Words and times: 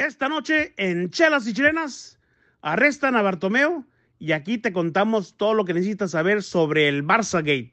Esta 0.00 0.30
noche 0.30 0.72
en 0.78 1.10
Chelas 1.10 1.46
y 1.46 1.52
Chilenas 1.52 2.18
arrestan 2.62 3.16
a 3.16 3.22
Bartomeo 3.22 3.84
y 4.18 4.32
aquí 4.32 4.56
te 4.56 4.72
contamos 4.72 5.36
todo 5.36 5.52
lo 5.52 5.66
que 5.66 5.74
necesitas 5.74 6.12
saber 6.12 6.42
sobre 6.42 6.88
el 6.88 7.04
Barça 7.04 7.40
Gate. 7.40 7.72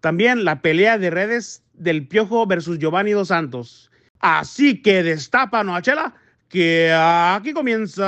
También 0.00 0.46
la 0.46 0.62
pelea 0.62 0.96
de 0.96 1.10
redes 1.10 1.62
del 1.74 2.08
Piojo 2.08 2.46
versus 2.46 2.78
Giovanni 2.78 3.10
Dos 3.10 3.28
Santos. 3.28 3.90
Así 4.20 4.80
que 4.80 5.02
destapan 5.02 5.68
a 5.68 5.82
Chela, 5.82 6.14
que 6.48 6.90
aquí 6.90 7.52
comienza 7.52 8.06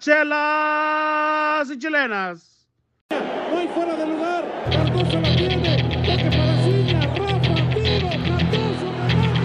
Chelas 0.00 1.70
y 1.70 1.78
Chilenas. 1.78 2.66
No 3.10 3.58
hay 3.58 3.68
fuera 3.68 3.94
de 3.94 4.06
lugar. 4.06 4.64
Cardoso 4.70 5.20
la 5.20 5.36
tiene. 5.36 5.76
Toque 6.02 6.30
para 6.34 6.64
Ciña. 6.64 7.00
Rafa, 7.14 7.74
tiro. 7.74 8.08
Cardoso, 8.24 8.86
remate. 9.06 9.36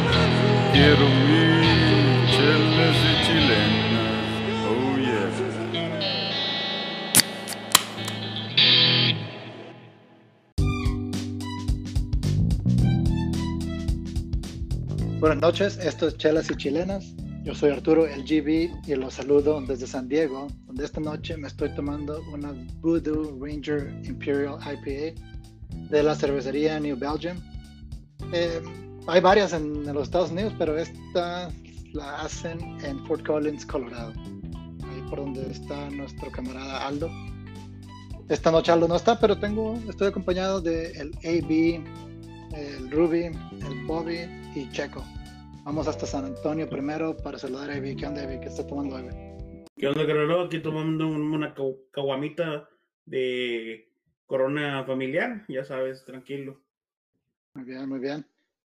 Golazo. 0.00 0.72
Quiero 0.72 1.21
Buenas 15.22 15.40
noches, 15.40 15.78
esto 15.78 16.08
es 16.08 16.16
Chelas 16.16 16.50
y 16.50 16.56
Chilenas. 16.56 17.14
Yo 17.44 17.54
soy 17.54 17.70
Arturo 17.70 18.08
el 18.08 18.24
GB 18.24 18.72
y 18.88 18.94
los 18.96 19.14
saludo 19.14 19.60
desde 19.60 19.86
San 19.86 20.08
Diego, 20.08 20.48
donde 20.66 20.84
esta 20.84 20.98
noche 20.98 21.36
me 21.36 21.46
estoy 21.46 21.72
tomando 21.76 22.20
una 22.32 22.52
Voodoo 22.80 23.38
Ranger 23.40 23.94
Imperial 24.02 24.58
IPA 24.58 25.14
de 25.90 26.02
la 26.02 26.16
cervecería 26.16 26.80
New 26.80 26.96
Belgium. 26.98 27.36
Eh, 28.32 28.60
hay 29.06 29.20
varias 29.20 29.52
en, 29.52 29.88
en 29.88 29.94
los 29.94 30.08
Estados 30.08 30.32
Unidos, 30.32 30.54
pero 30.58 30.76
esta 30.76 31.52
la 31.92 32.22
hacen 32.22 32.58
en 32.84 33.06
Fort 33.06 33.24
Collins, 33.24 33.64
Colorado, 33.64 34.12
ahí 34.18 35.08
por 35.08 35.20
donde 35.20 35.52
está 35.52 35.88
nuestro 35.90 36.32
camarada 36.32 36.84
Aldo. 36.84 37.08
Esta 38.28 38.50
noche 38.50 38.72
Aldo 38.72 38.88
no 38.88 38.96
está, 38.96 39.20
pero 39.20 39.38
tengo, 39.38 39.78
estoy 39.88 40.08
acompañado 40.08 40.60
de 40.60 40.90
el 40.90 41.12
AB, 41.18 41.84
el 42.54 42.90
Ruby, 42.90 43.24
el 43.26 43.86
Bobby 43.86 44.20
y 44.54 44.70
Checo. 44.72 45.02
Vamos 45.64 45.86
hasta 45.88 46.06
San 46.06 46.24
Antonio 46.24 46.68
primero 46.68 47.16
para 47.16 47.38
saludar 47.38 47.70
a 47.70 47.76
Evi. 47.76 47.96
¿Qué 47.96 48.06
onda, 48.06 48.22
Evi? 48.24 48.40
¿Qué 48.40 48.46
está 48.48 48.66
tomando, 48.66 48.98
Evi? 48.98 49.64
¿Qué 49.76 49.86
onda, 49.88 50.02
Guerrero? 50.04 50.42
Aquí 50.42 50.60
tomando 50.60 51.06
un- 51.06 51.32
una 51.32 51.54
caguamita 51.92 52.68
de 53.04 53.88
corona 54.26 54.84
familiar, 54.84 55.44
ya 55.48 55.64
sabes, 55.64 56.04
tranquilo. 56.04 56.60
Muy 57.54 57.64
bien, 57.64 57.88
muy 57.88 57.98
bien. 58.00 58.26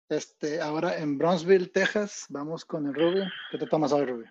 Este, 0.09 0.61
ahora 0.61 0.97
en 0.97 1.17
Bronzeville, 1.17 1.67
Texas, 1.67 2.25
vamos 2.29 2.65
con 2.65 2.87
el 2.87 2.93
Ruby. 2.93 3.21
¿Qué 3.51 3.57
te 3.57 3.67
tomas 3.67 3.91
hoy, 3.93 4.05
Ruby? 4.05 4.25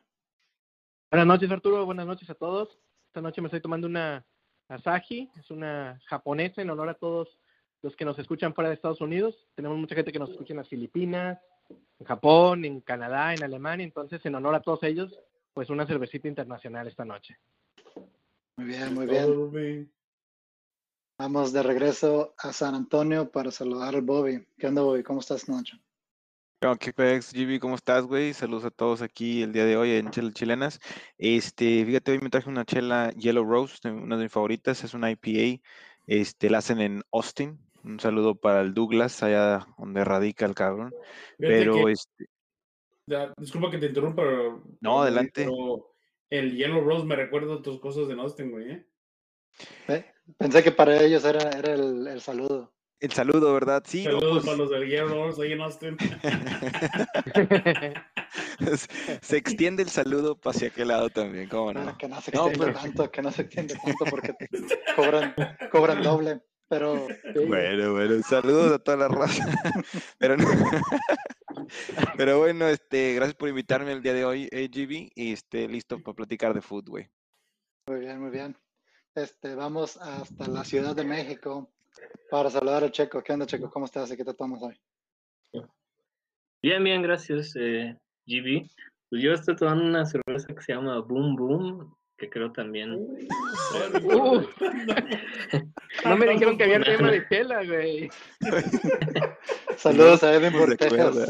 Buenas 1.10 1.26
noches, 1.26 1.50
Arturo. 1.50 1.84
Buenas 1.84 2.06
noches 2.06 2.28
a 2.30 2.34
todos. 2.34 2.78
Esta 3.06 3.20
noche 3.20 3.40
me 3.40 3.48
estoy 3.48 3.60
tomando 3.60 3.86
una 3.86 4.24
Asahi. 4.68 5.30
Es 5.38 5.50
una 5.50 6.00
japonesa 6.06 6.62
en 6.62 6.70
honor 6.70 6.88
a 6.90 6.94
todos 6.94 7.38
los 7.82 7.96
que 7.96 8.04
nos 8.04 8.18
escuchan 8.18 8.54
fuera 8.54 8.70
de 8.70 8.76
Estados 8.76 9.00
Unidos. 9.00 9.46
Tenemos 9.54 9.76
mucha 9.76 9.94
gente 9.94 10.12
que 10.12 10.18
nos 10.18 10.30
escucha 10.30 10.52
en 10.52 10.58
las 10.58 10.68
Filipinas, 10.68 11.38
en 11.98 12.06
Japón, 12.06 12.64
en 12.64 12.80
Canadá, 12.80 13.34
en 13.34 13.42
Alemania. 13.42 13.84
Entonces, 13.84 14.24
en 14.24 14.34
honor 14.34 14.54
a 14.54 14.62
todos 14.62 14.82
ellos, 14.84 15.18
pues 15.52 15.68
una 15.68 15.86
cervecita 15.86 16.28
internacional 16.28 16.86
esta 16.86 17.04
noche. 17.04 17.36
Muy 18.56 18.66
bien, 18.66 18.94
muy 18.94 19.06
bien. 19.06 19.92
Vamos 21.18 21.52
de 21.52 21.62
regreso 21.62 22.34
a 22.38 22.52
San 22.52 22.74
Antonio 22.74 23.30
para 23.30 23.50
saludar 23.50 23.94
al 23.94 24.02
Bobby. 24.02 24.46
¿Qué 24.58 24.66
onda, 24.66 24.82
Bobby? 24.82 25.02
¿Cómo 25.02 25.20
estás 25.20 25.42
esta 25.42 25.52
noche? 25.52 25.80
Oh, 26.64 26.76
¿Qué 26.76 26.92
pex, 26.92 27.32
GB? 27.32 27.58
¿Cómo 27.58 27.74
estás, 27.74 28.04
güey? 28.04 28.32
Saludos 28.32 28.64
a 28.64 28.70
todos 28.70 29.02
aquí 29.02 29.42
el 29.42 29.52
día 29.52 29.64
de 29.64 29.76
hoy 29.76 29.92
en 29.92 30.10
Chelas 30.10 30.32
Chilenas. 30.32 30.80
Este, 31.18 31.84
fíjate, 31.84 32.12
hoy 32.12 32.20
me 32.20 32.30
traje 32.30 32.48
una 32.48 32.64
chela 32.64 33.10
Yellow 33.16 33.44
Rose, 33.44 33.76
una 33.88 34.16
de 34.16 34.22
mis 34.22 34.32
favoritas, 34.32 34.84
es 34.84 34.94
una 34.94 35.10
IPA. 35.10 35.60
Este, 36.06 36.50
la 36.50 36.58
hacen 36.58 36.80
en 36.80 37.02
Austin. 37.12 37.58
Un 37.84 37.98
saludo 38.00 38.34
para 38.36 38.60
el 38.60 38.74
Douglas, 38.74 39.22
allá 39.22 39.66
donde 39.78 40.04
radica 40.04 40.46
el 40.46 40.54
cabrón. 40.54 40.90
Fíjate 41.38 41.40
Pero 41.58 41.74
que- 41.86 41.92
este, 41.92 42.26
da- 43.06 43.32
disculpa 43.36 43.70
que 43.70 43.78
te 43.78 43.86
interrumpa. 43.86 44.22
pero- 44.22 44.62
No, 44.80 45.02
adelante. 45.02 45.44
pero 45.44 45.92
el 46.30 46.56
Yellow 46.56 46.82
Rose 46.84 47.04
me 47.04 47.16
recuerda 47.16 47.54
a 47.54 47.62
tus 47.62 47.80
cosas 47.80 48.06
de 48.08 48.14
Austin, 48.14 48.50
güey. 48.52 48.70
¿eh? 48.70 48.86
¿Eh? 49.88 50.04
Pensé 50.38 50.62
que 50.62 50.70
para 50.72 51.00
ellos 51.02 51.24
era, 51.24 51.50
era 51.50 51.74
el, 51.74 52.06
el 52.06 52.20
saludo. 52.20 52.72
el 53.00 53.10
saludo, 53.10 53.52
¿verdad? 53.52 53.82
Sí, 53.84 54.04
no, 54.04 54.12
Saludos 54.12 54.32
pues, 54.34 54.44
para 54.46 54.56
los 54.58 54.70
del 54.70 54.88
Yellow 54.88 55.08
Rose 55.26 55.42
ahí 55.42 55.52
en 55.52 55.60
Austin. 55.60 55.96
se 59.22 59.36
extiende 59.36 59.82
el 59.82 59.88
saludo 59.88 60.36
para 60.38 60.56
hacia 60.56 60.68
aquel 60.68 60.88
lado 60.88 61.10
también, 61.10 61.48
¿cómo 61.48 61.64
Bueno, 61.64 61.84
no? 61.84 61.98
que 61.98 62.08
no 62.08 62.20
se 62.20 62.32
No, 62.32 62.46
extiende 62.46 62.66
pero- 62.72 62.78
tanto, 62.80 63.10
que 63.10 63.22
no 63.22 63.30
se 63.32 63.42
extiende 63.42 63.74
tanto 63.74 64.04
porque 64.08 64.34
cobran, 64.96 65.34
cobran 65.70 66.02
doble. 66.02 66.40
Pero 66.72 67.06
Bueno, 67.34 67.92
bueno, 67.92 68.22
saludos 68.22 68.72
a 68.72 68.78
toda 68.78 68.96
la 68.96 69.08
raza. 69.08 69.44
Pero, 70.18 70.38
no- 70.38 70.44
pero 72.16 72.38
bueno, 72.38 72.66
este, 72.66 73.14
gracias 73.14 73.34
por 73.34 73.50
invitarme 73.50 73.92
el 73.92 74.02
día 74.02 74.14
de 74.14 74.24
hoy, 74.24 74.48
eh, 74.50 74.68
GB, 74.68 75.10
y 75.14 75.32
este, 75.34 75.68
listo 75.68 76.02
para 76.02 76.14
platicar 76.14 76.54
de 76.54 76.62
fútbol, 76.62 76.90
güey. 76.90 77.10
Muy 77.88 78.00
bien, 78.00 78.20
muy 78.22 78.30
bien. 78.30 78.56
Este, 79.14 79.54
vamos 79.54 79.98
hasta 79.98 80.48
la 80.48 80.64
Ciudad 80.64 80.96
de 80.96 81.04
México 81.04 81.70
para 82.30 82.48
saludar 82.48 82.84
a 82.84 82.90
Checo. 82.90 83.22
¿Qué 83.22 83.34
onda, 83.34 83.44
Checo? 83.44 83.68
¿Cómo 83.70 83.84
estás 83.84 84.10
qué 84.16 84.24
te 84.24 84.32
tomas 84.32 84.62
hoy? 84.62 84.80
Bien, 86.62 86.82
bien, 86.82 87.02
gracias, 87.02 87.54
eh, 87.56 87.98
GB. 88.26 88.66
Pues 89.10 89.22
yo 89.22 89.32
estoy 89.32 89.56
tomando 89.56 89.84
una 89.84 90.06
cerveza 90.06 90.54
que 90.54 90.62
se 90.62 90.72
llama 90.72 90.98
Boom 91.00 91.36
Boom, 91.36 91.94
que 92.22 92.30
creo 92.30 92.52
también. 92.52 92.92
Uh, 92.92 94.42
no 96.04 96.16
me 96.16 96.28
dijeron 96.28 96.56
que 96.56 96.62
había 96.62 96.80
tema 96.80 97.10
de 97.10 97.22
tela, 97.22 97.64
güey. 97.64 98.08
Saludos 99.76 100.22
a 100.22 100.32
Edwin 100.32 100.52
acuerda. 100.86 101.26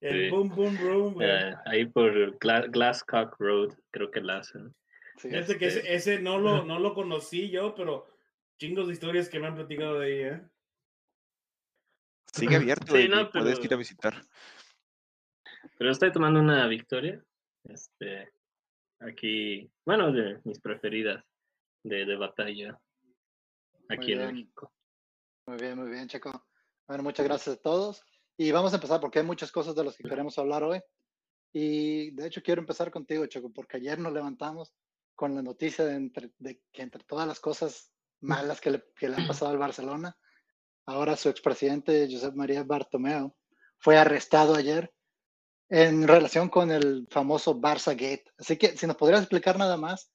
El 0.00 0.26
Sí. 0.26 0.30
Boom 0.30 0.48
Boom 0.50 0.78
Room, 0.78 1.14
güey. 1.14 1.28
eh, 1.28 1.54
ahí 1.66 1.86
por 1.86 2.38
Gla- 2.38 2.70
Glasscock 2.70 3.34
Road, 3.40 3.74
creo 3.90 4.12
que 4.12 4.20
la 4.20 4.38
hacen. 4.38 4.72
Sí, 5.16 5.28
Fíjate 5.28 5.58
que 5.58 5.66
este- 5.66 5.80
ese, 5.80 6.12
ese 6.14 6.22
no, 6.22 6.38
lo, 6.38 6.64
no 6.64 6.78
lo 6.78 6.94
conocí 6.94 7.50
yo, 7.50 7.74
pero 7.74 8.06
chingos 8.60 8.86
de 8.86 8.92
historias 8.92 9.28
que 9.28 9.40
me 9.40 9.48
han 9.48 9.56
platicado 9.56 9.98
de 9.98 10.06
ahí, 10.06 10.20
¿eh? 10.36 10.40
Sigue 12.32 12.54
abierto, 12.54 12.94
Sí, 12.94 13.08
no, 13.08 13.28
puedes 13.28 13.58
ir 13.64 13.74
a 13.74 13.76
visitar. 13.76 14.14
Pero 15.76 15.90
estoy 15.90 16.12
tomando 16.12 16.38
una 16.38 16.64
Victoria, 16.68 17.20
este, 17.64 18.30
aquí, 19.00 19.70
bueno, 19.84 20.12
de 20.12 20.40
mis 20.44 20.60
preferidas 20.60 21.24
de, 21.82 22.04
de 22.04 22.16
batalla, 22.16 22.80
aquí 23.88 24.12
en. 24.12 24.26
México. 24.34 24.72
Muy 25.46 25.56
bien, 25.56 25.78
muy 25.78 25.90
bien, 25.90 26.08
Checo. 26.08 26.46
Bueno, 26.86 27.02
muchas 27.02 27.24
gracias 27.26 27.56
a 27.56 27.60
todos. 27.60 28.02
Y 28.36 28.52
vamos 28.52 28.72
a 28.72 28.76
empezar 28.76 29.00
porque 29.00 29.18
hay 29.18 29.24
muchas 29.24 29.50
cosas 29.50 29.74
de 29.74 29.84
las 29.84 29.96
que 29.96 30.08
queremos 30.08 30.38
hablar 30.38 30.62
hoy. 30.62 30.80
Y 31.52 32.10
de 32.12 32.26
hecho 32.26 32.42
quiero 32.42 32.60
empezar 32.60 32.90
contigo, 32.90 33.26
Checo, 33.26 33.50
porque 33.52 33.78
ayer 33.78 33.98
nos 33.98 34.12
levantamos 34.12 34.74
con 35.14 35.34
la 35.34 35.42
noticia 35.42 35.84
de, 35.84 35.94
entre- 35.94 36.30
de 36.38 36.60
que 36.70 36.82
entre 36.82 37.02
todas 37.04 37.26
las 37.26 37.40
cosas 37.40 37.92
malas 38.20 38.60
que 38.60 38.70
le, 38.70 38.84
que 38.94 39.08
le 39.08 39.16
han 39.16 39.26
pasado 39.26 39.50
al 39.50 39.58
Barcelona, 39.58 40.16
ahora 40.86 41.16
su 41.16 41.28
expresidente 41.28 42.06
Josep 42.10 42.34
María 42.34 42.62
Bartomeu 42.64 43.34
fue 43.78 43.96
arrestado 43.96 44.54
ayer 44.54 44.92
en 45.68 46.08
relación 46.08 46.48
con 46.48 46.70
el 46.70 47.06
famoso 47.10 47.60
Barça 47.60 47.92
Gate. 47.92 48.24
Así 48.38 48.56
que 48.56 48.76
si 48.76 48.86
nos 48.86 48.96
podrías 48.96 49.20
explicar 49.20 49.58
nada 49.58 49.76
más 49.76 50.10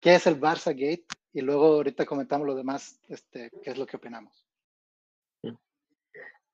qué 0.00 0.14
es 0.14 0.26
el 0.26 0.40
Barça 0.40 0.70
Gate 0.70 1.06
y 1.32 1.40
luego 1.40 1.66
ahorita 1.66 2.06
comentamos 2.06 2.46
lo 2.46 2.54
demás, 2.54 3.00
este, 3.08 3.50
qué 3.62 3.70
es 3.70 3.78
lo 3.78 3.86
que 3.86 3.96
opinamos. 3.96 4.44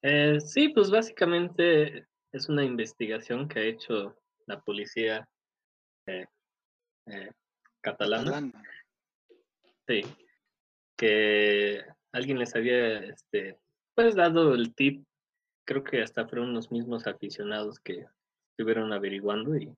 Eh, 0.03 0.41
sí, 0.41 0.71
pues 0.71 0.91
básicamente 0.91 2.07
es 2.33 2.49
una 2.49 2.65
investigación 2.65 3.49
que 3.49 3.59
ha 3.59 3.65
hecho 3.65 4.17
la 4.47 4.59
policía 4.61 5.29
eh, 6.07 6.27
eh, 7.07 7.31
catalana. 7.83 8.25
Catalán. 8.25 8.53
Sí, 9.87 10.03
que 10.97 11.85
alguien 12.13 12.39
les 12.39 12.55
había 12.55 12.99
este, 13.01 13.59
pues 13.95 14.15
dado 14.15 14.55
el 14.55 14.75
tip, 14.75 15.05
creo 15.67 15.85
que 15.85 16.03
hasta 16.03 16.27
fueron 16.27 16.55
los 16.55 16.71
mismos 16.71 17.07
aficionados 17.07 17.79
que 17.81 18.07
estuvieron 18.61 18.93
averiguando 18.93 19.57
y, 19.57 19.75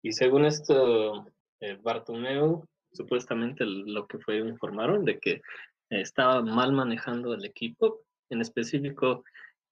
y 0.00 0.12
según 0.12 0.44
esto, 0.44 1.26
eh, 1.60 1.76
Bartomeu 1.82 2.64
supuestamente 2.92 3.64
lo 3.66 4.06
que 4.06 4.18
fue 4.20 4.38
informaron 4.38 5.04
de 5.04 5.18
que 5.18 5.42
estaba 5.90 6.40
mal 6.40 6.72
manejando 6.72 7.34
el 7.34 7.44
equipo, 7.44 8.04
en 8.30 8.40
específico 8.40 9.24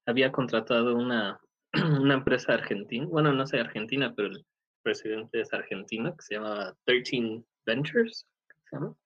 había 0.05 0.33
contratado 0.33 0.97
una, 0.97 1.41
una 2.01 2.15
empresa 2.15 2.55
argentina, 2.55 3.07
bueno, 3.07 3.33
no 3.33 3.47
sé 3.47 3.61
argentina, 3.61 4.13
pero 4.15 4.29
el 4.29 4.45
presidente 4.83 5.41
es 5.41 5.53
argentino, 5.53 6.17
que 6.17 6.23
se 6.23 6.35
llama 6.35 6.75
13 6.87 7.45
Ventures, 7.65 8.27
¿se 8.69 8.77
llama? 8.77 8.97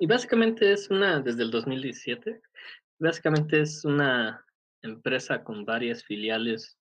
Y 0.00 0.06
básicamente 0.06 0.72
es 0.72 0.90
una, 0.90 1.20
desde 1.20 1.44
el 1.44 1.52
2017, 1.52 2.42
básicamente 2.98 3.60
es 3.60 3.84
una 3.84 4.44
empresa 4.82 5.44
con 5.44 5.64
varias 5.64 6.02
filiales 6.02 6.76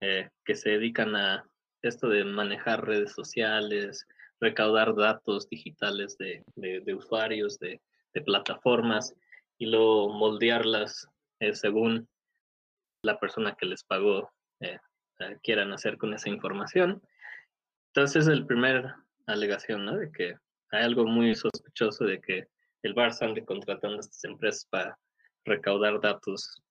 eh, 0.00 0.28
que 0.44 0.54
se 0.54 0.70
dedican 0.70 1.14
a 1.16 1.44
esto 1.82 2.08
de 2.08 2.24
manejar 2.24 2.86
redes 2.86 3.12
sociales, 3.12 4.06
recaudar 4.40 4.94
datos 4.94 5.48
digitales 5.48 6.16
de, 6.18 6.42
de, 6.56 6.94
usuarios, 6.94 7.58
de, 7.58 7.80
de, 8.14 8.20
plataformas 8.22 9.14
y 9.58 9.66
luego 9.66 10.08
moldearlas 10.12 11.06
eh, 11.40 11.54
según 11.54 12.08
la 13.02 13.18
persona 13.18 13.54
que 13.58 13.66
les 13.66 13.84
pagó 13.84 14.30
eh, 14.60 14.78
eh, 15.20 15.38
quieran 15.42 15.72
hacer 15.72 15.98
con 15.98 16.14
esa 16.14 16.30
información. 16.30 17.02
Entonces, 17.94 18.26
el 18.26 18.46
primer 18.46 18.94
alegación, 19.26 19.84
¿no? 19.84 19.96
De 19.96 20.10
que 20.10 20.36
hay 20.70 20.84
algo 20.84 21.04
muy 21.06 21.34
sospechoso 21.34 22.04
de 22.04 22.20
que 22.20 22.46
el 22.82 22.94
Barça 22.94 23.26
ande 23.26 23.44
contratando 23.44 23.98
a 23.98 24.00
estas 24.00 24.24
empresas 24.24 24.66
para 24.70 24.98
recaudar 25.44 26.00
datos 26.00 26.62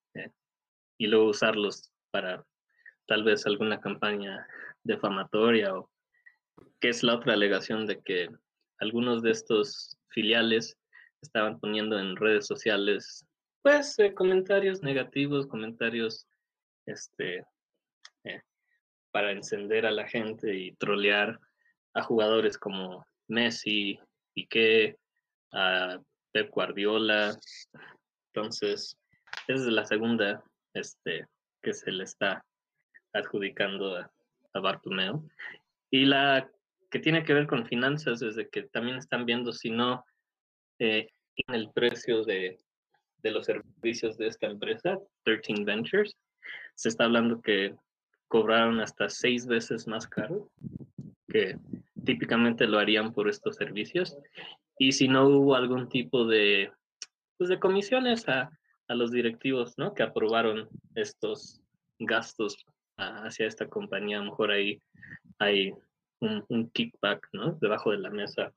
y 0.97 1.07
luego 1.07 1.29
usarlos 1.29 1.91
para 2.11 2.43
tal 3.09 3.23
vez 3.23 3.45
alguna 3.47 3.81
campaña 3.81 4.47
defamatoria 4.83 5.75
o 5.75 5.89
que 6.79 6.89
es 6.89 7.01
la 7.03 7.15
otra 7.15 7.33
alegación 7.33 7.87
de 7.87 7.99
que 8.01 8.29
algunos 8.77 9.23
de 9.23 9.31
estos 9.31 9.97
filiales 10.09 10.77
estaban 11.21 11.59
poniendo 11.59 11.99
en 11.99 12.15
redes 12.15 12.45
sociales 12.45 13.25
pues 13.63 13.97
eh, 13.99 14.13
comentarios 14.13 14.83
negativos, 14.83 15.47
comentarios 15.47 16.27
este 16.85 17.43
eh, 18.23 18.41
para 19.11 19.31
encender 19.31 19.87
a 19.87 19.91
la 19.91 20.07
gente 20.07 20.55
y 20.55 20.75
trolear 20.75 21.39
a 21.95 22.03
jugadores 22.03 22.57
como 22.59 23.05
Messi, 23.27 23.99
Piqué, 24.33 24.97
a 25.51 25.99
Pep 26.31 26.51
Guardiola. 26.51 27.37
Entonces, 28.31 28.95
esa 29.47 29.61
es 29.63 29.73
la 29.73 29.85
segunda 29.85 30.43
este, 30.73 31.25
que 31.61 31.73
se 31.73 31.91
le 31.91 32.03
está 32.03 32.45
adjudicando 33.13 33.97
a, 33.97 34.11
a 34.53 34.59
Bartomeu. 34.59 35.27
Y 35.91 36.05
la 36.05 36.49
que 36.89 36.99
tiene 36.99 37.23
que 37.23 37.33
ver 37.33 37.47
con 37.47 37.65
finanzas, 37.65 38.19
desde 38.19 38.49
que 38.49 38.63
también 38.63 38.97
están 38.97 39.25
viendo 39.25 39.53
si 39.53 39.69
no 39.69 40.03
eh, 40.79 41.09
en 41.35 41.55
el 41.55 41.71
precio 41.71 42.23
de, 42.23 42.57
de, 43.21 43.31
los 43.31 43.45
servicios 43.45 44.17
de 44.17 44.27
esta 44.27 44.47
empresa, 44.47 44.99
13 45.23 45.63
Ventures, 45.63 46.15
se 46.75 46.89
está 46.89 47.05
hablando 47.05 47.41
que 47.41 47.75
cobraron 48.27 48.79
hasta 48.79 49.09
seis 49.09 49.45
veces 49.45 49.87
más 49.87 50.07
caro 50.07 50.49
que 51.27 51.57
típicamente 52.05 52.67
lo 52.67 52.79
harían 52.79 53.13
por 53.13 53.29
estos 53.29 53.55
servicios. 53.55 54.17
Y 54.77 54.93
si 54.93 55.07
no 55.07 55.27
hubo 55.27 55.55
algún 55.55 55.89
tipo 55.89 56.25
de, 56.25 56.71
pues 57.37 57.49
de 57.49 57.59
comisiones 57.59 58.27
a, 58.27 58.49
a 58.87 58.95
los 58.95 59.11
directivos 59.11 59.77
¿no? 59.77 59.93
que 59.93 60.03
aprobaron 60.03 60.67
estos 60.95 61.61
gastos 61.99 62.65
hacia 62.99 63.47
esta 63.47 63.67
compañía, 63.67 64.17
a 64.17 64.23
lo 64.23 64.31
mejor 64.31 64.51
ahí 64.51 64.81
hay 65.39 65.73
un, 66.19 66.69
kickback, 66.71 67.27
¿no? 67.33 67.53
Debajo 67.61 67.91
de 67.91 67.99
la 67.99 68.09
mesa 68.09 68.53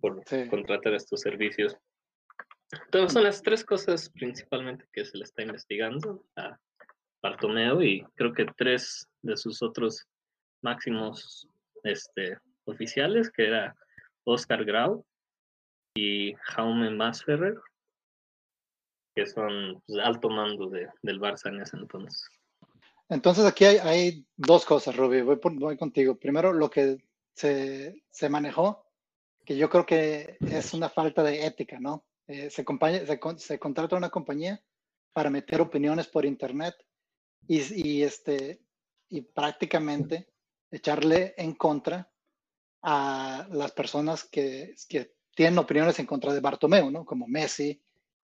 por 0.00 0.22
contratar 0.50 0.94
estos 0.94 1.20
servicios. 1.20 1.76
Entonces 2.72 3.12
son 3.12 3.24
las 3.24 3.42
tres 3.42 3.64
cosas 3.64 4.10
principalmente 4.10 4.86
que 4.92 5.04
se 5.04 5.16
le 5.16 5.24
está 5.24 5.42
investigando 5.42 6.24
a 6.36 6.58
Bartomeo 7.22 7.82
y 7.82 8.02
creo 8.14 8.32
que 8.32 8.46
tres 8.56 9.08
de 9.22 9.36
sus 9.36 9.62
otros 9.62 10.06
máximos 10.62 11.48
este, 11.84 12.38
oficiales, 12.64 13.30
que 13.30 13.46
era 13.46 13.76
Oscar 14.24 14.64
Grau 14.64 15.04
y 15.94 16.34
Jaume 16.34 16.90
Masferrer, 16.90 17.58
que 19.14 19.26
son 19.26 19.82
pues, 19.86 19.98
alto 20.02 20.30
mando 20.30 20.68
de, 20.68 20.88
del 21.02 21.20
Barça 21.20 21.48
en 21.48 21.60
ese 21.60 21.76
entonces. 21.76 22.28
Entonces 23.12 23.44
aquí 23.44 23.66
hay, 23.66 24.26
dos 24.36 24.64
cosas, 24.64 24.96
Ruby. 24.96 25.20
Voy, 25.20 25.76
contigo. 25.76 26.16
Primero, 26.16 26.52
lo 26.52 26.70
que 26.70 26.96
se, 27.34 28.28
manejó, 28.30 28.86
que 29.44 29.56
yo 29.56 29.68
creo 29.68 29.84
que 29.84 30.38
es 30.40 30.72
una 30.72 30.88
falta 30.88 31.22
de 31.22 31.44
ética, 31.44 31.78
¿no? 31.78 32.06
Eh, 32.26 32.48
se, 32.48 32.64
se, 33.36 33.58
contrata 33.58 33.96
una 33.96 34.08
compañía 34.08 34.62
para 35.12 35.28
meter 35.28 35.60
opiniones 35.60 36.06
por 36.06 36.24
internet 36.24 36.74
y, 37.46 38.02
este, 38.02 38.62
y 39.10 39.20
prácticamente 39.20 40.30
echarle 40.70 41.34
en 41.36 41.54
contra 41.54 42.10
a 42.82 43.46
las 43.50 43.72
personas 43.72 44.24
que, 44.24 44.74
tienen 45.34 45.58
opiniones 45.58 45.98
en 45.98 46.06
contra 46.06 46.32
de 46.32 46.40
Bartomeu, 46.40 46.90
¿no? 46.90 47.04
Como 47.04 47.26
Messi 47.26 47.78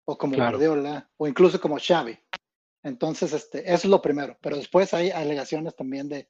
o 0.06 0.18
como 0.18 0.36
Guardiola 0.36 1.10
o 1.18 1.28
incluso 1.28 1.60
como 1.60 1.78
Xavi. 1.78 2.18
Entonces, 2.86 3.34
este, 3.34 3.62
eso 3.62 3.74
es 3.74 3.86
lo 3.86 4.00
primero. 4.00 4.38
Pero 4.42 4.58
después 4.58 4.94
hay 4.94 5.10
alegaciones 5.10 5.76
también 5.76 6.08
de, 6.08 6.30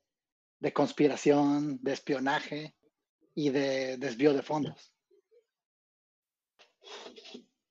conspiración, 0.72 1.80
de 1.84 1.92
espionaje 1.92 2.74
y 3.36 3.50
de 3.50 3.98
desvío 3.98 4.34
de 4.34 4.42
fondos. 4.42 4.94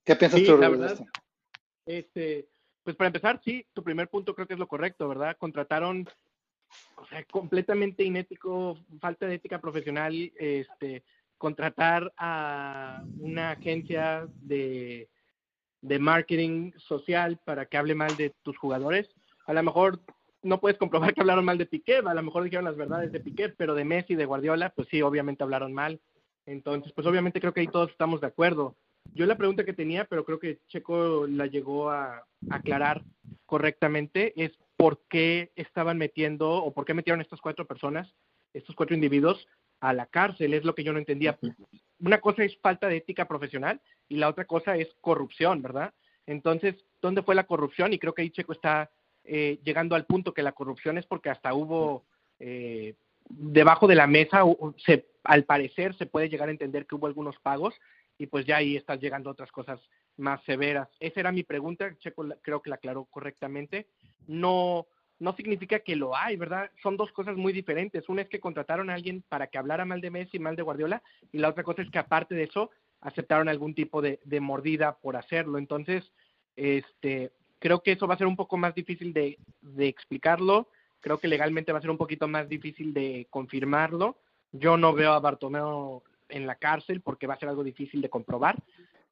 ¿Qué 0.04 0.14
piensas 0.16 0.42
tú 0.44 0.58
de 0.58 0.86
esto? 0.86 1.06
Este, 1.86 2.48
pues 2.82 2.94
para 2.94 3.08
empezar, 3.08 3.40
sí, 3.42 3.66
tu 3.72 3.82
primer 3.82 4.08
punto 4.10 4.34
creo 4.34 4.46
que 4.46 4.52
es 4.52 4.60
lo 4.60 4.68
correcto, 4.68 5.08
¿verdad? 5.08 5.34
Contrataron, 5.38 6.06
o 6.96 7.06
sea, 7.06 7.24
completamente 7.24 8.04
inético, 8.04 8.78
falta 9.00 9.26
de 9.26 9.36
ética 9.36 9.62
profesional, 9.62 10.30
este, 10.36 11.04
contratar 11.38 12.12
a 12.18 13.02
una 13.18 13.52
agencia 13.52 14.28
de 14.42 15.08
de 15.84 15.98
marketing 15.98 16.72
social 16.78 17.38
para 17.44 17.66
que 17.66 17.76
hable 17.76 17.94
mal 17.94 18.16
de 18.16 18.32
tus 18.42 18.56
jugadores. 18.56 19.08
A 19.46 19.52
lo 19.52 19.62
mejor 19.62 20.00
no 20.42 20.58
puedes 20.58 20.78
comprobar 20.78 21.12
que 21.12 21.20
hablaron 21.20 21.44
mal 21.44 21.58
de 21.58 21.66
Piqué, 21.66 21.96
a 21.96 22.14
lo 22.14 22.22
mejor 22.22 22.44
dijeron 22.44 22.64
las 22.64 22.76
verdades 22.76 23.12
de 23.12 23.20
Piqué, 23.20 23.50
pero 23.50 23.74
de 23.74 23.84
Messi, 23.84 24.14
de 24.14 24.24
Guardiola, 24.24 24.70
pues 24.70 24.88
sí, 24.90 25.02
obviamente 25.02 25.42
hablaron 25.42 25.74
mal. 25.74 26.00
Entonces, 26.46 26.92
pues 26.92 27.06
obviamente 27.06 27.40
creo 27.40 27.52
que 27.52 27.60
ahí 27.60 27.68
todos 27.68 27.90
estamos 27.90 28.20
de 28.22 28.26
acuerdo. 28.26 28.76
Yo 29.14 29.26
la 29.26 29.36
pregunta 29.36 29.64
que 29.64 29.74
tenía, 29.74 30.06
pero 30.06 30.24
creo 30.24 30.38
que 30.38 30.58
Checo 30.68 31.26
la 31.26 31.46
llegó 31.46 31.90
a 31.90 32.24
aclarar 32.50 33.02
correctamente, 33.44 34.32
es 34.42 34.52
por 34.76 35.02
qué 35.08 35.52
estaban 35.54 35.98
metiendo 35.98 36.50
o 36.50 36.72
por 36.72 36.86
qué 36.86 36.94
metieron 36.94 37.20
estas 37.20 37.40
cuatro 37.40 37.66
personas, 37.66 38.14
estos 38.54 38.74
cuatro 38.74 38.94
individuos, 38.94 39.46
a 39.80 39.92
la 39.92 40.06
cárcel. 40.06 40.54
Es 40.54 40.64
lo 40.64 40.74
que 40.74 40.84
yo 40.84 40.94
no 40.94 40.98
entendía. 40.98 41.38
Una 42.00 42.20
cosa 42.20 42.44
es 42.44 42.56
falta 42.58 42.88
de 42.88 42.96
ética 42.96 43.26
profesional 43.26 43.80
y 44.08 44.16
la 44.16 44.28
otra 44.28 44.44
cosa 44.44 44.76
es 44.76 44.88
corrupción, 45.00 45.62
¿verdad? 45.62 45.92
Entonces, 46.26 46.74
¿dónde 47.00 47.22
fue 47.22 47.34
la 47.34 47.46
corrupción? 47.46 47.92
Y 47.92 47.98
creo 47.98 48.14
que 48.14 48.22
ahí 48.22 48.30
Checo 48.30 48.52
está 48.52 48.90
eh, 49.24 49.58
llegando 49.64 49.94
al 49.94 50.06
punto 50.06 50.34
que 50.34 50.42
la 50.42 50.52
corrupción 50.52 50.98
es 50.98 51.06
porque 51.06 51.30
hasta 51.30 51.54
hubo 51.54 52.04
eh, 52.38 52.94
debajo 53.28 53.86
de 53.86 53.94
la 53.94 54.06
mesa, 54.06 54.42
al 55.24 55.44
parecer 55.44 55.94
se 55.96 56.06
puede 56.06 56.28
llegar 56.28 56.48
a 56.48 56.52
entender 56.52 56.86
que 56.86 56.94
hubo 56.94 57.06
algunos 57.06 57.38
pagos 57.38 57.74
y 58.18 58.26
pues 58.26 58.46
ya 58.46 58.58
ahí 58.58 58.76
están 58.76 59.00
llegando 59.00 59.30
otras 59.30 59.50
cosas 59.50 59.80
más 60.16 60.42
severas. 60.44 60.88
Esa 61.00 61.20
era 61.20 61.32
mi 61.32 61.42
pregunta, 61.42 61.96
Checo 61.98 62.26
creo 62.42 62.62
que 62.62 62.70
la 62.70 62.76
aclaró 62.76 63.06
correctamente. 63.06 63.88
No, 64.26 64.86
no 65.18 65.34
significa 65.34 65.80
que 65.80 65.96
lo 65.96 66.16
hay, 66.16 66.36
¿verdad? 66.36 66.70
Son 66.82 66.96
dos 66.96 67.12
cosas 67.12 67.36
muy 67.36 67.52
diferentes. 67.52 68.08
Una 68.08 68.22
es 68.22 68.28
que 68.28 68.40
contrataron 68.40 68.90
a 68.90 68.94
alguien 68.94 69.22
para 69.28 69.46
que 69.46 69.58
hablara 69.58 69.84
mal 69.84 70.00
de 70.00 70.10
Messi, 70.10 70.38
mal 70.38 70.56
de 70.56 70.62
Guardiola, 70.62 71.02
y 71.32 71.38
la 71.38 71.48
otra 71.48 71.62
cosa 71.62 71.82
es 71.82 71.90
que 71.90 71.98
aparte 71.98 72.34
de 72.34 72.44
eso 72.44 72.70
aceptaron 73.00 73.48
algún 73.48 73.74
tipo 73.74 74.00
de, 74.02 74.18
mordida 74.40 74.96
por 74.96 75.16
hacerlo. 75.16 75.58
Entonces, 75.58 76.10
este, 76.56 77.32
creo 77.58 77.82
que 77.82 77.92
eso 77.92 78.06
va 78.06 78.14
a 78.14 78.18
ser 78.18 78.26
un 78.26 78.36
poco 78.36 78.56
más 78.56 78.74
difícil 78.74 79.12
de, 79.12 79.38
explicarlo. 79.78 80.68
Creo 81.00 81.18
que 81.18 81.28
legalmente 81.28 81.72
va 81.72 81.78
a 81.78 81.82
ser 81.82 81.90
un 81.90 81.98
poquito 81.98 82.26
más 82.28 82.48
difícil 82.48 82.94
de 82.94 83.26
confirmarlo. 83.30 84.18
Yo 84.52 84.76
no 84.76 84.94
veo 84.94 85.12
a 85.12 85.20
Bartomeo 85.20 86.02
en 86.28 86.46
la 86.46 86.54
cárcel 86.54 87.02
porque 87.02 87.26
va 87.26 87.34
a 87.34 87.38
ser 87.38 87.50
algo 87.50 87.62
difícil 87.62 88.00
de 88.00 88.08
comprobar, 88.08 88.56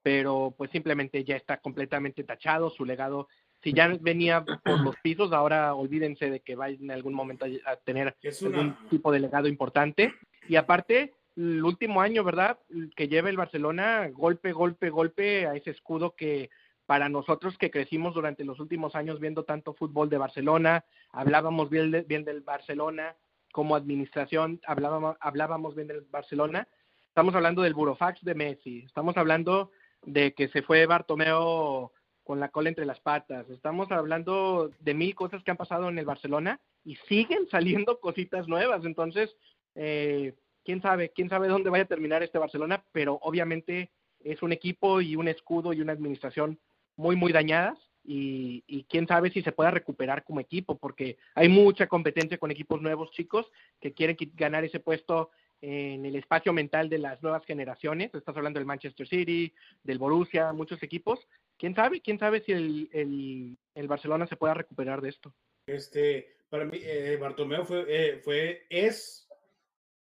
pero 0.02 0.54
pues 0.56 0.70
simplemente 0.70 1.22
ya 1.24 1.36
está 1.36 1.58
completamente 1.58 2.24
tachado, 2.24 2.70
su 2.70 2.86
legado 2.86 3.28
si 3.62 3.72
ya 3.72 3.96
venía 4.00 4.44
por 4.44 4.80
los 4.80 4.96
pisos, 5.02 5.32
ahora 5.32 5.74
olvídense 5.74 6.30
de 6.30 6.40
que 6.40 6.56
va 6.56 6.68
en 6.68 6.90
algún 6.90 7.14
momento 7.14 7.46
a 7.64 7.76
tener 7.76 8.16
algún 8.42 8.76
tipo 8.90 9.12
de 9.12 9.20
legado 9.20 9.48
importante. 9.48 10.14
Y 10.48 10.56
aparte, 10.56 11.14
el 11.36 11.62
último 11.64 12.00
año, 12.00 12.24
¿verdad? 12.24 12.58
Que 12.96 13.08
lleva 13.08 13.30
el 13.30 13.36
Barcelona 13.36 14.10
golpe, 14.12 14.52
golpe, 14.52 14.90
golpe 14.90 15.46
a 15.46 15.54
ese 15.54 15.70
escudo 15.70 16.14
que 16.16 16.50
para 16.86 17.08
nosotros 17.08 17.56
que 17.56 17.70
crecimos 17.70 18.14
durante 18.14 18.44
los 18.44 18.58
últimos 18.58 18.94
años 18.96 19.20
viendo 19.20 19.44
tanto 19.44 19.74
fútbol 19.74 20.10
de 20.10 20.18
Barcelona, 20.18 20.84
hablábamos 21.12 21.70
bien, 21.70 22.04
bien 22.08 22.24
del 22.24 22.40
Barcelona, 22.40 23.16
como 23.52 23.76
administración 23.76 24.60
hablábamos, 24.66 25.16
hablábamos 25.20 25.76
bien 25.76 25.86
del 25.86 26.02
Barcelona. 26.10 26.66
Estamos 27.08 27.34
hablando 27.34 27.62
del 27.62 27.74
burofax 27.74 28.24
de 28.24 28.34
Messi, 28.34 28.80
estamos 28.80 29.16
hablando 29.16 29.70
de 30.04 30.34
que 30.34 30.48
se 30.48 30.62
fue 30.62 30.86
Bartomeo 30.86 31.92
con 32.24 32.40
la 32.40 32.48
cola 32.50 32.68
entre 32.68 32.86
las 32.86 33.00
patas. 33.00 33.48
Estamos 33.50 33.90
hablando 33.90 34.70
de 34.80 34.94
mil 34.94 35.14
cosas 35.14 35.42
que 35.42 35.50
han 35.50 35.56
pasado 35.56 35.88
en 35.88 35.98
el 35.98 36.04
Barcelona 36.04 36.60
y 36.84 36.96
siguen 37.08 37.46
saliendo 37.50 38.00
cositas 38.00 38.48
nuevas. 38.48 38.84
Entonces, 38.84 39.34
eh, 39.74 40.34
quién 40.64 40.80
sabe, 40.82 41.10
quién 41.10 41.28
sabe 41.28 41.48
dónde 41.48 41.70
vaya 41.70 41.84
a 41.84 41.88
terminar 41.88 42.22
este 42.22 42.38
Barcelona, 42.38 42.84
pero 42.92 43.18
obviamente 43.22 43.90
es 44.20 44.42
un 44.42 44.52
equipo 44.52 45.00
y 45.00 45.16
un 45.16 45.28
escudo 45.28 45.72
y 45.72 45.80
una 45.80 45.92
administración 45.92 46.58
muy, 46.96 47.16
muy 47.16 47.32
dañadas 47.32 47.78
y, 48.04 48.62
y 48.66 48.84
quién 48.84 49.06
sabe 49.06 49.30
si 49.30 49.42
se 49.42 49.52
pueda 49.52 49.70
recuperar 49.70 50.22
como 50.24 50.40
equipo, 50.40 50.76
porque 50.76 51.16
hay 51.34 51.48
mucha 51.48 51.86
competencia 51.86 52.38
con 52.38 52.50
equipos 52.50 52.80
nuevos 52.82 53.10
chicos 53.12 53.50
que 53.80 53.92
quieren 53.92 54.16
qui- 54.16 54.30
ganar 54.34 54.64
ese 54.64 54.78
puesto 54.80 55.30
en 55.62 56.04
el 56.04 56.16
espacio 56.16 56.52
mental 56.52 56.90
de 56.90 56.98
las 56.98 57.22
nuevas 57.22 57.44
generaciones. 57.46 58.12
Estás 58.14 58.36
hablando 58.36 58.58
del 58.58 58.66
Manchester 58.66 59.06
City, 59.06 59.54
del 59.82 59.98
Borussia, 59.98 60.52
muchos 60.52 60.82
equipos. 60.82 61.26
¿Quién 61.56 61.74
sabe? 61.74 62.00
¿Quién 62.00 62.18
sabe 62.18 62.40
si 62.40 62.52
el, 62.52 62.90
el, 62.92 63.56
el 63.74 63.88
Barcelona 63.88 64.26
se 64.26 64.36
pueda 64.36 64.54
recuperar 64.54 65.00
de 65.00 65.10
esto? 65.10 65.32
Este, 65.66 66.36
para 66.50 66.64
mí, 66.64 66.78
eh, 66.82 67.16
Bartomeu 67.18 67.64
fue, 67.64 67.84
eh, 67.88 68.18
fue, 68.18 68.66
es 68.68 69.28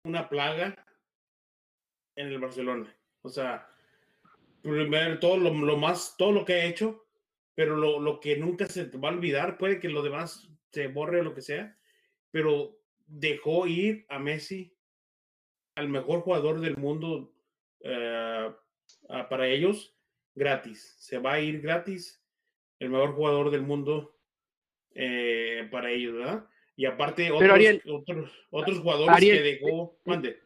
una 0.04 0.30
plaga 0.30 0.86
en 2.16 2.28
el 2.28 2.40
Barcelona. 2.40 2.96
O 3.24 3.30
sea, 3.30 3.68
primero 4.62 5.18
todo 5.20 5.38
lo, 5.38 5.52
lo 5.52 5.78
más, 5.78 6.16
todo 6.16 6.32
lo 6.32 6.46
que 6.46 6.54
ha 6.54 6.66
hecho, 6.66 7.08
pero 7.56 7.76
lo, 7.76 8.00
lo 8.00 8.20
que 8.20 8.38
nunca 8.38 8.68
se 8.68 8.86
va 8.98 9.10
a 9.10 9.14
olvidar, 9.14 9.58
puede 9.58 9.80
que 9.80 9.90
lo 9.90 10.04
demás 10.04 10.48
se 10.72 10.88
borre 10.88 11.22
o 11.22 11.24
lo 11.24 11.34
que 11.34 11.42
sea, 11.42 11.76
pero 12.30 12.80
dejó 13.08 13.66
ir 13.66 14.06
a 14.10 14.20
Messi, 14.20 14.78
al 15.80 15.88
mejor 15.88 16.22
jugador 16.22 16.60
del 16.60 16.76
mundo 16.76 17.32
eh, 17.80 18.52
ah, 19.10 19.30
para 19.30 19.48
ellos, 19.48 19.96
gratis. 20.36 20.96
Se 21.00 21.18
va 21.18 21.34
a 21.34 21.40
ir 21.40 21.62
gratis, 21.62 22.22
el 22.80 22.90
mejor 22.90 23.14
jugador 23.14 23.50
del 23.50 23.62
mundo 23.62 24.18
eh, 24.94 25.68
para 25.72 25.90
ellos, 25.90 26.16
¿verdad? 26.16 26.46
Y 26.76 26.86
aparte 26.86 27.32
otros, 27.32 27.50
Ariel, 27.50 27.82
otros, 27.88 28.32
otros 28.52 28.80
jugadores 28.80 29.16
Ariel, 29.16 29.38
que 29.38 29.44
dejó, 29.44 29.94
eh, 29.96 30.10
mande. 30.10 30.40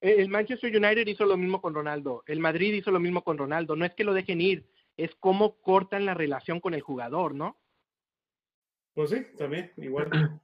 El 0.00 0.28
Manchester 0.28 0.74
United 0.74 1.06
hizo 1.06 1.24
lo 1.24 1.36
mismo 1.36 1.60
con 1.60 1.74
Ronaldo, 1.74 2.22
el 2.26 2.40
Madrid 2.40 2.72
hizo 2.72 2.90
lo 2.90 3.00
mismo 3.00 3.22
con 3.22 3.36
Ronaldo. 3.36 3.76
No 3.76 3.84
es 3.84 3.94
que 3.94 4.04
lo 4.04 4.14
dejen 4.14 4.40
ir, 4.40 4.66
es 4.96 5.14
cómo 5.14 5.60
cortan 5.60 6.06
la 6.06 6.14
relación 6.14 6.60
con 6.60 6.72
el 6.72 6.80
jugador, 6.80 7.34
¿no? 7.34 7.58
Pues 8.94 9.10
sí, 9.10 9.26
también, 9.36 9.72
igual. 9.76 10.10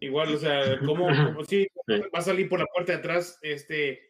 Igual, 0.00 0.34
o 0.34 0.38
sea, 0.38 0.78
como, 0.84 1.06
como 1.40 1.44
Sí. 1.44 1.66
va 1.88 2.18
a 2.18 2.22
salir 2.22 2.48
por 2.48 2.58
la 2.60 2.66
puerta 2.66 2.92
de 2.92 2.98
atrás 2.98 3.38
este, 3.42 4.00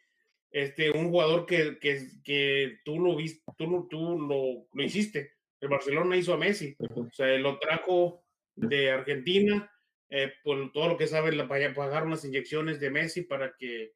este, 0.50 0.90
un 0.90 1.11
jugador 1.11 1.47
que, 1.47 1.78
que, 1.78 2.07
que 2.25 2.78
tú 2.85 2.99
lo 3.00 3.16
viste, 3.16 3.42
tú, 3.57 3.66
lo- 3.71 3.87
tú 3.88 4.18
lo, 4.18 4.66
lo 4.73 4.83
hiciste. 4.85 5.33
El 5.61 5.68
Barcelona 5.68 6.16
hizo 6.16 6.33
a 6.35 6.38
Messi. 6.38 6.76
O 6.78 7.09
sea, 7.12 7.26
lo 7.38 7.59
trajo 7.59 8.25
de 8.54 8.90
Argentina, 8.90 9.71
eh, 10.11 10.33
por 10.42 10.71
todo 10.73 10.88
lo 10.88 10.97
que 10.97 11.07
sabe, 11.07 11.33
pag- 11.47 11.75
pagaron 11.75 12.11
las 12.11 12.25
inyecciones 12.25 12.80
de 12.80 12.90
Messi 12.90 13.23
para 13.23 13.54
que 13.59 13.95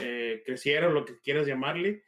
eh, 0.00 0.42
creciera, 0.46 0.88
lo 0.88 1.04
que 1.04 1.18
quieras 1.20 1.46
llamarle. 1.46 2.04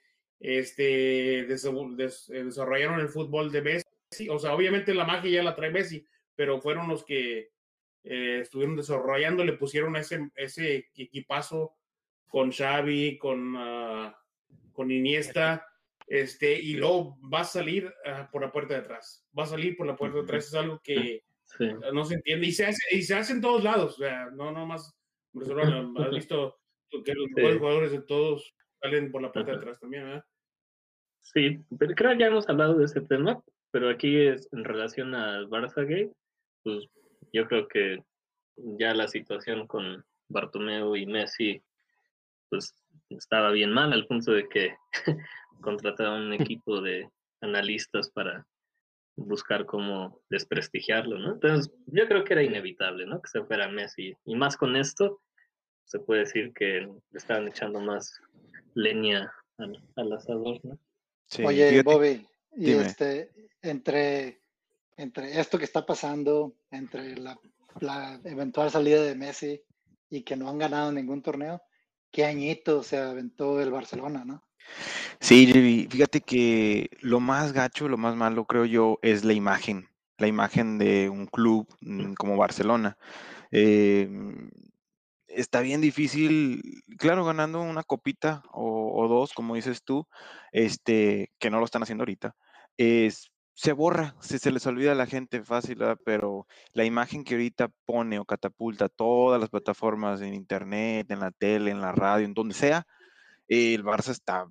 Este, 0.57 1.47
desa- 1.49 1.97
des- 1.97 2.27
desarrollaron 2.29 3.01
el 3.01 3.09
fútbol 3.09 3.51
de 3.53 3.63
Messi. 3.63 4.29
O 4.29 4.39
sea, 4.39 4.55
obviamente 4.55 4.93
la 4.95 5.05
magia 5.05 5.31
ya 5.31 5.43
la 5.43 5.55
trae 5.57 5.71
Messi, 5.71 6.07
pero 6.35 6.61
fueron 6.61 6.89
los 6.89 7.05
que 7.05 7.52
eh, 8.05 8.41
estuvieron 8.43 8.77
desarrollando, 8.77 9.45
le 9.45 9.55
pusieron 9.55 9.97
ese, 9.97 10.31
ese 10.35 10.91
equipazo 10.95 11.75
con 12.29 12.51
Xavi, 12.51 13.19
con, 13.19 13.55
ah, 13.57 14.19
con 14.73 14.91
Iniesta, 14.91 15.67
este, 16.07 16.59
y 16.61 16.75
luego 16.75 17.19
va 17.33 17.41
a 17.41 17.45
salir 17.45 17.93
ah, 18.07 18.29
por 18.31 18.43
la 18.43 18.51
puerta 18.53 18.75
de 18.75 18.81
atrás. 18.81 19.27
Va 19.39 19.45
a 19.45 19.47
salir 19.47 19.77
por 19.77 19.87
la 19.87 19.97
puerta 19.97 20.19
de 20.19 20.25
atrás, 20.25 20.47
es 20.47 20.55
algo 20.55 20.81
que 20.83 21.25
Sí. 21.59 21.69
no 21.93 22.05
se 22.07 22.15
entiende. 22.15 22.47
Y 22.47 22.53
se 22.53 22.65
hace, 22.67 22.97
y 22.97 23.03
se 23.03 23.15
hace 23.15 23.35
en 23.35 23.41
todos 23.43 23.63
lados, 23.63 23.95
o 23.95 23.99
sea, 23.99 24.31
no 24.31 24.53
nomás 24.53 24.95
Barcelona. 25.33 25.93
Has 26.03 26.11
visto 26.15 26.59
que 27.05 27.13
los 27.15 27.27
Sí. 27.27 27.35
mejores 27.35 27.59
jugadores 27.59 27.93
de 27.93 28.01
todos 28.03 28.55
salen 28.81 29.13
por 29.13 29.21
la 29.23 29.33
puerta 29.33 29.53
de 29.53 29.59
atrás 29.59 29.79
también, 29.81 30.05
¿verdad? 30.05 30.25
Sí, 31.21 31.61
pero 31.79 31.95
creo 31.95 32.13
que 32.13 32.19
ya 32.19 32.27
hemos 32.27 32.49
hablado 32.49 32.75
de 32.79 32.85
ese 32.87 33.01
tema, 33.03 33.43
pero 33.71 33.89
aquí 33.91 34.17
es 34.19 34.49
en 34.53 34.65
relación 34.65 35.15
al 35.15 35.49
Barça 35.49 35.83
Gate, 35.83 36.13
pues 36.65 36.89
yo 37.33 37.47
creo 37.47 37.69
que 37.69 38.03
ya 38.57 38.95
la 38.95 39.09
situación 39.09 39.67
con 39.67 40.05
Bartomeu 40.29 40.97
y 40.97 41.07
Messi, 41.07 41.63
pues 42.49 42.75
estaba 43.09 43.51
bien 43.51 43.73
mal 43.73 43.93
al 43.93 44.07
punto 44.07 44.33
de 44.33 44.49
que 44.49 44.77
contrataron 45.61 46.27
un 46.27 46.33
equipo 46.35 46.81
de 46.81 47.09
analistas 47.41 48.11
para 48.11 48.47
buscar 49.17 49.67
cómo 49.67 50.23
desprestigiarlo, 50.31 51.19
¿no? 51.19 51.33
Entonces, 51.35 51.73
yo 51.87 52.07
creo 52.09 52.25
que 52.25 52.33
era 52.33 52.43
inevitable, 52.43 53.07
¿no? 53.07 53.21
Que 53.21 53.29
se 53.29 53.45
fuera 53.45 53.69
Messi. 53.69 54.15
Y 54.25 54.37
más 54.37 54.57
con 54.57 54.77
esto, 54.77 55.21
se 55.85 55.99
puede 55.99 56.21
decir 56.21 56.53
que 56.55 56.81
le 56.81 57.19
estaban 57.19 57.49
echando 57.49 57.81
más 57.81 58.21
leña 58.75 59.33
al, 59.59 59.83
al 59.97 60.13
asador, 60.13 60.61
¿no? 60.65 60.79
Sí, 61.27 61.45
Oye, 61.45 61.83
Bobby, 61.83 62.27
y 62.57 62.73
este, 62.73 63.31
entre, 63.63 64.42
entre 64.97 65.41
esto 65.41 65.59
que 65.59 65.65
está 65.65 65.85
pasando, 65.87 66.55
entre 66.71 67.17
la, 67.17 67.39
eventual 68.25 68.71
salida 68.71 69.03
de 69.03 69.15
Messi 69.15 69.63
y 70.11 70.23
que 70.23 70.37
no 70.37 70.49
han 70.49 70.59
ganado 70.59 70.93
ningún 70.93 71.23
torneo, 71.23 71.63
qué 72.11 72.25
añito 72.25 72.83
se 72.83 72.99
aventó 72.99 73.61
el 73.61 73.71
Barcelona, 73.71 74.25
¿no? 74.25 74.45
Sí, 75.21 75.87
fíjate 75.91 76.21
que 76.21 76.91
lo 77.01 77.21
más 77.21 77.53
gacho, 77.53 77.89
lo 77.89 77.97
más 77.97 78.15
malo, 78.15 78.45
creo 78.45 78.65
yo, 78.65 78.99
es 79.03 79.25
la 79.25 79.33
imagen, 79.33 79.89
la 80.19 80.27
imagen 80.27 80.79
de 80.79 81.09
un 81.09 81.27
club 81.27 81.67
mm, 81.81 82.15
como 82.15 82.37
Barcelona. 82.37 82.99
Eh, 83.51 84.09
está 85.29 85.61
bien 85.61 85.81
difícil, 85.81 86.83
claro, 86.99 87.25
ganando 87.25 87.61
una 87.61 87.83
copita 87.83 88.43
o, 88.53 88.93
o 88.95 89.09
dos, 89.09 89.33
como 89.33 89.55
dices 89.55 89.83
tú, 89.83 90.07
este, 90.53 91.33
que 91.39 91.51
no 91.51 91.59
lo 91.59 91.65
están 91.65 91.83
haciendo 91.83 92.03
ahorita, 92.03 92.37
es, 92.77 93.32
se 93.55 93.73
borra, 93.73 94.17
se, 94.21 94.39
se 94.39 94.51
les 94.51 94.67
olvida 94.67 94.93
a 94.93 94.95
la 94.95 95.07
gente 95.07 95.43
fácil, 95.43 95.79
pero 96.05 96.47
la 96.73 96.85
imagen 96.85 97.25
que 97.25 97.35
ahorita 97.35 97.69
pone 97.85 98.19
o 98.19 98.25
catapulta 98.25 98.89
todas 98.89 99.41
las 99.41 99.51
plataformas 99.51 100.21
en 100.23 100.35
internet, 100.35 101.11
en 101.11 101.21
la 101.21 101.31
tele, 101.31 101.71
en 101.71 101.81
la 101.81 101.93
radio, 101.93 102.25
en 102.25 102.35
donde 102.35 102.55
sea, 102.55 102.87
el 103.49 103.85
Barça 103.85 104.11
está, 104.11 104.47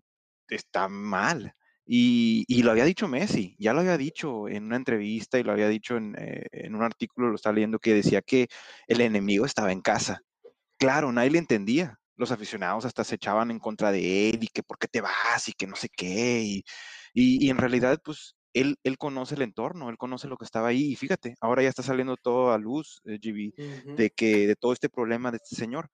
está 0.50 0.88
mal. 0.88 1.54
Y, 1.86 2.46
y 2.48 2.64
lo 2.64 2.72
había 2.72 2.86
dicho 2.86 3.08
Messi, 3.08 3.56
ya 3.60 3.74
lo 3.74 3.82
había 3.82 3.98
dicho 3.98 4.48
en 4.48 4.66
una 4.66 4.78
entrevista 4.78 5.40
y 5.40 5.44
lo 5.44 5.52
había 5.52 5.68
dicho 5.68 5.98
en, 5.98 6.16
eh, 6.18 6.46
en 6.52 6.76
un 6.76 6.84
artículo, 6.84 7.30
lo 7.30 7.36
estaba 7.36 7.56
leyendo, 7.56 7.80
que 7.80 7.94
decía 7.94 8.22
que 8.22 8.48
el 8.88 9.02
enemigo 9.02 9.46
estaba 9.46 9.72
en 9.72 9.82
casa. 9.82 10.22
Claro, 10.78 11.12
nadie 11.12 11.32
le 11.32 11.40
entendía. 11.40 11.98
Los 12.16 12.32
aficionados 12.32 12.86
hasta 12.86 13.04
se 13.04 13.16
echaban 13.16 13.52
en 13.52 13.60
contra 13.60 13.92
de 13.92 14.30
él 14.30 14.44
y 14.44 14.48
que 14.48 14.64
por 14.64 14.78
qué 14.78 14.88
te 14.88 15.02
vas 15.02 15.50
y 15.50 15.54
que 15.54 15.68
no 15.68 15.76
sé 15.76 15.90
qué. 15.90 16.42
Y, 16.44 16.64
y, 17.14 17.46
y 17.48 17.50
en 17.50 17.58
realidad, 17.58 18.00
pues 18.04 18.36
él, 18.54 18.78
él 18.84 18.98
conoce 18.98 19.36
el 19.36 19.42
entorno, 19.42 19.90
él 19.90 19.98
conoce 19.98 20.28
lo 20.28 20.38
que 20.38 20.46
estaba 20.46 20.70
ahí. 20.70 20.92
Y 20.92 20.96
fíjate, 20.96 21.36
ahora 21.42 21.64
ya 21.64 21.70
está 21.70 21.84
saliendo 21.84 22.18
todo 22.18 22.52
a 22.52 22.58
luz, 22.58 23.02
eh, 23.06 23.18
GB, 23.22 23.96
de 23.96 24.10
que 24.12 24.48
de 24.48 24.56
todo 24.56 24.74
este 24.74 24.90
problema 24.90 25.32
de 25.32 25.38
este 25.38 25.56
señor. 25.56 25.90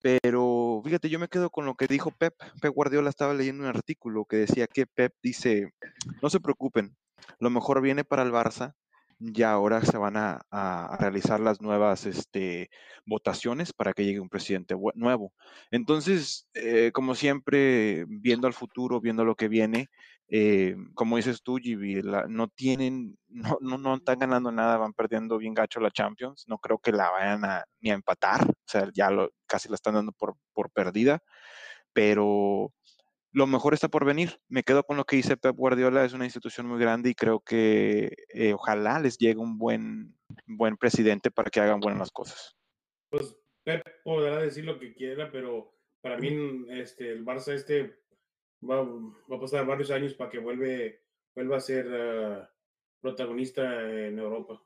Pero 0.00 0.82
fíjate, 0.84 1.08
yo 1.08 1.18
me 1.18 1.28
quedo 1.28 1.50
con 1.50 1.64
lo 1.64 1.74
que 1.76 1.86
dijo 1.86 2.10
Pep. 2.10 2.34
Pep 2.60 2.74
Guardiola 2.74 3.08
estaba 3.08 3.34
leyendo 3.34 3.62
un 3.62 3.68
artículo 3.68 4.24
que 4.24 4.36
decía 4.36 4.66
que 4.66 4.86
Pep 4.86 5.14
dice, 5.22 5.72
no 6.20 6.28
se 6.28 6.40
preocupen, 6.40 6.96
lo 7.38 7.50
mejor 7.50 7.80
viene 7.80 8.04
para 8.04 8.22
el 8.22 8.32
Barça. 8.32 8.74
Ya 9.24 9.52
ahora 9.52 9.84
se 9.84 9.96
van 9.98 10.16
a, 10.16 10.40
a 10.50 10.96
realizar 10.98 11.38
las 11.38 11.60
nuevas 11.60 12.06
este, 12.06 12.70
votaciones 13.06 13.72
para 13.72 13.92
que 13.92 14.04
llegue 14.04 14.18
un 14.18 14.28
presidente 14.28 14.74
nuevo. 14.94 15.32
Entonces, 15.70 16.48
eh, 16.54 16.90
como 16.92 17.14
siempre, 17.14 18.04
viendo 18.08 18.48
al 18.48 18.52
futuro, 18.52 19.00
viendo 19.00 19.24
lo 19.24 19.36
que 19.36 19.46
viene, 19.46 19.90
eh, 20.28 20.76
como 20.94 21.16
dices 21.16 21.42
tú, 21.42 21.58
GB, 21.58 22.02
la- 22.04 22.26
no 22.28 22.48
tienen, 22.48 23.18
no, 23.28 23.58
no, 23.60 23.78
no 23.78 23.94
están 23.96 24.18
ganando 24.18 24.50
nada, 24.52 24.76
van 24.78 24.92
perdiendo 24.94 25.38
bien 25.38 25.54
gacho 25.54 25.80
la 25.80 25.90
Champions. 25.90 26.44
No 26.48 26.58
creo 26.58 26.78
que 26.78 26.92
la 26.92 27.10
vayan 27.10 27.44
a, 27.44 27.64
ni 27.80 27.90
a 27.90 27.94
empatar, 27.94 28.42
o 28.48 28.54
sea, 28.66 28.88
ya 28.94 29.10
lo, 29.10 29.30
casi 29.46 29.68
la 29.68 29.74
están 29.74 29.94
dando 29.94 30.12
por, 30.12 30.36
por 30.52 30.70
perdida, 30.70 31.22
pero 31.92 32.72
lo 33.32 33.46
mejor 33.46 33.74
está 33.74 33.88
por 33.88 34.04
venir. 34.04 34.38
Me 34.48 34.62
quedo 34.62 34.84
con 34.84 34.96
lo 34.96 35.04
que 35.04 35.16
dice 35.16 35.36
Pep 35.36 35.56
Guardiola, 35.56 36.04
es 36.04 36.12
una 36.12 36.24
institución 36.24 36.66
muy 36.66 36.78
grande 36.78 37.10
y 37.10 37.14
creo 37.14 37.40
que 37.40 38.14
eh, 38.28 38.52
ojalá 38.52 39.00
les 39.00 39.18
llegue 39.18 39.38
un 39.38 39.58
buen, 39.58 40.16
buen 40.46 40.76
presidente 40.76 41.30
para 41.30 41.50
que 41.50 41.60
hagan 41.60 41.80
buenas 41.80 41.98
las 42.00 42.10
cosas. 42.10 42.54
Pues 43.10 43.36
Pep 43.64 43.82
podrá 44.04 44.40
decir 44.40 44.64
lo 44.64 44.78
que 44.78 44.94
quiera, 44.94 45.30
pero 45.30 45.74
para 46.00 46.18
mí 46.18 46.64
este, 46.70 47.12
el 47.12 47.24
Barça 47.24 47.52
este 47.52 48.01
va, 48.68 48.82
va 48.82 49.36
a 49.36 49.40
pasar 49.40 49.66
varios 49.66 49.90
años 49.90 50.14
para 50.14 50.30
que 50.30 50.38
vuelve, 50.38 51.00
vuelva 51.34 51.56
a 51.56 51.60
ser 51.60 51.86
ah, 51.92 52.50
protagonista 53.00 53.62
en 54.06 54.18
Europa. 54.18 54.62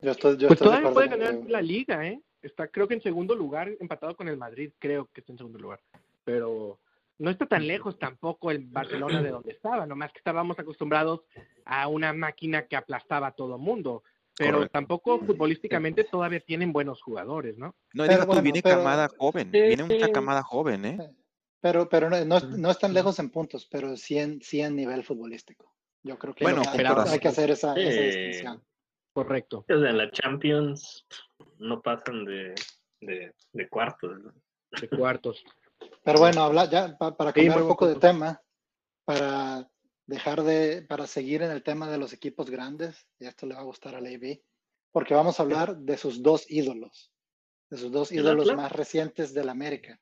Yo 0.00 0.10
estoy, 0.12 0.36
yo 0.36 0.48
Pues 0.48 0.60
todavía 0.60 0.90
puede 0.92 1.08
ganar 1.08 1.34
la 1.48 1.62
liga, 1.62 2.06
¿eh? 2.06 2.20
Está 2.42 2.68
creo 2.68 2.86
que 2.86 2.94
en 2.94 3.02
segundo 3.02 3.34
lugar, 3.34 3.70
empatado 3.80 4.14
con 4.16 4.28
el 4.28 4.36
Madrid, 4.36 4.70
creo 4.78 5.08
que 5.12 5.20
está 5.20 5.32
en 5.32 5.38
segundo 5.38 5.58
lugar. 5.58 5.80
Pero 6.24 6.78
no 7.18 7.30
está 7.30 7.46
tan 7.46 7.66
lejos 7.66 7.98
tampoco 7.98 8.50
el 8.50 8.58
Barcelona 8.66 9.22
de 9.22 9.30
donde 9.30 9.52
estaba, 9.52 9.86
nomás 9.86 10.12
que 10.12 10.18
estábamos 10.18 10.58
acostumbrados 10.58 11.22
a 11.64 11.88
una 11.88 12.12
máquina 12.12 12.66
que 12.66 12.76
aplastaba 12.76 13.28
a 13.28 13.32
todo 13.32 13.56
mundo. 13.58 14.02
Pero 14.36 14.54
Correcto. 14.58 14.72
tampoco 14.72 15.20
futbolísticamente 15.20 16.02
todavía 16.04 16.40
tienen 16.40 16.72
buenos 16.72 17.00
jugadores, 17.00 17.56
¿no? 17.56 17.76
No, 17.94 18.04
Pero 18.04 18.26
bueno, 18.26 18.42
viene 18.42 18.62
pero- 18.62 18.78
camada 18.78 19.08
joven, 19.16 19.50
Sí. 19.52 19.60
viene 19.60 19.84
mucha 19.84 20.10
camada 20.10 20.42
joven, 20.42 20.84
¿eh? 20.84 21.10
Pero, 21.64 21.88
pero 21.88 22.10
no, 22.10 22.22
no, 22.26 22.40
no 22.40 22.70
están 22.70 22.92
lejos 22.92 23.18
en 23.18 23.30
puntos, 23.30 23.66
pero 23.70 23.96
sí 23.96 24.18
en, 24.18 24.42
sí 24.42 24.60
en 24.60 24.76
nivel 24.76 25.02
futbolístico. 25.02 25.74
Yo 26.02 26.18
creo 26.18 26.34
que 26.34 26.44
Bueno, 26.44 26.60
hay, 26.70 26.84
hay 26.84 27.18
que 27.18 27.28
hacer 27.28 27.50
esa, 27.50 27.74
esa 27.74 28.02
distinción. 28.02 28.62
Correcto. 29.14 29.64
O 29.66 29.80
sea, 29.80 29.88
en 29.88 29.96
la 29.96 30.10
Champions 30.10 31.06
no 31.56 31.80
pasan 31.80 32.26
de, 32.26 32.54
de, 33.00 33.32
de 33.54 33.68
cuartos. 33.70 34.10
¿no? 34.22 34.34
De 34.78 34.88
cuartos. 34.90 35.42
Pero 36.04 36.18
bueno, 36.18 36.42
habla, 36.42 36.68
ya 36.68 36.98
pa- 36.98 37.16
para 37.16 37.30
Sí, 37.30 37.36
cambiar 37.36 37.56
muy 37.56 37.62
un 37.62 37.68
poco 37.68 37.88
de 37.88 37.94
tema, 37.96 38.42
para 39.06 39.66
dejar 40.04 40.42
de, 40.42 40.82
para 40.82 41.06
seguir 41.06 41.40
en 41.40 41.50
el 41.50 41.62
tema 41.62 41.90
de 41.90 41.96
los 41.96 42.12
equipos 42.12 42.50
grandes, 42.50 43.08
y 43.18 43.24
esto 43.24 43.46
le 43.46 43.54
va 43.54 43.62
a 43.62 43.64
gustar 43.64 43.94
a 43.94 44.00
AB, 44.00 44.42
porque 44.92 45.14
vamos 45.14 45.40
a 45.40 45.44
hablar 45.44 45.78
de 45.78 45.96
sus 45.96 46.22
dos 46.22 46.44
ídolos, 46.50 47.10
de 47.70 47.78
sus 47.78 47.90
dos 47.90 48.12
¿El 48.12 48.18
ídolos 48.18 48.54
más 48.54 48.70
recientes 48.70 49.32
del 49.32 49.48
América. 49.48 49.98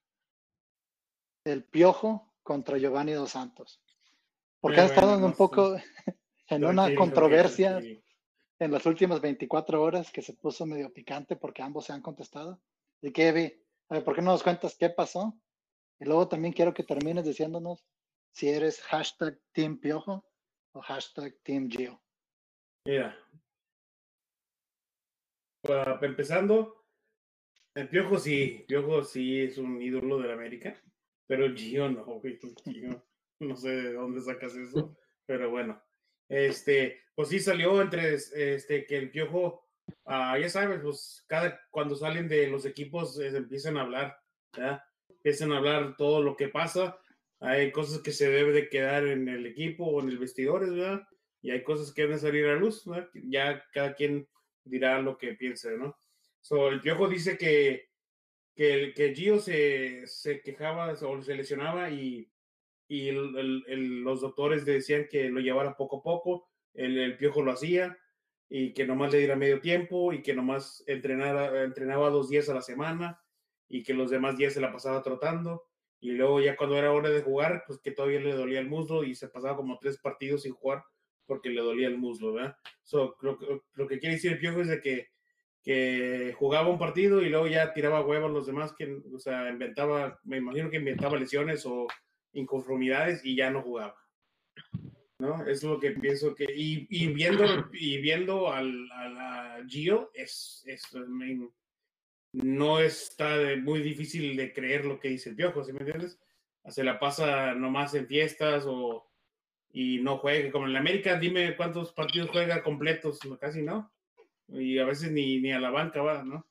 El 1.44 1.64
Piojo 1.64 2.34
contra 2.42 2.78
Giovanni 2.78 3.12
Dos 3.12 3.30
Santos. 3.30 3.80
Porque 4.60 4.76
Muy 4.76 4.84
han 4.84 4.90
estado 4.90 5.10
bueno, 5.12 5.26
en 5.26 5.30
un 5.32 5.36
poco 5.36 5.76
en 6.48 6.64
una 6.64 6.82
Tranquilo, 6.82 7.00
controversia 7.00 7.70
tranquilo, 7.70 8.02
en 8.58 8.70
las 8.70 8.86
últimas 8.86 9.20
24 9.20 9.82
horas 9.82 10.12
que 10.12 10.22
se 10.22 10.34
puso 10.34 10.66
medio 10.66 10.92
picante 10.92 11.36
porque 11.36 11.62
ambos 11.62 11.86
se 11.86 11.92
han 11.92 12.02
contestado. 12.02 12.60
¿De 13.00 13.12
qué, 13.12 13.28
Evi? 13.28 13.62
A 13.88 13.94
ver, 13.94 14.04
¿por 14.04 14.14
qué 14.14 14.22
no 14.22 14.30
nos 14.30 14.42
cuentas 14.42 14.76
qué 14.78 14.88
pasó? 14.90 15.36
Y 15.98 16.04
luego 16.04 16.28
también 16.28 16.54
quiero 16.54 16.72
que 16.72 16.84
termines 16.84 17.24
diciéndonos 17.24 17.84
si 18.32 18.48
eres 18.48 18.80
hashtag 18.82 19.38
Team 19.52 19.78
Piojo 19.78 20.24
o 20.72 20.80
hashtag 20.80 21.36
Team 21.42 21.68
Gio. 21.68 22.00
Mira. 22.86 23.16
Empezando, 26.00 26.84
el 27.74 27.88
Piojo 27.88 28.18
sí, 28.18 28.64
Piojo 28.66 29.04
sí 29.04 29.42
es 29.42 29.58
un 29.58 29.80
ídolo 29.80 30.18
de 30.18 30.28
la 30.28 30.34
América, 30.34 30.80
pero 31.32 31.50
Gio 31.56 31.88
no, 31.88 32.04
no 33.40 33.56
sé 33.56 33.70
de 33.70 33.94
dónde 33.94 34.20
sacas 34.20 34.54
eso, 34.54 34.94
pero 35.24 35.48
bueno. 35.48 35.82
Este, 36.28 37.00
pues 37.14 37.30
sí 37.30 37.38
salió 37.38 37.80
entre 37.80 38.12
este 38.16 38.84
que 38.84 38.98
el 38.98 39.10
Piojo, 39.10 39.66
ah, 40.04 40.38
ya 40.38 40.50
sabes, 40.50 40.80
pues 40.82 41.24
cada 41.26 41.58
cuando 41.70 41.96
salen 41.96 42.28
de 42.28 42.48
los 42.48 42.66
equipos 42.66 43.18
empiezan 43.18 43.78
a 43.78 43.80
hablar, 43.80 44.14
¿verdad? 44.54 44.82
Empiezan 45.08 45.52
a 45.52 45.56
hablar 45.56 45.96
todo 45.96 46.22
lo 46.22 46.36
que 46.36 46.48
pasa. 46.48 46.98
Hay 47.40 47.72
cosas 47.72 48.02
que 48.02 48.12
se 48.12 48.28
debe 48.28 48.52
de 48.52 48.68
quedar 48.68 49.06
en 49.06 49.26
el 49.26 49.46
equipo 49.46 49.86
o 49.86 50.02
en 50.02 50.10
el 50.10 50.18
vestidores, 50.18 50.74
¿verdad? 50.74 51.08
Y 51.40 51.50
hay 51.50 51.62
cosas 51.64 51.94
que 51.94 52.02
deben 52.02 52.20
salir 52.20 52.44
a 52.44 52.56
luz. 52.56 52.84
Ya 53.14 53.64
cada 53.72 53.94
quien 53.94 54.28
dirá 54.64 55.00
lo 55.00 55.16
que 55.16 55.32
piense, 55.32 55.78
¿no? 55.78 55.96
So, 56.42 56.68
el 56.68 56.82
Piojo 56.82 57.08
dice 57.08 57.38
que, 57.38 57.88
que, 58.54 58.74
el- 58.74 58.94
que 58.94 59.14
Gio 59.14 59.38
se, 59.40 60.06
se 60.06 60.40
quejaba 60.42 60.92
o 60.92 61.22
se 61.22 61.34
lesionaba 61.34 61.90
y, 61.90 62.30
y 62.88 63.10
los 63.12 64.20
doctores 64.20 64.64
decían 64.64 65.06
que 65.10 65.28
lo 65.30 65.40
llevara 65.40 65.76
poco 65.76 65.98
a 65.98 66.02
poco, 66.02 66.48
el, 66.74 67.16
Piojo 67.16 67.42
lo 67.42 67.52
hacía 67.52 67.98
y 68.48 68.74
que 68.74 68.86
nomás 68.86 69.12
le 69.12 69.18
diera 69.18 69.36
medio 69.36 69.60
tiempo 69.60 70.12
y 70.12 70.22
que 70.22 70.34
nomás 70.34 70.84
entrenara, 70.86 71.62
entrenaba 71.64 72.10
dos 72.10 72.28
días 72.28 72.48
a 72.48 72.54
la 72.54 72.62
semana 72.62 73.20
y 73.68 73.82
que 73.82 73.94
los 73.94 74.10
demás 74.10 74.36
días 74.36 74.52
se 74.54 74.60
la 74.60 74.72
pasaba 74.72 75.02
trotando 75.02 75.64
y 76.00 76.12
luego 76.12 76.40
ya 76.40 76.56
cuando 76.56 76.76
era 76.76 76.92
hora 76.92 77.10
de 77.10 77.22
jugar, 77.22 77.64
pues 77.66 77.80
que 77.80 77.92
todavía 77.92 78.20
le 78.20 78.34
dolía 78.34 78.60
el 78.60 78.68
muslo 78.68 79.04
y 79.04 79.14
se 79.14 79.28
pasaba 79.28 79.56
como 79.56 79.78
tres 79.78 79.98
partidos 79.98 80.42
sin 80.42 80.52
jugar 80.52 80.82
porque 81.26 81.48
le 81.50 81.62
dolía 81.62 81.88
el 81.88 81.96
muslo, 81.98 82.32
¿verdad? 82.34 82.56
So, 82.82 83.16
lo, 83.20 83.38
que- 83.38 83.60
lo 83.74 83.86
que 83.86 83.98
quiere 83.98 84.16
decir 84.16 84.32
el 84.32 84.38
Piojo 84.38 84.60
es 84.60 84.68
de 84.68 84.80
que, 84.80 85.08
que 85.62 86.34
jugaba 86.36 86.68
un 86.68 86.78
partido 86.78 87.22
y 87.22 87.28
luego 87.28 87.46
ya 87.46 87.72
tiraba 87.72 88.04
huevos 88.04 88.30
los 88.32 88.46
demás, 88.46 88.72
que, 88.72 89.00
o 89.12 89.18
sea, 89.18 89.48
inventaba, 89.48 90.18
me 90.24 90.38
imagino 90.38 90.70
que 90.70 90.78
inventaba 90.78 91.18
lesiones 91.18 91.64
o 91.66 91.86
inconformidades 92.32 93.24
y 93.24 93.36
ya 93.36 93.50
no 93.50 93.62
jugaba. 93.62 93.96
¿No? 95.18 95.46
Es 95.46 95.62
lo 95.62 95.78
que 95.78 95.92
pienso 95.92 96.34
que, 96.34 96.46
y, 96.52 96.88
y 96.90 97.06
viendo, 97.12 97.44
y 97.72 98.00
viendo 98.00 98.52
al, 98.52 98.90
a 98.90 99.60
Gio, 99.68 100.10
es, 100.14 100.64
es, 100.66 100.82
no 102.32 102.80
está 102.80 103.38
de- 103.38 103.56
muy 103.56 103.82
difícil 103.82 104.36
de 104.36 104.52
creer 104.52 104.84
lo 104.84 104.98
que 104.98 105.10
dice 105.10 105.30
el 105.30 105.36
Piojo, 105.36 105.62
¿sí 105.62 105.72
me 105.72 105.80
entiendes? 105.80 106.18
Se 106.68 106.82
la 106.82 106.98
pasa 106.98 107.54
nomás 107.54 107.94
en 107.94 108.06
fiestas 108.06 108.64
o 108.66 109.08
y 109.72 109.98
no 109.98 110.18
juegue. 110.18 110.50
Como 110.50 110.66
en 110.66 110.72
la 110.72 110.80
América, 110.80 111.18
dime 111.18 111.56
cuántos 111.56 111.92
partidos 111.92 112.30
juega 112.30 112.62
completos, 112.62 113.20
casi 113.40 113.62
no. 113.62 113.92
Y 114.52 114.78
a 114.78 114.84
veces 114.84 115.10
ni, 115.10 115.40
ni 115.40 115.52
a 115.52 115.60
la 115.60 115.70
banca 115.70 116.02
va, 116.02 116.22
¿no? 116.22 116.46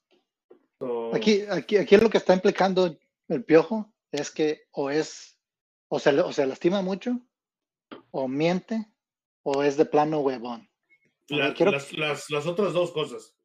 So, 0.80 1.14
Aquí, 1.16 1.42
aquí, 1.50 1.78
aquí 1.78 1.98
lo 1.98 2.10
que 2.10 2.18
está 2.18 2.34
implicando 2.34 2.98
el 3.28 3.44
Piojo 3.44 3.94
es 4.12 4.32
que 4.32 4.64
o 4.72 4.90
es, 4.90 5.40
o 5.90 6.00
se, 6.00 6.20
o 6.20 6.34
se 6.34 6.48
lastima 6.48 6.82
mucho, 6.82 7.20
o 8.12 8.28
miente, 8.28 8.88
o 9.44 9.64
es 9.64 9.78
de 9.78 9.86
plano 9.86 10.20
huevón. 10.22 10.68
La- 11.30 11.54
quiero- 11.54 11.72
las, 11.72 11.94
las, 11.94 12.30
las 12.30 12.46
otras 12.48 12.74
dos 12.74 12.92
cosas. 12.92 13.36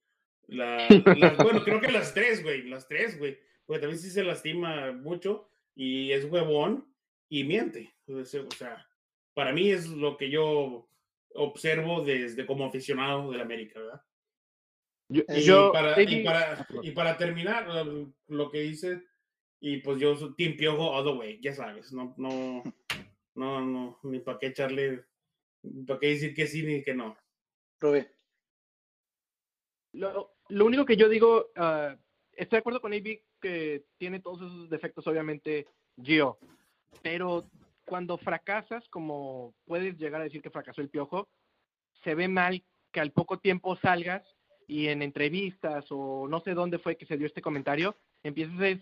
La- 0.48 0.88
las- 1.18 1.36
bueno, 1.36 1.62
creo 1.62 1.80
que 1.80 1.90
las 1.92 2.14
tres, 2.14 2.42
güey. 2.42 2.62
Las 2.68 2.88
tres, 2.88 3.18
güey. 3.18 3.38
Porque 3.66 3.80
también 3.80 4.00
sí 4.00 4.10
se 4.10 4.24
lastima 4.24 4.92
mucho 4.92 5.50
y 5.74 6.12
es 6.12 6.24
huevón 6.24 6.90
y 7.28 7.44
miente. 7.44 7.94
O 8.08 8.24
sea, 8.24 8.86
para 9.34 9.52
mí 9.52 9.70
es 9.70 9.88
lo 9.88 10.16
que 10.16 10.30
yo 10.30 10.88
observo 11.34 12.02
desde 12.04 12.46
como 12.46 12.64
aficionado 12.64 13.30
del 13.30 13.40
América, 13.42 13.78
¿verdad? 13.80 14.00
Yo, 15.08 15.22
Y 15.28 15.42
yo- 15.42 15.70
para, 15.72 16.00
y, 16.02 16.24
para, 16.24 16.52
Ah, 16.54 16.66
y 16.82 16.90
para 16.90 17.16
terminar, 17.16 17.68
lo 18.28 18.50
que 18.50 18.60
dice, 18.60 19.04
y 19.60 19.78
pues 19.78 20.00
yo 20.00 20.16
soy 20.16 20.34
Team 20.34 20.56
Piojo 20.56 20.90
all 20.90 21.04
the 21.04 21.12
way, 21.12 21.40
ya 21.40 21.52
sabes, 21.54 21.92
no, 21.92 22.14
no, 22.18 22.62
no, 23.36 23.60
no, 23.64 23.98
ni 24.02 24.18
para 24.20 24.38
qué 24.38 24.48
echarle, 24.48 25.04
para 25.86 26.00
qué 26.00 26.08
decir 26.08 26.34
que 26.34 26.46
sí 26.46 26.62
ni 26.64 26.82
que 26.82 26.94
no. 26.94 27.16
Rubí. 27.80 28.04
Lo, 29.92 30.34
lo 30.48 30.64
único 30.66 30.84
que 30.84 30.96
yo 30.96 31.08
digo, 31.08 31.50
ah, 31.56 31.96
estoy 32.32 32.56
de 32.56 32.60
acuerdo 32.60 32.80
con 32.80 32.92
AB 32.92 33.22
que 33.40 33.84
tiene 33.98 34.20
todos 34.20 34.38
esos 34.42 34.68
defectos, 34.68 35.06
obviamente, 35.06 35.66
Gio, 36.02 36.38
pero 37.02 37.48
cuando 37.84 38.18
fracasas, 38.18 38.86
como 38.88 39.54
puedes 39.64 39.96
llegar 39.96 40.20
a 40.20 40.24
decir 40.24 40.42
que 40.42 40.50
fracasó 40.50 40.80
el 40.80 40.90
piojo, 40.90 41.28
se 42.02 42.14
ve 42.14 42.28
mal 42.28 42.62
que 42.92 43.00
al 43.00 43.12
poco 43.12 43.38
tiempo 43.38 43.76
salgas 43.76 44.22
y 44.66 44.88
en 44.88 45.02
entrevistas 45.02 45.86
o 45.90 46.26
no 46.28 46.40
sé 46.40 46.54
dónde 46.54 46.78
fue 46.78 46.96
que 46.96 47.06
se 47.06 47.16
dio 47.16 47.26
este 47.26 47.42
comentario, 47.42 47.96
empiezas, 48.22 48.80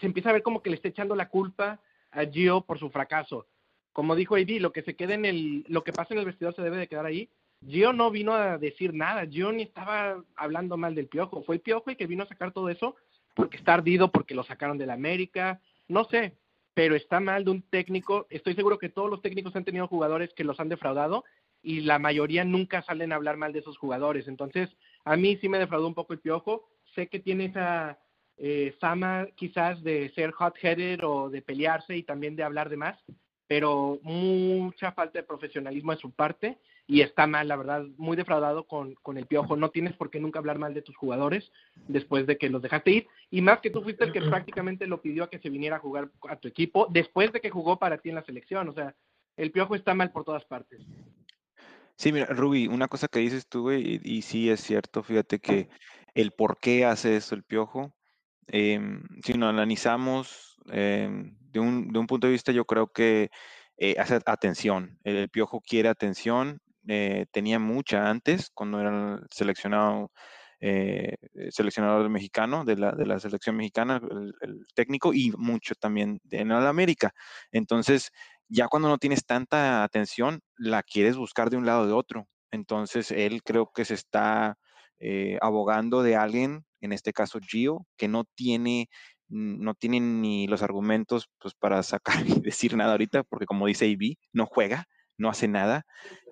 se 0.00 0.06
empieza 0.06 0.30
a 0.30 0.32
ver 0.32 0.42
como 0.42 0.62
que 0.62 0.70
le 0.70 0.76
está 0.76 0.88
echando 0.88 1.14
la 1.14 1.28
culpa 1.28 1.80
a 2.10 2.24
Gio 2.24 2.62
por 2.62 2.78
su 2.78 2.90
fracaso. 2.90 3.46
Como 3.92 4.14
dijo 4.14 4.36
AB, 4.36 4.60
lo 4.60 4.72
que 4.72 4.82
se 4.82 4.94
quede 4.94 5.14
en 5.14 5.24
el, 5.24 5.64
lo 5.68 5.84
que 5.84 5.92
pasa 5.92 6.14
en 6.14 6.20
el 6.20 6.26
vestidor 6.26 6.54
se 6.54 6.62
debe 6.62 6.76
de 6.76 6.88
quedar 6.88 7.06
ahí. 7.06 7.28
Gio 7.66 7.92
no 7.92 8.10
vino 8.10 8.34
a 8.34 8.58
decir 8.58 8.94
nada, 8.94 9.26
Gio 9.26 9.52
ni 9.52 9.62
estaba 9.62 10.22
hablando 10.36 10.76
mal 10.76 10.94
del 10.94 11.06
Piojo, 11.06 11.42
fue 11.42 11.56
el 11.56 11.60
Piojo 11.60 11.90
el 11.90 11.96
que 11.96 12.06
vino 12.06 12.24
a 12.24 12.28
sacar 12.28 12.52
todo 12.52 12.68
eso 12.68 12.96
porque 13.34 13.58
está 13.58 13.74
ardido, 13.74 14.10
porque 14.10 14.34
lo 14.34 14.44
sacaron 14.44 14.78
de 14.78 14.86
la 14.86 14.94
América, 14.94 15.60
no 15.88 16.04
sé, 16.04 16.36
pero 16.72 16.94
está 16.94 17.20
mal 17.20 17.44
de 17.44 17.50
un 17.50 17.62
técnico, 17.62 18.26
estoy 18.30 18.54
seguro 18.54 18.78
que 18.78 18.88
todos 18.88 19.10
los 19.10 19.22
técnicos 19.22 19.54
han 19.56 19.64
tenido 19.64 19.88
jugadores 19.88 20.32
que 20.34 20.44
los 20.44 20.58
han 20.60 20.68
defraudado 20.68 21.24
y 21.66 21.80
la 21.80 21.98
mayoría 21.98 22.44
nunca 22.44 22.80
salen 22.82 23.12
a 23.12 23.16
hablar 23.16 23.36
mal 23.36 23.52
de 23.52 23.58
esos 23.58 23.76
jugadores, 23.76 24.28
entonces 24.28 24.70
a 25.04 25.16
mí 25.16 25.36
sí 25.40 25.48
me 25.48 25.58
defraudó 25.58 25.88
un 25.88 25.94
poco 25.94 26.12
el 26.12 26.20
Piojo, 26.20 26.68
sé 26.94 27.08
que 27.08 27.18
tiene 27.18 27.46
esa 27.46 27.98
eh, 28.38 28.76
fama 28.78 29.26
quizás 29.34 29.82
de 29.82 30.12
ser 30.14 30.30
hot-headed 30.30 31.00
o 31.02 31.28
de 31.28 31.42
pelearse 31.42 31.96
y 31.96 32.04
también 32.04 32.36
de 32.36 32.44
hablar 32.44 32.68
de 32.68 32.76
más, 32.76 32.96
pero 33.48 33.98
mucha 34.02 34.92
falta 34.92 35.18
de 35.18 35.24
profesionalismo 35.24 35.90
de 35.90 35.98
su 35.98 36.12
parte 36.12 36.56
y 36.86 37.00
está 37.00 37.26
mal, 37.26 37.48
la 37.48 37.56
verdad, 37.56 37.84
muy 37.96 38.16
defraudado 38.16 38.68
con, 38.68 38.94
con 39.02 39.18
el 39.18 39.26
piojo. 39.26 39.56
No 39.56 39.70
tienes 39.70 39.94
por 39.94 40.08
qué 40.08 40.20
nunca 40.20 40.38
hablar 40.38 40.60
mal 40.60 40.72
de 40.72 40.82
tus 40.82 40.96
jugadores 40.96 41.50
después 41.88 42.28
de 42.28 42.38
que 42.38 42.48
los 42.48 42.62
dejaste 42.62 42.90
ir. 42.92 43.08
Y 43.28 43.42
más 43.42 43.58
que 43.58 43.70
tú 43.70 43.82
fuiste 43.82 44.04
el 44.04 44.12
que 44.12 44.20
prácticamente 44.20 44.86
lo 44.86 45.02
pidió 45.02 45.24
a 45.24 45.30
que 45.30 45.40
se 45.40 45.50
viniera 45.50 45.76
a 45.76 45.80
jugar 45.80 46.10
a 46.28 46.36
tu 46.36 46.46
equipo 46.46 46.86
después 46.90 47.32
de 47.32 47.40
que 47.40 47.50
jugó 47.50 47.76
para 47.80 47.98
ti 47.98 48.10
en 48.10 48.14
la 48.14 48.24
selección. 48.24 48.68
O 48.68 48.72
sea, 48.72 48.94
el 49.36 49.50
piojo 49.50 49.74
está 49.74 49.94
mal 49.94 50.12
por 50.12 50.24
todas 50.24 50.44
partes. 50.44 50.80
Sí, 51.98 52.12
mira, 52.12 52.26
Ruby, 52.26 52.66
una 52.68 52.88
cosa 52.88 53.08
que 53.08 53.20
dices 53.20 53.48
tú, 53.48 53.62
güey, 53.62 54.00
y, 54.04 54.18
y 54.18 54.22
sí 54.22 54.50
es 54.50 54.60
cierto, 54.60 55.02
fíjate 55.02 55.38
que 55.38 55.68
el 56.14 56.32
por 56.32 56.58
qué 56.58 56.84
hace 56.84 57.16
eso 57.16 57.34
el 57.34 57.42
piojo, 57.42 57.94
em, 58.48 59.02
si 59.24 59.32
lo 59.32 59.46
analizamos 59.46 60.56
em, 60.70 61.36
de, 61.40 61.60
un, 61.60 61.88
de 61.88 61.98
un 61.98 62.06
punto 62.06 62.26
de 62.26 62.34
vista, 62.34 62.52
yo 62.52 62.66
creo 62.66 62.88
que 62.88 63.30
eh, 63.78 63.96
hace 63.98 64.18
atención. 64.26 64.98
El, 65.04 65.16
el 65.16 65.28
piojo 65.30 65.60
quiere 65.62 65.88
atención, 65.88 66.60
eh, 66.86 67.26
tenía 67.32 67.58
mucha 67.58 68.10
antes, 68.10 68.50
cuando 68.52 68.80
era 68.80 69.20
seleccionado, 69.30 70.12
eh, 70.60 71.16
seleccionador 71.50 72.08
mexicano, 72.10 72.64
de 72.64 72.76
la, 72.76 72.92
de 72.92 73.06
la 73.06 73.18
selección 73.20 73.56
mexicana, 73.56 74.00
el, 74.10 74.34
el 74.42 74.66
técnico, 74.74 75.14
y 75.14 75.32
mucho 75.36 75.74
también 75.74 76.20
en 76.30 76.48
la 76.48 76.68
América. 76.68 77.12
Entonces, 77.52 78.10
ya 78.48 78.68
cuando 78.68 78.88
no 78.88 78.98
tienes 78.98 79.24
tanta 79.26 79.82
atención, 79.84 80.40
la 80.56 80.82
quieres 80.82 81.16
buscar 81.16 81.50
de 81.50 81.56
un 81.56 81.66
lado 81.66 81.82
o 81.82 81.86
de 81.86 81.92
otro. 81.92 82.28
Entonces, 82.50 83.10
él 83.10 83.42
creo 83.44 83.70
que 83.74 83.84
se 83.84 83.94
está 83.94 84.56
eh, 85.00 85.38
abogando 85.42 86.02
de 86.02 86.16
alguien, 86.16 86.64
en 86.80 86.92
este 86.92 87.12
caso 87.12 87.38
Gio, 87.40 87.86
que 87.96 88.08
no 88.08 88.24
tiene, 88.24 88.88
no 89.28 89.74
tiene 89.74 90.00
ni 90.00 90.46
los 90.46 90.62
argumentos 90.62 91.28
pues, 91.38 91.54
para 91.54 91.82
sacar 91.82 92.16
y 92.26 92.40
decir 92.40 92.76
nada 92.76 92.92
ahorita, 92.92 93.24
porque 93.24 93.46
como 93.46 93.66
dice 93.66 93.86
AB, 93.86 94.16
no 94.32 94.46
juega, 94.46 94.86
no 95.18 95.28
hace 95.30 95.48
nada. 95.48 95.84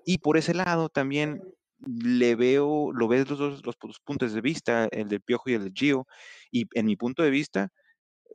Y 0.04 0.18
por 0.18 0.36
ese 0.36 0.54
lado 0.54 0.88
también 0.88 1.40
le 1.86 2.34
veo, 2.36 2.92
lo 2.92 3.08
ves 3.08 3.28
los 3.28 3.38
dos 3.38 3.66
los, 3.66 3.78
pu- 3.78 3.96
puntos 4.04 4.32
de 4.32 4.40
vista, 4.40 4.88
el 4.92 5.08
del 5.08 5.20
Piojo 5.22 5.50
y 5.50 5.54
el 5.54 5.64
de 5.64 5.72
Gio, 5.74 6.06
y 6.50 6.66
en 6.74 6.86
mi 6.86 6.96
punto 6.96 7.22
de 7.22 7.30
vista, 7.30 7.68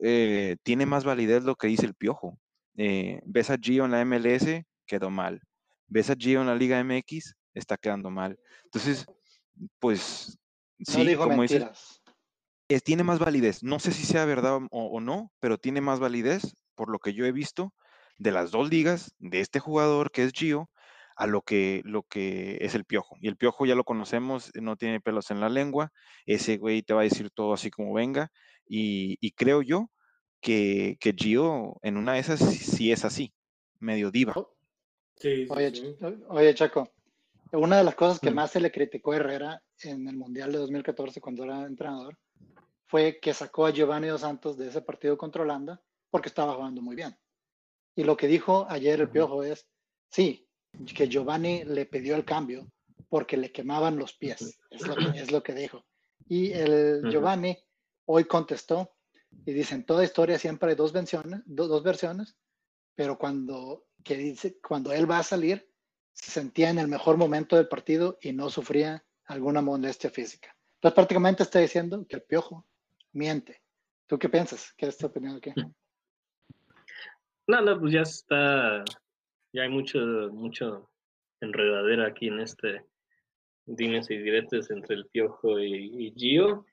eh, 0.02 0.56
tiene 0.64 0.86
más 0.86 1.04
validez 1.04 1.44
lo 1.44 1.56
que 1.56 1.68
dice 1.68 1.86
el 1.86 1.94
Piojo. 1.94 2.38
Eh, 2.76 3.20
ves 3.24 3.50
a 3.50 3.56
Gio 3.58 3.84
en 3.84 3.90
la 3.90 4.00
MLS, 4.00 4.66
quedó 4.86 5.10
mal. 5.10 5.40
Ves 5.88 6.10
a 6.10 6.14
Gio 6.16 6.40
en 6.40 6.46
la 6.46 6.54
Liga 6.54 6.78
MX, 6.80 7.34
está 7.54 7.76
quedando 7.76 8.10
mal. 8.10 8.38
Entonces, 8.64 9.06
pues, 9.78 10.38
No 10.78 10.84
sí, 10.86 11.06
dijo 11.06 11.24
como 11.24 11.42
dices, 11.42 11.64
es- 12.68 12.82
tiene 12.84 13.02
más 13.02 13.18
validez. 13.18 13.62
No 13.62 13.78
sé 13.78 13.92
si 13.92 14.04
sea 14.06 14.24
verdad 14.24 14.56
o, 14.70 14.84
o 14.86 15.00
no, 15.00 15.32
pero 15.40 15.58
tiene 15.58 15.80
más 15.80 16.00
validez 16.00 16.56
por 16.74 16.90
lo 16.90 16.98
que 16.98 17.12
yo 17.12 17.26
he 17.26 17.32
visto 17.32 17.74
de 18.18 18.30
las 18.30 18.50
dos 18.50 18.70
ligas, 18.70 19.14
de 19.18 19.40
este 19.40 19.60
jugador 19.60 20.10
que 20.10 20.24
es 20.24 20.32
Gio, 20.32 20.70
a 21.16 21.26
lo 21.26 21.42
que, 21.42 21.82
lo 21.84 22.02
que 22.04 22.58
es 22.60 22.74
el 22.74 22.84
Piojo. 22.84 23.16
Y 23.20 23.28
el 23.28 23.36
Piojo 23.36 23.66
ya 23.66 23.74
lo 23.74 23.84
conocemos, 23.84 24.50
no 24.54 24.76
tiene 24.76 25.00
pelos 25.00 25.30
en 25.30 25.40
la 25.40 25.48
lengua, 25.48 25.92
ese 26.26 26.56
güey 26.56 26.82
te 26.82 26.94
va 26.94 27.00
a 27.00 27.04
decir 27.04 27.30
todo 27.30 27.52
así 27.52 27.70
como 27.70 27.92
venga, 27.92 28.30
y, 28.66 29.16
y 29.20 29.32
creo 29.32 29.62
yo 29.62 29.90
que, 30.40 30.96
que 31.00 31.12
Gio 31.16 31.78
en 31.82 31.96
una 31.96 32.14
de 32.14 32.20
esas 32.20 32.40
sí, 32.40 32.90
es 32.92 33.04
así, 33.04 33.32
medio 33.78 34.10
diva. 34.10 34.32
O- 34.36 34.54
Sí, 35.16 35.44
sí, 35.44 35.48
Oye, 35.50 35.74
sí. 35.74 35.96
Oye, 36.28 36.54
Chaco, 36.54 36.90
una 37.52 37.76
de 37.76 37.84
las 37.84 37.94
cosas 37.94 38.18
que 38.20 38.30
Mm. 38.30 38.34
más 38.34 38.50
se 38.52 38.60
le 38.60 38.72
criticó 38.72 39.12
a 39.12 39.16
Herrera 39.16 39.62
en 39.82 40.08
el 40.08 40.16
Mundial 40.16 40.50
de 40.50 40.56
2014 40.58 41.20
cuando 41.20 41.44
era 41.44 41.66
entrenador 41.66 42.16
fue 42.86 43.18
que 43.20 43.34
sacó 43.34 43.66
a 43.66 43.70
Giovanni 43.70 44.08
Dos 44.08 44.22
Santos 44.22 44.56
de 44.56 44.68
ese 44.68 44.80
partido 44.80 45.18
contra 45.18 45.42
Holanda 45.42 45.80
porque 46.10 46.28
estaba 46.28 46.54
jugando 46.54 46.80
muy 46.80 46.96
bien. 46.96 47.14
Y 47.94 48.04
lo 48.04 48.16
que 48.16 48.28
dijo 48.28 48.66
ayer 48.70 48.98
el 49.00 49.10
Piojo 49.10 49.42
es, 49.42 49.68
sí, 50.08 50.48
que 50.94 51.06
Giovanni 51.08 51.64
le 51.64 51.84
pidió 51.84 52.16
el 52.16 52.24
cambio 52.24 52.66
porque 53.10 53.36
le 53.36 53.52
quemaban 53.52 53.98
los 53.98 54.14
pies, 54.14 54.58
es 54.70 54.86
lo 54.86 54.96
que, 54.96 55.08
es 55.20 55.30
lo 55.30 55.42
que 55.42 55.52
dijo. 55.54 55.84
Y 56.28 56.52
el. 56.52 57.02
Giovanni 57.10 57.58
hoy 58.06 58.24
contestó 58.24 58.90
y 59.46 59.52
dice, 59.52 59.74
en 59.74 59.84
toda 59.84 60.04
historia 60.04 60.38
siempre 60.38 60.70
hay 60.70 60.76
dos 60.76 60.92
versiones, 60.92 61.42
do- 61.46 61.68
dos 61.68 61.82
versiones, 61.82 62.36
pero 62.94 63.18
cuando, 63.18 63.86
que 64.04 64.16
dice, 64.16 64.58
cuando 64.60 64.92
él 64.92 65.10
va 65.10 65.18
a 65.18 65.22
salir, 65.22 65.68
se 66.12 66.30
sentía 66.30 66.70
en 66.70 66.78
el 66.78 66.88
mejor 66.88 67.16
momento 67.16 67.56
del 67.56 67.68
partido 67.68 68.18
y 68.20 68.32
no 68.32 68.50
sufría 68.50 69.04
alguna 69.24 69.62
molestia 69.62 70.10
física. 70.10 70.56
Entonces 70.74 70.94
prácticamente 70.94 71.42
está 71.42 71.58
diciendo 71.60 72.06
que 72.08 72.16
el 72.16 72.22
piojo 72.22 72.66
miente. 73.12 73.62
¿Tú 74.06 74.18
qué 74.18 74.28
piensas? 74.28 74.72
¿Qué 74.76 74.86
es 74.86 74.98
tu 74.98 75.06
opinión 75.06 75.36
aquí? 75.36 75.52
No, 77.46 77.60
no, 77.60 77.80
pues 77.80 77.92
ya 77.92 78.02
está, 78.02 78.84
ya 79.52 79.62
hay 79.62 79.68
mucho, 79.68 79.98
mucho 80.32 80.90
enredadera 81.40 82.06
aquí 82.08 82.28
en 82.28 82.40
este 82.40 82.84
dimes 83.66 84.10
y 84.10 84.18
diretes 84.18 84.70
entre 84.70 84.96
el 84.96 85.06
Piojo 85.06 85.60
y, 85.60 86.06
y 86.06 86.12
Gio. 86.16 86.66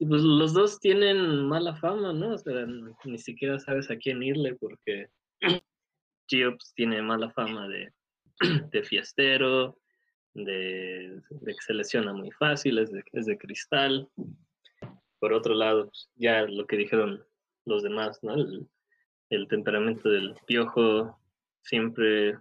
Pues 0.00 0.22
los 0.22 0.54
dos 0.54 0.80
tienen 0.80 1.46
mala 1.46 1.76
fama, 1.76 2.12
¿no? 2.14 2.32
O 2.32 2.38
sea, 2.38 2.66
ni 3.04 3.18
siquiera 3.18 3.58
sabes 3.58 3.90
a 3.90 3.96
quién 3.96 4.22
irle 4.22 4.54
porque 4.54 5.08
Gio 6.26 6.56
tiene 6.74 7.02
mala 7.02 7.30
fama 7.30 7.68
de, 7.68 7.92
de 8.72 8.82
fiestero, 8.82 9.76
de, 10.32 11.20
que 11.44 11.54
se 11.60 11.74
lesiona 11.74 12.14
muy 12.14 12.30
fácil, 12.30 12.78
es 12.78 12.90
de, 13.26 13.38
cristal. 13.38 14.08
Por 15.18 15.34
otro 15.34 15.54
lado, 15.54 15.84
pues, 15.84 16.08
ya 16.16 16.42
lo 16.46 16.66
que 16.66 16.78
dijeron 16.78 17.22
los 17.66 17.82
demás, 17.82 18.20
¿no? 18.22 18.34
El, 18.34 18.68
el 19.28 19.48
temperamento 19.48 20.08
del 20.08 20.34
piojo 20.46 21.20
siempre 21.62 22.38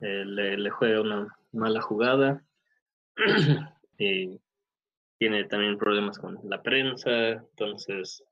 eh, 0.00 0.24
le, 0.26 0.58
le 0.58 0.70
juega 0.70 1.00
una 1.00 1.34
mala 1.52 1.80
jugada 1.80 2.44
y 3.98 4.38
tiene 5.22 5.44
también 5.44 5.78
problemas 5.78 6.18
con 6.18 6.36
la 6.42 6.60
prensa, 6.64 7.30
entonces 7.30 8.24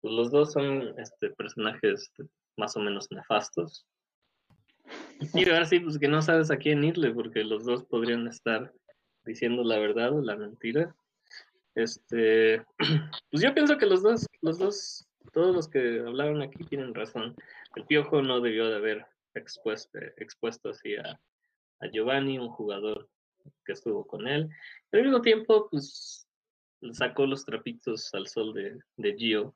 pues, 0.00 0.14
los 0.14 0.30
dos 0.30 0.52
son 0.52 0.94
este, 0.96 1.30
personajes 1.30 2.12
más 2.56 2.76
o 2.76 2.80
menos 2.80 3.08
nefastos. 3.10 3.84
Y 5.34 5.50
ahora 5.50 5.64
sí, 5.64 5.80
pues 5.80 5.98
que 5.98 6.06
no 6.06 6.22
sabes 6.22 6.52
a 6.52 6.56
quién 6.56 6.84
irle, 6.84 7.10
porque 7.10 7.42
los 7.42 7.64
dos 7.64 7.82
podrían 7.82 8.28
estar 8.28 8.72
diciendo 9.24 9.64
la 9.64 9.80
verdad 9.80 10.12
o 10.12 10.22
la 10.22 10.36
mentira. 10.36 10.94
Este, 11.74 12.64
pues 13.32 13.42
yo 13.42 13.52
pienso 13.52 13.76
que 13.76 13.86
los 13.86 14.04
dos, 14.04 14.24
los 14.40 14.60
dos, 14.60 15.08
todos 15.32 15.52
los 15.56 15.66
que 15.66 16.04
hablaron 16.06 16.40
aquí 16.40 16.62
tienen 16.62 16.94
razón. 16.94 17.34
El 17.74 17.84
Piojo 17.84 18.22
no 18.22 18.40
debió 18.40 18.68
de 18.68 18.76
haber 18.76 19.06
expuesto, 19.34 19.98
expuesto 20.18 20.68
así 20.68 20.94
a, 20.94 21.20
a 21.80 21.86
Giovanni, 21.90 22.38
un 22.38 22.50
jugador 22.50 23.08
que 23.64 23.72
estuvo 23.72 24.06
con 24.06 24.28
él. 24.28 24.48
Al 24.92 25.02
mismo 25.02 25.20
tiempo, 25.20 25.68
pues 25.68 26.27
sacó 26.92 27.26
los 27.26 27.44
trapitos 27.44 28.12
al 28.14 28.26
sol 28.26 28.52
de, 28.54 28.78
de 28.96 29.14
Gio 29.16 29.54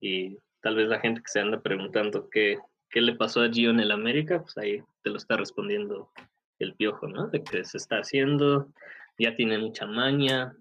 y 0.00 0.36
tal 0.60 0.76
vez 0.76 0.88
la 0.88 1.00
gente 1.00 1.20
que 1.20 1.30
se 1.30 1.40
anda 1.40 1.60
preguntando 1.60 2.28
qué, 2.30 2.58
qué 2.90 3.00
le 3.00 3.14
pasó 3.14 3.42
a 3.42 3.50
Gio 3.50 3.70
en 3.70 3.80
el 3.80 3.90
América, 3.90 4.42
pues 4.42 4.56
ahí 4.58 4.82
te 5.02 5.10
lo 5.10 5.16
está 5.16 5.36
respondiendo 5.36 6.10
el 6.58 6.74
Piojo, 6.74 7.06
¿no? 7.06 7.28
De 7.28 7.42
que 7.42 7.64
se 7.64 7.76
está 7.76 7.98
haciendo, 7.98 8.72
ya 9.18 9.36
tiene 9.36 9.58
mucha 9.58 9.86
maña, 9.86 10.56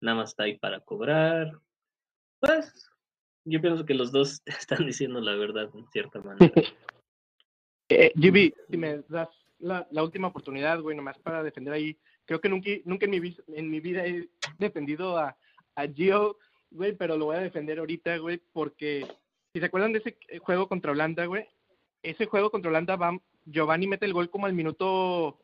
nada 0.00 0.18
más 0.18 0.30
está 0.30 0.44
ahí 0.44 0.58
para 0.58 0.80
cobrar. 0.80 1.52
Pues 2.40 2.90
yo 3.44 3.60
pienso 3.60 3.84
que 3.84 3.94
los 3.94 4.12
dos 4.12 4.42
están 4.46 4.86
diciendo 4.86 5.20
la 5.20 5.34
verdad 5.34 5.70
en 5.74 5.86
cierta 5.88 6.20
manera. 6.20 6.52
Eh, 7.88 8.10
si 8.70 8.76
me 8.78 9.02
das 9.08 9.28
la, 9.58 9.86
la 9.90 10.02
última 10.02 10.28
oportunidad, 10.28 10.80
güey, 10.80 10.96
nomás 10.96 11.18
para 11.18 11.42
defender 11.42 11.74
ahí. 11.74 11.98
Creo 12.32 12.40
que 12.40 12.48
nunca, 12.48 12.70
nunca 12.86 13.04
en, 13.04 13.10
mi, 13.10 13.36
en 13.48 13.70
mi 13.70 13.80
vida 13.80 14.06
he 14.06 14.26
defendido 14.58 15.18
a, 15.18 15.36
a 15.74 15.86
Gio, 15.86 16.38
güey, 16.70 16.96
pero 16.96 17.18
lo 17.18 17.26
voy 17.26 17.36
a 17.36 17.40
defender 17.40 17.78
ahorita, 17.78 18.16
güey, 18.16 18.40
porque 18.54 19.06
si 19.52 19.60
se 19.60 19.66
acuerdan 19.66 19.92
de 19.92 19.98
ese 19.98 20.16
eh, 20.28 20.38
juego 20.38 20.66
contra 20.66 20.92
Holanda, 20.92 21.26
güey, 21.26 21.46
ese 22.02 22.24
juego 22.24 22.50
contra 22.50 22.70
Holanda, 22.70 22.96
va, 22.96 23.18
Giovanni 23.44 23.86
mete 23.86 24.06
el 24.06 24.14
gol 24.14 24.30
como 24.30 24.46
al 24.46 24.54
minuto, 24.54 25.40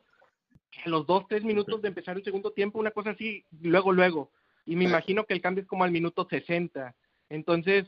a 0.83 0.89
los 0.89 1.05
dos, 1.05 1.27
tres 1.27 1.43
minutos 1.43 1.79
de 1.83 1.89
empezar 1.89 2.17
el 2.17 2.23
segundo 2.23 2.53
tiempo, 2.53 2.79
una 2.79 2.89
cosa 2.89 3.11
así, 3.11 3.45
luego, 3.61 3.91
luego. 3.91 4.31
Y 4.65 4.75
me 4.75 4.85
imagino 4.85 5.25
que 5.25 5.35
el 5.35 5.41
cambio 5.41 5.61
es 5.61 5.67
como 5.67 5.83
al 5.83 5.91
minuto 5.91 6.25
60. 6.27 6.95
Entonces, 7.29 7.85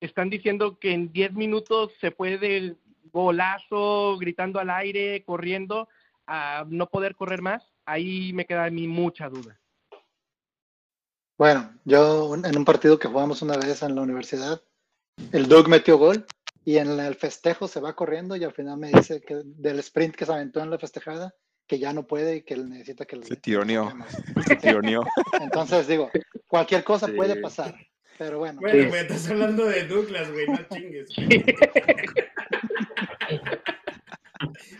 están 0.00 0.28
diciendo 0.28 0.76
que 0.80 0.90
en 0.90 1.12
10 1.12 1.34
minutos 1.34 1.92
se 2.00 2.10
puede 2.10 2.74
golazo, 3.12 4.18
gritando 4.18 4.58
al 4.58 4.70
aire, 4.70 5.22
corriendo, 5.22 5.88
a 6.26 6.64
no 6.68 6.88
poder 6.88 7.14
correr 7.14 7.42
más. 7.42 7.62
Ahí 7.90 8.32
me 8.34 8.44
queda 8.44 8.66
a 8.66 8.70
mí 8.70 8.86
mucha 8.86 9.28
duda. 9.30 9.58
Bueno, 11.38 11.72
yo 11.84 12.34
en 12.34 12.56
un 12.56 12.64
partido 12.64 12.98
que 12.98 13.08
jugamos 13.08 13.40
una 13.40 13.56
vez 13.56 13.82
en 13.82 13.94
la 13.94 14.02
universidad, 14.02 14.60
el 15.32 15.48
Doug 15.48 15.68
metió 15.68 15.96
gol 15.96 16.26
y 16.66 16.76
en 16.76 17.00
el 17.00 17.14
festejo 17.14 17.66
se 17.66 17.80
va 17.80 17.94
corriendo 17.96 18.36
y 18.36 18.44
al 18.44 18.52
final 18.52 18.76
me 18.76 18.88
dice 18.90 19.20
que 19.22 19.40
del 19.42 19.78
sprint 19.78 20.16
que 20.16 20.26
se 20.26 20.32
aventó 20.32 20.60
en 20.60 20.68
la 20.70 20.78
festejada, 20.78 21.34
que 21.66 21.78
ya 21.78 21.92
no 21.94 22.06
puede 22.06 22.36
y 22.36 22.42
que 22.42 22.54
él 22.54 22.68
necesita 22.68 23.06
que 23.06 23.16
le 23.16 23.24
Se 23.24 23.36
tironeó. 23.36 23.90
Se 24.46 24.56
tironeó. 24.56 25.02
Entonces 25.40 25.86
digo, 25.88 26.10
cualquier 26.46 26.84
cosa 26.84 27.06
Sí. 27.06 27.12
puede 27.12 27.36
pasar, 27.36 27.74
pero 28.18 28.38
bueno. 28.40 28.60
Bueno, 28.60 28.88
güey, 28.90 29.00
estás 29.00 29.30
hablando 29.30 29.64
de 29.64 29.86
Douglas, 29.86 30.30
güey, 30.30 30.46
no 30.46 30.58
chingues. 30.70 31.08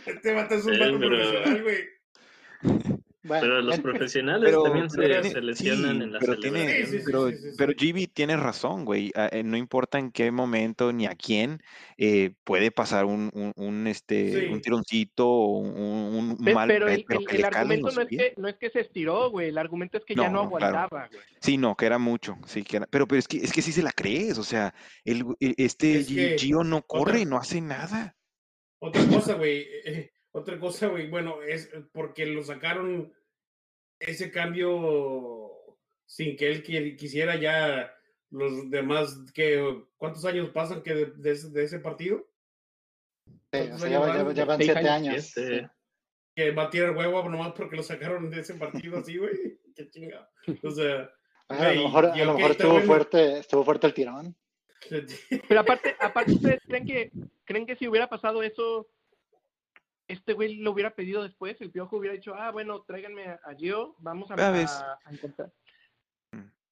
Este 0.05 0.33
vato 0.33 0.55
es 0.55 0.65
un 0.65 0.73
Sí, 0.73 0.79
vato 0.79 0.97
profesional, 0.99 1.63
güey. 1.63 1.98
Bueno, 2.61 3.41
Pero 3.41 3.61
los 3.61 3.79
profesionales 3.79 4.49
Pero, 4.49 4.63
también 4.63 4.89
se, 4.89 4.97
pero 4.97 5.23
se 5.23 5.41
lesionan 5.41 5.97
sí, 5.97 6.03
en 6.03 6.11
la 6.13 6.19
pero 6.19 6.39
celebración. 6.39 6.69
tiene, 6.69 6.85
Sí, 6.85 6.91
sí, 6.91 6.97
sí, 6.99 7.03
pero, 7.05 7.29
sí, 7.29 7.37
sí, 7.37 7.51
sí. 7.51 7.57
pero 7.57 7.73
GB 7.73 8.07
tiene 8.13 8.37
razón, 8.37 8.85
güey. 8.85 9.11
Eh, 9.15 9.43
no 9.43 9.57
importa 9.57 9.99
en 9.99 10.11
qué 10.11 10.31
momento 10.31 10.93
ni 10.93 11.05
a 11.05 11.15
quién 11.15 11.61
eh, 11.97 12.33
puede 12.43 12.71
pasar 12.71 13.05
un, 13.05 13.29
un, 13.33 13.53
un, 13.55 13.87
este, 13.87 14.47
un 14.49 14.61
tironcito 14.61 15.27
o 15.27 15.57
un, 15.59 16.37
un 16.39 16.53
mal 16.53 16.67
pero 16.67 16.85
pe- 16.85 16.95
el, 16.95 17.05
pero 17.05 17.19
el- 17.19 17.27
que 17.27 17.35
el 17.35 17.41
le 17.41 17.49
calen 17.49 17.85
argumento 17.85 17.91
no 17.91 18.01
es, 18.01 18.07
que, 18.09 18.33
no 18.37 18.47
es 18.47 18.55
que 18.57 18.69
se 18.69 18.79
estiró, 18.81 19.29
güey. 19.31 19.49
El 19.49 19.57
argumento 19.57 19.97
es 19.97 20.05
que 20.05 20.15
ya 20.15 20.29
No, 20.29 20.29
no 20.29 20.43
no, 20.43 20.51
claro. 20.51 20.77
aguantaba, 20.77 21.07
güey. 21.11 21.21
Sí, 21.41 21.57
no, 21.57 21.75
que 21.75 21.85
era 21.85 21.97
mucho, 21.97 22.37
sí, 22.45 22.63
que 22.63 22.77
era, 22.77 22.87
pero, 22.87 23.07
pero 23.07 23.19
es 23.19 23.27
que 23.27 23.37
es 23.37 23.51
que 23.51 23.61
sí 23.61 23.71
se 23.71 23.83
la 23.83 23.91
crees, 23.91 24.37
o 24.37 24.43
sea, 24.43 24.73
el, 25.03 25.23
e- 25.39 25.55
este 25.57 25.99
Es 25.99 26.07
Gio 26.07 26.63
no 26.63 26.81
corre, 26.83 27.19
otra- 27.19 27.25
no 27.25 27.37
hace 27.37 27.61
nada. 27.61 28.15
Otra 28.79 29.05
cosa, 29.07 29.33
güey. 29.35 29.65
eh, 29.85 30.11
otra 30.31 30.59
cosa, 30.59 30.87
güey. 30.87 31.09
Bueno, 31.09 31.41
es 31.41 31.69
porque 31.91 32.25
lo 32.25 32.43
sacaron 32.43 33.13
ese 33.99 34.31
cambio 34.31 35.51
sin 36.05 36.35
que 36.37 36.47
él 36.49 36.63
qui- 36.63 36.95
quisiera 36.95 37.35
ya 37.35 37.93
los 38.31 38.69
demás 38.69 39.17
que 39.33 39.83
¿cuántos 39.97 40.23
años 40.25 40.49
pasan 40.51 40.81
que 40.83 40.93
de, 40.93 41.05
de 41.07 41.31
ese, 41.31 41.49
de 41.49 41.63
ese 41.63 41.79
partido? 41.79 42.27
sí, 43.51 43.59
o 43.71 43.77
sea, 43.79 43.89
ya, 43.89 43.99
va- 43.99 44.15
ya 44.17 44.23
va- 44.23 44.33
ya 44.33 44.45
van 44.45 44.59
siete 44.61 44.79
años, 44.79 44.91
años. 44.91 45.15
Este, 45.15 45.59
sí. 45.61 45.65
Que 46.35 46.51
va 46.51 46.63
a 46.63 46.69
tirar 46.69 46.95
huevo 46.95 47.27
nomás 47.27 47.53
porque 47.53 47.75
lo 47.75 47.83
sacaron 47.83 48.29
de 48.29 48.39
ese 48.41 48.53
partido 48.55 48.97
así, 48.99 49.17
güey. 49.17 49.31
Qué 49.75 49.89
chingado. 49.89 50.27
O 50.63 50.71
sea, 50.71 51.09
Bueno, 51.47 51.63
a 51.63 51.73
lo 51.73 51.83
mejor, 51.83 52.05
a 52.05 52.15
lo 52.25 52.33
mejor 52.35 52.51
estuvo 52.51 52.71
bueno. 52.73 52.87
fuerte, 52.87 53.39
estuvo 53.39 53.63
fuerte 53.65 53.87
el 53.87 53.93
tirón. 53.93 54.35
Pero 55.49 55.59
aparte, 55.59 55.95
aparte 55.99 56.31
¿ustedes 56.33 56.61
creen 56.65 56.85
que, 56.85 57.11
creen 57.43 57.65
que 57.65 57.75
si 57.75 57.87
hubiera 57.87 58.07
pasado 58.07 58.41
eso, 58.43 58.87
este 60.09 60.33
güey 60.33 60.57
lo 60.57 60.71
hubiera 60.71 60.93
pedido 60.93 61.23
después, 61.23 61.59
el 61.61 61.71
Piojo 61.71 61.97
hubiera 61.97 62.15
dicho, 62.15 62.33
ah, 62.35 62.51
bueno, 62.51 62.81
tráiganme 62.83 63.25
a 63.27 63.39
a 63.45 63.55
Gio, 63.55 63.95
vamos 63.99 64.29
a, 64.31 64.33
a- 64.33 64.99
a 65.05 65.13
encontrar. 65.13 65.53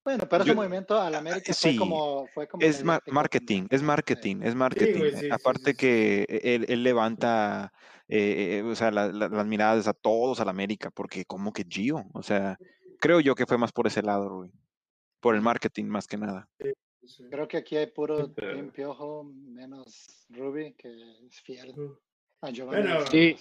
Bueno, 0.04 0.24
pero 0.28 0.42
ese 0.42 0.48
Yo- 0.52 0.54
movimiento 0.56 0.98
al 0.98 1.14
América 1.14 1.52
Sí, 1.52 1.70
fue 1.70 1.78
como. 1.78 2.26
Fue 2.28 2.48
como 2.48 2.64
Es 2.64 2.82
ma- 2.82 3.00
marketing, 3.08 3.66
es 3.68 3.82
marketing, 3.82 4.40
es 4.42 4.54
marketing. 4.54 4.98
güey, 4.98 5.12
sí, 5.12 5.18
sí, 5.20 5.28
Aparte 5.30 5.64
sí, 5.64 5.70
sí. 5.72 5.76
que 5.76 6.40
él, 6.42 6.64
él 6.68 6.82
levanta, 6.82 7.72
eh, 8.08 8.58
eh, 8.58 8.62
o 8.62 8.74
sea, 8.74 8.90
la- 8.90 9.08
la- 9.12 9.28
las 9.28 9.46
miradas 9.46 9.86
a 9.86 9.92
todos 9.92 10.40
al 10.40 10.48
América, 10.48 10.90
porque 10.90 11.24
como 11.26 11.52
que 11.52 11.64
Gio, 11.68 12.04
o 12.14 12.22
sea, 12.22 12.56
creo 13.00 13.20
yo 13.20 13.34
que 13.34 13.44
fue 13.44 13.58
más 13.58 13.70
por 13.72 13.86
ese 13.86 14.00
lado, 14.02 14.28
Rui, 14.30 14.50
por 15.20 15.34
el 15.34 15.42
marketing 15.42 15.84
más 15.86 16.06
que 16.06 16.16
nada. 16.16 16.48
Creo 17.30 17.46
que 17.46 17.58
aquí 17.58 17.76
hay 17.76 17.86
puro 17.88 18.32
Pero- 18.34 18.54
Team 18.54 18.70
Piojo, 18.70 19.24
menos 19.24 20.26
Ruby, 20.30 20.72
que 20.74 20.88
es 21.26 21.40
fiel 21.42 21.74
a 22.42 22.50
Giovanni. 22.50 22.82
Bueno, 22.82 23.06
Sí. 23.06 23.36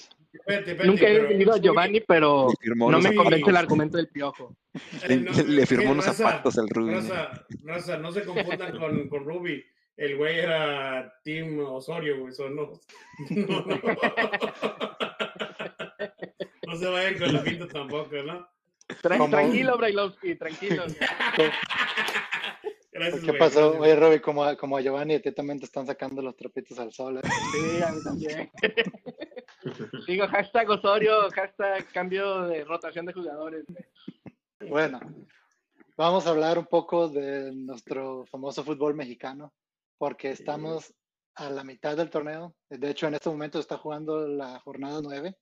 Nunca 0.86 1.08
he 1.08 1.14
pero- 1.14 1.22
defendido 1.24 1.54
a 1.54 1.58
Giovanni, 1.58 2.02
pero 2.02 2.48
no 2.64 3.00
me 3.00 3.16
convence 3.16 3.50
el 3.50 3.58
argumento 3.58 3.98
del 3.98 4.10
Piojo. 4.10 4.56
Eh, 5.08 5.08
le, 5.08 5.18
no, 5.62 5.66
firmó 5.66 5.96
los 5.96 6.06
raza, 6.06 6.30
zapatos 6.30 6.58
al 6.60 6.70
Ruby. 6.70 6.94
Raza, 6.94 7.46
raza, 7.64 7.98
no 7.98 8.12
se 8.12 8.24
confundan 8.24 8.78
con, 8.78 9.10
con 9.10 9.26
Ruby. 9.26 9.64
El 9.96 10.16
güey 10.16 10.38
era 10.40 11.12
Team 11.24 11.60
Osorio, 11.60 12.20
güey. 12.20 12.32
Eso 12.32 12.50
no. 12.50 12.72
No, 13.32 13.66
no. 13.66 13.80
No 16.68 16.76
se 16.76 16.88
vayan 16.88 17.18
con 17.18 17.34
la 17.34 17.44
pinta 17.44 17.68
tampoco, 17.68 18.16
¿no? 18.24 18.48
Tranquilo, 19.02 19.78
Brailovsky, 19.78 20.36
tranquilo. 20.36 20.84
Gracias, 22.92 23.22
¿Qué 23.22 23.28
güey, 23.28 23.40
pasó? 23.40 23.72
gracias. 23.72 23.82
Oye, 23.82 23.96
Ruby, 23.96 24.20
como, 24.22 24.44
a- 24.44 24.56
como 24.56 24.78
a 24.78 24.82
Giovanni, 24.82 25.16
a 25.16 25.22
ti 25.22 25.32
también 25.32 25.60
te 25.60 25.66
están 25.66 25.86
sacando 25.86 26.22
los 26.22 26.36
trapitos 26.36 26.80
al 26.80 26.92
sol. 26.94 27.18
¿eh? 27.18 27.22
Sí, 27.52 27.82
a 27.82 27.92
mí 27.92 28.02
también. 28.04 28.52
Digo, 30.08 30.28
hashtag 30.28 30.70
Osorio, 30.70 31.30
hashtag 31.32 31.92
cambio 31.92 32.44
de 32.48 32.64
rotación 32.64 33.06
de 33.06 33.14
jugadores. 33.14 33.66
Bueno, 34.70 35.00
vamos 35.98 36.26
a 36.26 36.30
hablar 36.32 36.58
un 36.58 36.66
poco 36.66 37.08
de 37.10 37.52
nuestro 37.54 38.26
famoso 38.28 38.64
fútbol 38.64 38.96
mexicano, 38.96 39.54
porque 39.98 40.32
estamos 40.32 40.94
a 41.36 41.50
la 41.50 41.64
mitad 41.64 41.96
del 41.98 42.10
torneo. 42.10 42.56
De 42.70 42.90
hecho, 42.90 43.08
en 43.08 43.14
este 43.16 43.30
momento 43.30 43.60
está 43.60 43.78
jugando 43.78 44.28
la 44.28 44.60
jornada 44.60 45.02
9. 45.04 45.36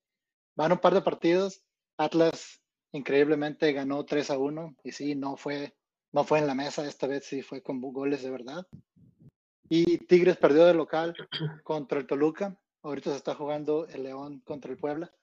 Van 0.58 0.72
un 0.72 0.80
par 0.80 0.94
de 0.94 1.02
partidos. 1.02 1.64
Atlas 1.98 2.62
increíblemente 2.92 3.72
ganó 3.72 4.04
3 4.06 4.30
a 4.32 4.38
1 4.38 4.76
y 4.84 4.92
sí, 4.92 5.16
no 5.16 5.38
fue, 5.38 5.74
no 6.16 6.24
fue 6.24 6.40
en 6.40 6.48
la 6.48 6.56
mesa, 6.56 6.88
esta 6.88 7.08
vez 7.08 7.26
sí 7.26 7.42
fue 7.42 7.62
con 7.62 7.82
goles 7.82 8.24
de 8.24 8.30
verdad. 8.30 8.66
Y 9.68 9.98
Tigres 9.98 10.38
perdió 10.38 10.66
de 10.66 10.74
local 10.74 11.14
contra 11.66 12.00
el 12.00 12.08
Toluca. 12.08 12.58
Ahorita 12.84 13.12
se 13.12 13.18
está 13.18 13.36
jugando 13.36 13.86
el 13.88 14.04
León 14.04 14.40
contra 14.46 14.72
el 14.72 14.78
Puebla. 14.78 15.14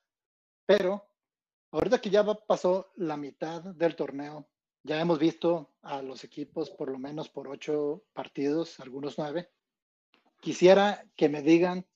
Pero 0.66 1.08
ahorita 1.70 1.98
que 1.98 2.10
ya 2.10 2.22
pasó 2.46 2.92
la 2.96 3.16
mitad 3.16 3.62
del 3.62 3.96
torneo, 3.96 4.46
ya 4.82 5.00
hemos 5.00 5.18
visto 5.18 5.70
a 5.80 6.02
los 6.02 6.24
equipos 6.24 6.68
por 6.68 6.90
lo 6.90 6.98
menos 6.98 7.30
por 7.30 7.48
ocho 7.48 8.04
partidos, 8.12 8.78
algunos 8.78 9.16
nueve. 9.16 9.48
Quisiera 10.42 11.06
que 11.16 11.30
me 11.30 11.40
digan 11.40 11.86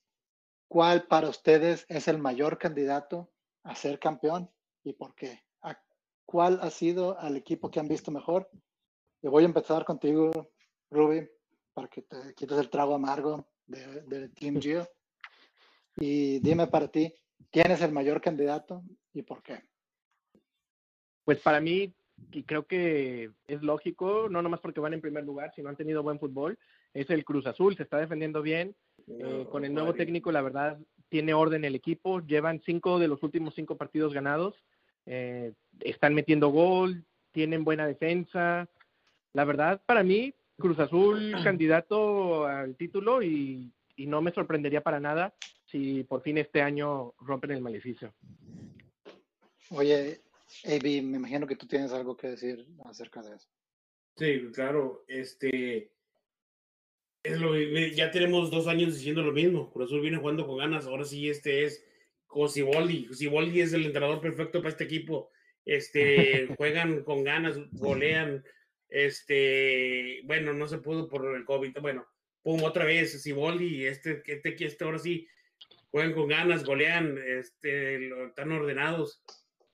cuál 0.67 1.03
para 1.03 1.29
ustedes 1.29 1.85
es 1.87 2.07
el 2.07 2.17
mayor 2.17 2.57
candidato 2.57 3.29
a 3.61 3.75
ser 3.75 3.99
campeón 3.99 4.49
y 4.83 4.93
por 4.93 5.13
qué. 5.13 5.43
¿A 5.61 5.79
¿Cuál 6.25 6.57
ha 6.63 6.71
sido 6.71 7.19
al 7.19 7.37
equipo 7.37 7.69
que 7.69 7.79
han 7.79 7.87
visto 7.87 8.09
mejor? 8.09 8.49
Y 9.21 9.27
voy 9.27 9.43
a 9.43 9.47
empezar 9.47 9.83
contigo, 9.85 10.31
Ruby, 10.91 11.27
para 11.73 11.87
que 11.87 12.01
te 12.03 12.33
quites 12.35 12.57
el 12.57 12.69
trago 12.69 12.95
amargo 12.95 13.47
de- 13.65 14.01
del 14.03 14.33
Team 14.33 14.59
Gio. 14.61 14.87
Y 15.97 16.39
dime 16.39 16.67
para 16.67 16.87
ti, 16.87 17.13
¿quién 17.51 17.71
es 17.71 17.81
el 17.81 17.91
mayor 17.91 18.21
candidato 18.21 18.83
y 19.13 19.23
por 19.23 19.41
qué? 19.41 19.63
Pues 21.25 21.39
para 21.39 21.59
mí, 21.59 21.93
y 22.31 22.43
creo 22.43 22.65
que 22.65 23.31
es 23.47 23.61
lógico, 23.63 24.27
no 24.29 24.41
nomás 24.41 24.59
porque 24.59 24.79
van 24.79 24.93
en 24.93 25.01
primer 25.01 25.23
lugar, 25.25 25.51
sino 25.55 25.69
han 25.69 25.75
tenido 25.75 26.03
buen 26.03 26.19
fútbol, 26.19 26.57
es 26.93 27.09
el 27.09 27.25
Cruz 27.25 27.45
Azul, 27.47 27.75
se 27.75 27.83
está 27.83 27.97
defendiendo 27.97 28.41
bien. 28.41 28.75
Eh, 29.07 29.45
con 29.51 29.63
el 29.63 29.73
nuevo 29.73 29.93
técnico, 29.93 30.31
la 30.31 30.41
verdad, 30.41 30.79
tiene 31.09 31.33
orden 31.33 31.63
el 31.63 31.75
equipo. 31.75 32.19
Llevan 32.21 32.61
cinco 32.65 32.99
de 32.99 33.07
los 33.07 33.21
últimos 33.23 33.55
cinco 33.55 33.77
partidos 33.77 34.13
ganados. 34.13 34.55
Eh, 35.05 35.53
están 35.79 36.13
metiendo 36.13 36.49
gol, 36.49 37.05
tienen 37.31 37.63
buena 37.63 37.85
defensa. 37.87 38.67
La 39.33 39.45
verdad, 39.45 39.81
para 39.85 40.03
mí, 40.03 40.33
Cruz 40.57 40.79
Azul 40.79 41.31
candidato 41.43 42.45
al 42.45 42.75
título 42.75 43.21
y, 43.21 43.71
y 43.95 44.07
no 44.07 44.21
me 44.21 44.31
sorprendería 44.31 44.81
para 44.81 44.99
nada 44.99 45.33
si 45.65 46.03
por 46.03 46.21
fin 46.21 46.37
este 46.37 46.61
año 46.61 47.13
rompen 47.19 47.51
el 47.51 47.61
maleficio. 47.61 48.13
Oye, 49.71 50.21
AB, 50.65 51.03
me 51.03 51.17
imagino 51.17 51.45
que 51.45 51.55
tú 51.57 51.67
tienes 51.67 51.91
algo 51.91 52.15
que 52.15 52.29
decir 52.29 52.65
acerca 52.85 53.21
de 53.21 53.35
eso. 53.35 53.47
Sí, 54.15 54.47
claro, 54.53 55.03
este 55.07 55.91
es 57.23 57.39
lo 57.39 57.51
que- 57.51 57.91
ya 57.93 58.09
tenemos 58.11 58.49
dos 58.49 58.67
años 58.67 58.95
diciendo 58.95 59.21
lo 59.21 59.33
mismo. 59.33 59.69
Cruz 59.71 59.87
Azul 59.87 60.01
viene 60.01 60.17
jugando 60.17 60.47
con 60.47 60.57
ganas. 60.57 60.87
Ahora 60.87 61.03
sí, 61.03 61.29
este 61.29 61.65
es 61.65 61.85
con 62.25 62.49
Siboldi. 62.49 63.09
Siboldi 63.13 63.61
es 63.61 63.73
el 63.73 63.85
entrenador 63.85 64.21
perfecto 64.21 64.59
para 64.59 64.69
este 64.69 64.85
equipo. 64.85 65.29
Este 65.65 66.47
juegan 66.57 67.03
con 67.03 67.23
ganas, 67.25 67.57
golean. 67.73 68.43
Este, 68.89 70.21
bueno, 70.23 70.53
no 70.53 70.67
se 70.67 70.77
pudo 70.77 71.07
por 71.07 71.35
el 71.35 71.45
COVID. 71.45 71.77
Bueno, 71.81 72.07
pum, 72.41 72.63
otra 72.63 72.85
vez 72.85 73.21
Siboldi. 73.21 73.85
Este, 73.85 74.23
este, 74.25 74.55
este 74.65 74.83
ahora 74.83 74.99
sí 74.99 75.27
juegan 75.91 76.13
con 76.13 76.27
ganas, 76.27 76.63
golean, 76.63 77.17
este, 77.17 77.99
lo- 77.99 78.27
están 78.27 78.51
ordenados. 78.51 79.21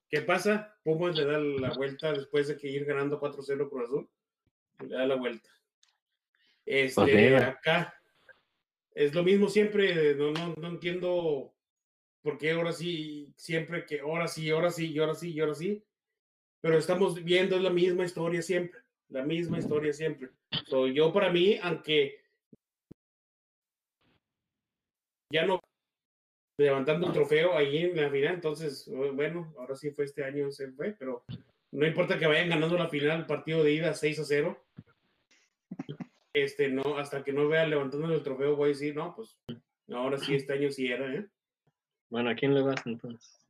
¿Qué 0.10 0.22
pasa? 0.22 0.76
Pumas 0.84 1.16
le 1.16 1.26
da 1.26 1.40
la 1.40 1.72
vuelta 1.74 2.14
después 2.14 2.48
de 2.48 2.58
que 2.58 2.70
ir 2.70 2.86
ganando 2.86 3.20
4-0 3.20 3.70
Cruz 3.70 3.86
Azul. 3.86 4.10
Le 4.88 4.96
da 4.96 5.06
la 5.08 5.16
vuelta. 5.16 5.50
Este, 6.66 6.94
Pues 7.32 7.44
acá 7.44 7.96
es 8.94 9.14
lo 9.14 9.24
mismo 9.24 9.50
siempre. 9.50 10.16
No, 10.16 10.32
no, 10.32 10.54
no 10.56 10.68
entiendo 10.68 11.54
por 12.22 12.38
qué 12.38 12.52
ahora 12.52 12.72
sí, 12.72 13.34
siempre 13.36 13.86
que 13.86 14.00
ahora 14.02 14.28
sí, 14.28 14.50
ahora 14.52 14.70
sí, 14.70 14.92
y 14.92 15.00
ahora 15.00 15.16
sí, 15.16 15.32
y 15.32 15.40
ahora 15.40 15.56
sí. 15.56 15.84
Pero 16.62 16.78
estamos 16.78 17.22
viendo 17.24 17.60
la 17.60 17.70
misma 17.72 18.06
historia 18.06 18.42
siempre. 18.42 18.80
La 19.14 19.24
misma 19.24 19.60
historia 19.60 19.94
siempre. 19.94 20.32
So, 20.66 20.88
yo 20.88 21.14
para 21.14 21.30
mí, 21.30 21.60
aunque 21.62 22.20
ya 25.32 25.46
no 25.46 25.62
levantando 26.58 27.06
el 27.06 27.14
trofeo 27.14 27.56
ahí 27.56 27.78
en 27.78 27.96
la 27.96 28.10
final, 28.10 28.34
entonces, 28.34 28.90
bueno, 29.14 29.54
ahora 29.60 29.76
sí 29.76 29.92
fue 29.92 30.06
este 30.06 30.24
año, 30.24 30.52
se 30.52 30.72
fue, 30.72 30.96
pero 30.98 31.24
no 31.72 31.86
importa 31.86 32.18
que 32.18 32.26
vayan 32.26 32.50
ganando 32.50 32.76
la 32.76 32.90
final, 32.90 33.28
partido 33.28 33.64
de 33.64 33.74
ida 33.74 33.94
6 33.94 34.20
a 34.20 34.26
0. 34.26 34.66
Este, 36.34 36.70
no, 36.70 36.98
hasta 36.98 37.24
que 37.24 37.34
no 37.34 37.48
vea 37.48 37.68
levantando 37.68 38.12
el 38.12 38.24
trofeo, 38.24 38.56
voy 38.56 38.66
a 38.66 38.74
decir, 38.74 38.96
no, 38.96 39.16
pues, 39.16 39.38
ahora 39.92 40.18
sí, 40.18 40.34
este 40.34 40.54
año 40.54 40.72
sí 40.72 40.88
era, 40.88 41.14
¿eh? 41.14 41.28
Bueno, 42.10 42.32
¿a 42.32 42.36
quién 42.36 42.56
le 42.56 42.64
vas 42.64 42.84
entonces? 42.88 43.43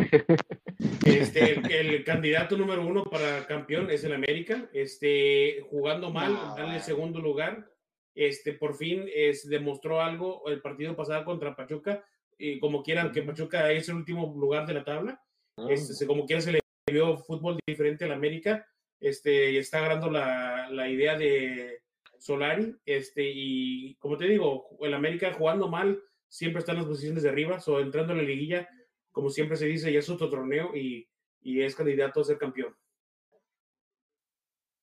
Este, 1.04 1.52
el, 1.54 1.70
el 1.70 2.04
candidato 2.04 2.56
número 2.56 2.86
uno 2.86 3.04
para 3.04 3.46
campeón 3.46 3.90
es 3.90 4.04
el 4.04 4.12
América. 4.12 4.68
Este, 4.72 5.62
jugando 5.70 6.10
mal, 6.10 6.32
No, 6.34 6.40
darle 6.50 6.64
bueno. 6.64 6.80
segundo 6.80 7.20
lugar. 7.20 7.70
Este, 8.14 8.52
por 8.52 8.74
fin 8.76 9.04
es, 9.14 9.48
demostró 9.48 10.00
algo 10.00 10.42
el 10.48 10.60
partido 10.60 10.94
pasado 10.96 11.24
contra 11.24 11.54
Pachuca. 11.56 12.04
Y 12.38 12.58
como 12.60 12.82
quieran, 12.82 13.12
que 13.12 13.22
Pachuca 13.22 13.70
es 13.72 13.88
el 13.88 13.96
último 13.96 14.34
lugar 14.38 14.66
de 14.66 14.74
la 14.74 14.84
tabla. 14.84 15.20
Ah, 15.56 15.66
Este, 15.70 16.06
como 16.06 16.26
quiera 16.26 16.42
se 16.42 16.52
le 16.52 16.60
vio 16.90 17.16
fútbol 17.18 17.58
diferente 17.66 18.04
al 18.04 18.12
América. 18.12 18.66
Este, 19.00 19.52
y 19.52 19.56
está 19.58 19.78
agarrando 19.78 20.10
la, 20.10 20.68
la 20.70 20.88
idea 20.88 21.16
de 21.16 21.80
Solari. 22.18 22.74
Este, 22.84 23.22
y 23.32 23.94
como 23.96 24.16
te 24.16 24.26
digo, 24.26 24.76
el 24.80 24.94
América 24.94 25.32
jugando 25.32 25.68
mal 25.68 25.98
siempre 26.28 26.58
está 26.60 26.72
en 26.72 26.78
las 26.78 26.86
posiciones 26.86 27.22
de 27.22 27.30
arriba. 27.30 27.58
O 27.66 27.80
entrando 27.80 28.12
en 28.12 28.18
la 28.18 28.24
liguilla, 28.24 28.68
como 29.16 29.30
siempre 29.30 29.56
se 29.56 29.64
dice, 29.64 29.90
ya 29.90 30.00
es 30.00 30.10
otro 30.10 30.28
torneo 30.28 30.76
y, 30.76 31.08
y 31.40 31.62
es 31.62 31.74
candidato 31.74 32.20
a 32.20 32.24
ser 32.24 32.36
campeón. 32.36 32.76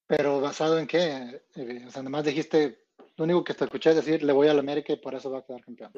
Pero 0.08 0.42
basado 0.42 0.80
en 0.80 0.88
qué? 0.88 1.40
AB? 1.56 1.86
O 1.88 1.92
sea, 1.92 2.02
nomás 2.02 2.26
dijiste, 2.26 2.80
lo 3.16 3.26
único 3.26 3.44
que 3.44 3.54
te 3.54 3.66
escuché 3.66 3.94
decir, 3.94 4.24
le 4.24 4.34
voy 4.34 4.48
al 4.48 4.58
América 4.58 4.92
y 4.92 4.96
por 4.98 5.14
eso 5.14 5.30
va 5.30 5.38
a 5.38 5.46
quedar 5.46 5.62
campeón. 5.64 5.92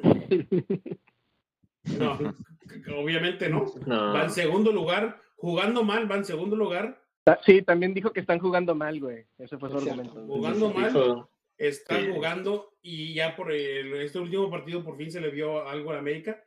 No, 1.98 2.20
obviamente 3.02 3.48
no. 3.50 3.68
No, 3.86 4.14
Va 4.14 4.24
en 4.26 4.32
segundo 4.32 4.74
lugar, 4.74 5.22
jugando 5.38 5.86
mal, 5.86 6.12
va 6.12 6.18
en 6.18 6.26
segundo 6.26 6.58
lugar, 6.58 7.02
Sí, 7.46 7.62
también 7.64 7.94
dijo 7.94 8.12
que 8.12 8.20
están 8.20 8.38
jugando 8.40 8.76
mal, 8.76 9.00
güey. 9.00 9.26
Ese 9.40 9.58
fue 9.58 9.70
su 9.70 9.78
Es 9.78 9.84
cierto. 9.86 10.02
argumento. 10.02 10.28
jugando 10.34 10.70
mal. 10.74 10.94
dijo- 10.94 11.30
está 11.58 12.00
Sí. 12.02 12.10
jugando 12.14 12.74
y 12.84 13.14
ya 13.16 13.34
por 13.38 13.52
el- 13.54 13.94
este 14.02 14.20
último 14.20 14.48
partido 14.52 14.84
por 14.84 14.96
fin 14.98 15.10
se 15.10 15.22
le 15.22 15.30
vio 15.32 15.66
algo 15.68 15.92
a 15.94 15.98
América. 16.00 16.44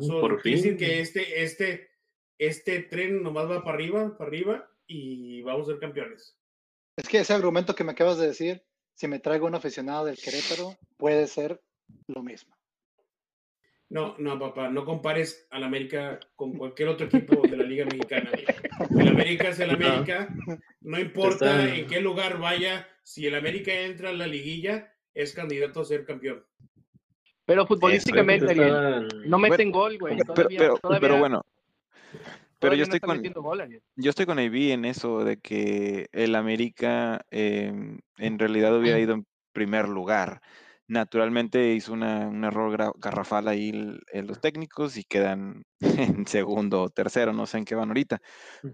So, 0.00 0.20
por 0.20 0.40
quiere 0.40 0.56
decir 0.56 0.78
fin. 0.78 0.78
que 0.78 1.00
este, 1.00 1.42
este, 1.42 1.90
este 2.38 2.80
tren 2.82 3.22
nomás 3.22 3.50
va 3.50 3.64
para 3.64 3.74
arriba, 3.76 4.16
para 4.16 4.28
arriba 4.28 4.70
y 4.86 5.42
vamos 5.42 5.68
a 5.68 5.72
ser 5.72 5.80
campeones. 5.80 6.38
Es 6.96 7.08
que 7.08 7.20
ese 7.20 7.32
argumento 7.32 7.74
que 7.74 7.84
me 7.84 7.92
acabas 7.92 8.18
de 8.18 8.26
decir, 8.26 8.62
si 8.94 9.08
me 9.08 9.18
traigo 9.18 9.46
un 9.46 9.54
aficionado 9.54 10.04
del 10.04 10.18
Querétaro, 10.18 10.76
puede 10.96 11.26
ser 11.26 11.60
lo 12.06 12.22
mismo. 12.22 12.54
No, 13.88 14.16
no, 14.18 14.38
papá, 14.38 14.70
no 14.70 14.86
compares 14.86 15.46
al 15.50 15.64
América 15.64 16.18
con 16.34 16.56
cualquier 16.56 16.88
otro 16.88 17.06
equipo 17.06 17.42
de 17.46 17.58
la 17.58 17.64
Liga 17.64 17.84
Mexicana. 17.84 18.30
El 18.98 19.08
América 19.08 19.48
es 19.48 19.60
el. 19.60 19.68
América, 19.68 20.34
no 20.80 20.98
importa 20.98 21.74
en 21.74 21.86
qué 21.86 22.00
lugar 22.00 22.38
vaya, 22.38 22.88
si 23.02 23.26
el 23.26 23.34
América 23.34 23.72
entra 23.72 24.08
a 24.08 24.14
la 24.14 24.26
liguilla, 24.26 24.94
es 25.12 25.34
candidato 25.34 25.80
a 25.80 25.84
ser 25.84 26.06
campeón. 26.06 26.42
Pero 27.44 27.66
futbolísticamente, 27.66 28.50
Ariel, 28.50 29.08
no 29.26 29.38
meten 29.38 29.70
gol, 29.70 29.98
güey. 29.98 30.16
Pero, 30.16 30.34
Todavía, 30.34 30.58
pero, 30.58 30.78
todavía- 30.78 31.00
pero 31.00 31.18
bueno, 31.18 31.42
pero 32.58 32.74
yo 32.74 32.84
estoy 32.84 33.00
con, 33.00 33.22
gol, 33.42 33.80
yo 33.96 34.10
estoy 34.10 34.26
con 34.26 34.38
AB 34.38 34.72
en 34.72 34.84
eso 34.84 35.24
de 35.24 35.38
que 35.38 36.06
el 36.12 36.34
América 36.36 37.22
em, 37.30 37.98
en 38.18 38.38
realidad 38.38 38.78
hubiera 38.78 38.98
ido 38.98 39.14
en 39.14 39.26
primer 39.52 39.88
lugar. 39.88 40.40
Naturalmente 40.88 41.72
hizo 41.74 41.92
una- 41.92 42.28
un 42.28 42.44
error 42.44 42.92
garrafal 42.98 43.48
ahí 43.48 43.70
el- 43.70 44.02
el- 44.12 44.26
los 44.26 44.40
técnicos 44.40 44.96
y 44.96 45.04
quedan 45.04 45.64
en 46.20 46.26
segundo 46.26 46.82
o 46.82 46.90
tercero, 46.90 47.32
no 47.32 47.46
sé 47.46 47.58
en 47.58 47.64
qué 47.64 47.74
van 47.74 47.88
ahorita. 47.88 48.20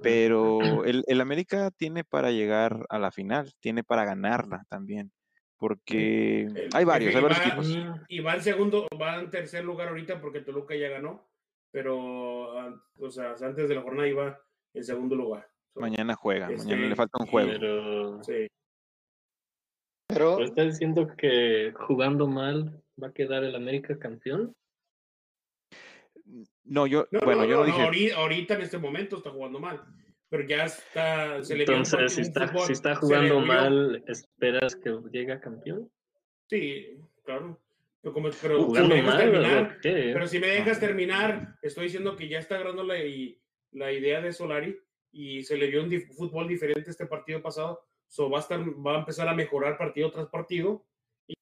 Pero 0.02 0.84
el, 0.84 1.04
el 1.06 1.20
América 1.20 1.70
tiene 1.70 2.04
para 2.04 2.30
llegar 2.30 2.84
a 2.88 2.98
la 2.98 3.10
final, 3.10 3.52
tiene 3.60 3.84
para 3.84 4.04
ganarla 4.04 4.64
también, 4.68 5.12
porque 5.58 6.42
El- 6.42 6.68
hay 6.72 6.84
varios, 6.84 7.14
hay 7.14 7.22
varios 7.22 7.40
va- 7.40 7.44
equipos. 7.44 7.78
Y 8.08 8.20
va 8.20 8.34
en 8.34 8.42
segundo, 8.42 8.86
va 9.00 9.16
en 9.16 9.28
tercer 9.30 9.64
lugar 9.64 9.88
ahorita 9.88 10.20
porque 10.20 10.40
Toluca 10.40 10.74
ya 10.76 10.88
ganó, 10.88 11.28
pero 11.70 11.96
o 12.98 13.10
sea, 13.10 13.34
antes 13.42 13.68
de 13.68 13.74
la 13.74 13.82
jornada 13.82 14.08
iba 14.08 14.40
en 14.74 14.84
segundo 14.84 15.14
lugar. 15.16 15.48
So, 15.74 15.80
Mañana 15.80 16.14
juega, 16.14 16.46
mañana 16.48 16.62
Este, 16.74 16.88
le 16.88 16.96
falta 16.96 17.18
un 17.20 17.26
juego. 17.26 17.50
Pero, 17.50 18.22
sí. 18.24 18.46
Pero 20.08 20.36
pero 20.36 20.44
está 20.44 20.62
diciendo 20.62 21.06
que 21.16 21.72
jugando 21.76 22.26
mal 22.26 22.82
va 23.02 23.08
a 23.08 23.12
quedar 23.12 23.44
el 23.44 23.54
América 23.54 23.98
campeón. 23.98 24.52
No, 26.64 26.86
yo, 26.86 27.06
No, 27.10 27.20
bueno, 27.24 27.42
no, 27.42 27.48
yo 27.48 27.54
no, 27.56 27.60
no 27.60 27.66
no, 27.66 27.66
dije, 27.66 27.82
ahorita, 27.82 28.16
ahorita 28.16 28.54
en 28.54 28.60
este 28.62 28.78
momento 28.78 29.16
está 29.16 29.30
jugando 29.30 29.58
mal, 29.60 29.82
pero 30.28 30.46
ya 30.46 30.64
está, 30.64 31.42
se 31.42 31.54
le 31.56 31.64
vio 31.64 31.74
un 31.74 31.80
Entonces, 31.80 32.12
si 32.14 32.20
está, 32.22 32.48
fútbol- 32.48 32.66
si 32.66 32.72
está 32.72 32.94
jugando 32.96 33.40
mal, 33.40 34.02
¿esperas 34.06 34.76
que 34.76 34.94
llegue 35.12 35.32
a 35.32 35.40
campeón? 35.40 35.90
Sí, 36.46 36.98
claro. 37.24 37.60
Pero, 38.00 38.14
como- 38.14 38.28
pero 38.40 38.58
si 38.58 38.64
¿Jugando 38.64 38.88
me 38.90 38.94
dejas 39.02 39.14
mal? 39.14 39.18
terminar, 39.30 39.78
pero 39.82 40.28
si 40.28 40.38
me 40.38 40.46
dejas 40.46 40.80
terminar, 40.80 41.58
estoy 41.62 41.84
diciendo 41.84 42.14
que 42.16 42.28
ya 42.28 42.38
está 42.38 42.54
agarrando 42.54 42.84
la, 42.84 42.94
la 43.72 43.92
idea 43.92 44.20
de 44.20 44.32
Solari 44.32 44.78
y 45.10 45.42
se 45.42 45.56
le 45.56 45.66
vio 45.66 45.82
un 45.82 45.90
dif- 45.90 46.12
fútbol 46.14 46.46
diferente 46.46 46.90
este 46.90 47.06
partido 47.06 47.42
pasado. 47.42 47.80
So 48.06 48.30
va 48.30 48.38
a 48.38 48.40
estar, 48.40 48.60
va 48.60 48.96
a 48.96 48.98
empezar 49.00 49.28
a 49.28 49.34
mejorar 49.34 49.76
partido 49.76 50.10
tras 50.10 50.28
partido 50.28 50.84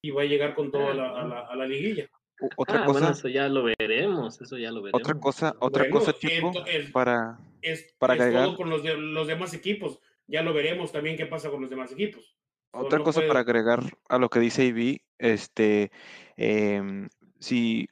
y 0.03 0.11
va 0.11 0.23
a 0.23 0.25
llegar 0.25 0.55
con 0.55 0.73
todo 0.73 0.89
a 0.91 0.95
la, 0.95 1.21
a 1.21 1.25
la- 1.27 1.47
a 1.47 1.57
la 1.57 1.67
liguilla. 1.67 2.09
otra 2.57 2.83
Ah, 2.83 2.87
cosa, 2.87 2.99
bueno, 3.01 3.13
eso 3.15 3.29
ya 3.29 3.49
lo 3.49 3.63
veremos, 3.65 4.41
eso 4.43 4.59
ya 4.59 4.71
lo 4.71 4.83
veremos. 4.83 5.01
otra 5.01 5.15
cosa, 5.21 5.55
otra 5.61 5.85
Bueno, 5.85 5.99
cosa, 6.01 6.13
Chico, 6.15 6.53
ento- 6.53 6.65
el- 6.67 6.91
para, 6.93 7.39
Es, 7.67 7.93
Para 7.99 8.15
es 8.15 8.33
todo 8.33 8.57
con 8.57 8.71
los, 8.71 8.83
de, 8.85 8.97
los 8.97 9.27
demás 9.27 9.53
equipos. 9.53 9.99
Ya 10.29 10.43
lo 10.43 10.55
veremos 10.55 10.93
también 10.93 11.17
qué 11.17 11.27
pasa 11.27 11.51
con 11.51 11.61
los 11.61 11.71
demás 11.71 11.91
equipos. 11.91 12.37
Otra 12.71 12.99
no 12.99 13.05
cosa 13.05 13.19
puede- 13.21 13.29
para 13.29 13.41
agregar 13.41 13.81
a 14.09 14.19
lo 14.19 14.29
que 14.29 14.39
dice 14.39 14.69
AB, 14.69 15.01
este, 15.19 15.91
em, 16.37 17.09
si 17.41 17.89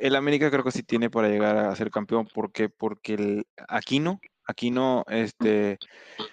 el 0.00 0.16
América 0.16 0.50
creo 0.50 0.64
que 0.64 0.70
sí 0.70 0.82
tiene 0.82 1.08
para 1.10 1.28
llegar 1.28 1.56
a 1.56 1.74
ser 1.76 1.90
campeón, 1.90 2.28
porque 2.34 2.68
porque 2.68 3.14
el 3.14 3.46
Aquino, 3.68 4.20
Aquino, 4.44 5.04
este, 5.08 5.78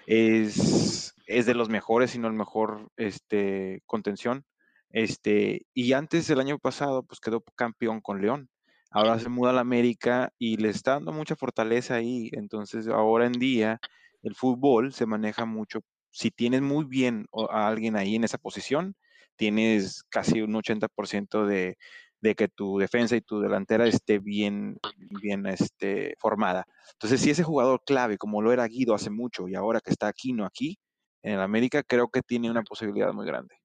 es, 0.06 1.14
es 1.26 1.46
de 1.46 1.54
los 1.54 1.68
mejores, 1.68 2.10
si 2.10 2.18
no 2.18 2.28
el 2.28 2.34
mejor, 2.34 2.90
este, 2.96 3.82
contención, 3.86 4.44
este, 4.90 5.66
y 5.72 5.92
antes 5.94 6.26
del 6.26 6.40
año 6.40 6.58
pasado, 6.58 7.02
pues 7.02 7.20
quedó 7.20 7.42
campeón 7.56 8.00
con 8.00 8.20
León. 8.20 8.50
Ahora 8.94 9.18
se 9.18 9.28
muda 9.28 9.50
a 9.50 9.52
la 9.52 9.60
América 9.60 10.32
y 10.38 10.56
le 10.56 10.68
está 10.68 10.92
dando 10.92 11.12
mucha 11.12 11.34
fortaleza 11.34 11.96
ahí. 11.96 12.30
Entonces, 12.32 12.86
ahora 12.86 13.26
en 13.26 13.32
día, 13.32 13.80
el 14.22 14.34
fútbol 14.36 14.92
se 14.92 15.04
maneja 15.04 15.44
mucho 15.44 15.80
si 16.10 16.30
tienes 16.30 16.62
muy 16.62 16.84
bien 16.84 17.26
o- 17.32 17.50
a 17.50 17.66
alguien 17.66 17.96
ahí 17.96 18.14
en 18.14 18.22
esa 18.22 18.38
posición, 18.38 18.94
tienes 19.34 20.04
casi 20.08 20.42
un 20.42 20.54
80% 20.54 21.44
de, 21.44 21.76
de 22.20 22.34
que 22.36 22.46
tu 22.46 22.78
defensa 22.78 23.16
y 23.16 23.20
tu 23.20 23.40
delantera 23.40 23.88
esté 23.88 24.20
bien, 24.20 24.78
bien 25.20 25.44
este, 25.46 26.14
formada. 26.20 26.64
Entonces, 26.92 27.20
si 27.20 27.30
ese 27.30 27.42
jugador 27.42 27.82
clave, 27.84 28.16
como 28.16 28.42
lo 28.42 28.52
era 28.52 28.64
Guido 28.68 28.94
hace 28.94 29.10
mucho 29.10 29.48
y 29.48 29.56
ahora 29.56 29.80
que 29.80 29.90
está 29.90 30.06
Aquino 30.06 30.46
aquí 30.46 30.78
en 31.24 31.32
el 31.34 31.40
América, 31.40 31.82
creo 31.82 32.06
que 32.08 32.22
tiene 32.22 32.48
una 32.48 32.62
posibilidad 32.62 33.12
muy 33.12 33.26
grande. 33.26 33.56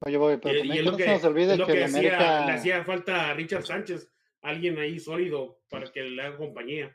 Oye, 0.00 0.16
Bobby, 0.16 0.36
pero 0.40 0.64
Y, 0.64 0.72
y 0.72 0.76
que 0.76 0.82
no 0.84 0.96
se 0.96 1.06
nos 1.08 1.24
olvide 1.24 1.52
es 1.54 1.58
lo 1.58 1.66
que, 1.66 1.72
que 1.72 1.78
el 1.78 1.84
hacía- 1.86 1.98
América... 1.98 2.46
le 2.46 2.52
hacía 2.52 2.84
falta 2.84 3.30
a 3.30 3.34
Richard 3.34 3.64
Sánchez, 3.66 4.08
alguien 4.44 4.78
ahí 4.78 4.98
sólido 5.00 5.58
para 5.70 5.90
que 5.90 6.02
le 6.02 6.22
haga 6.22 6.36
compañía. 6.36 6.92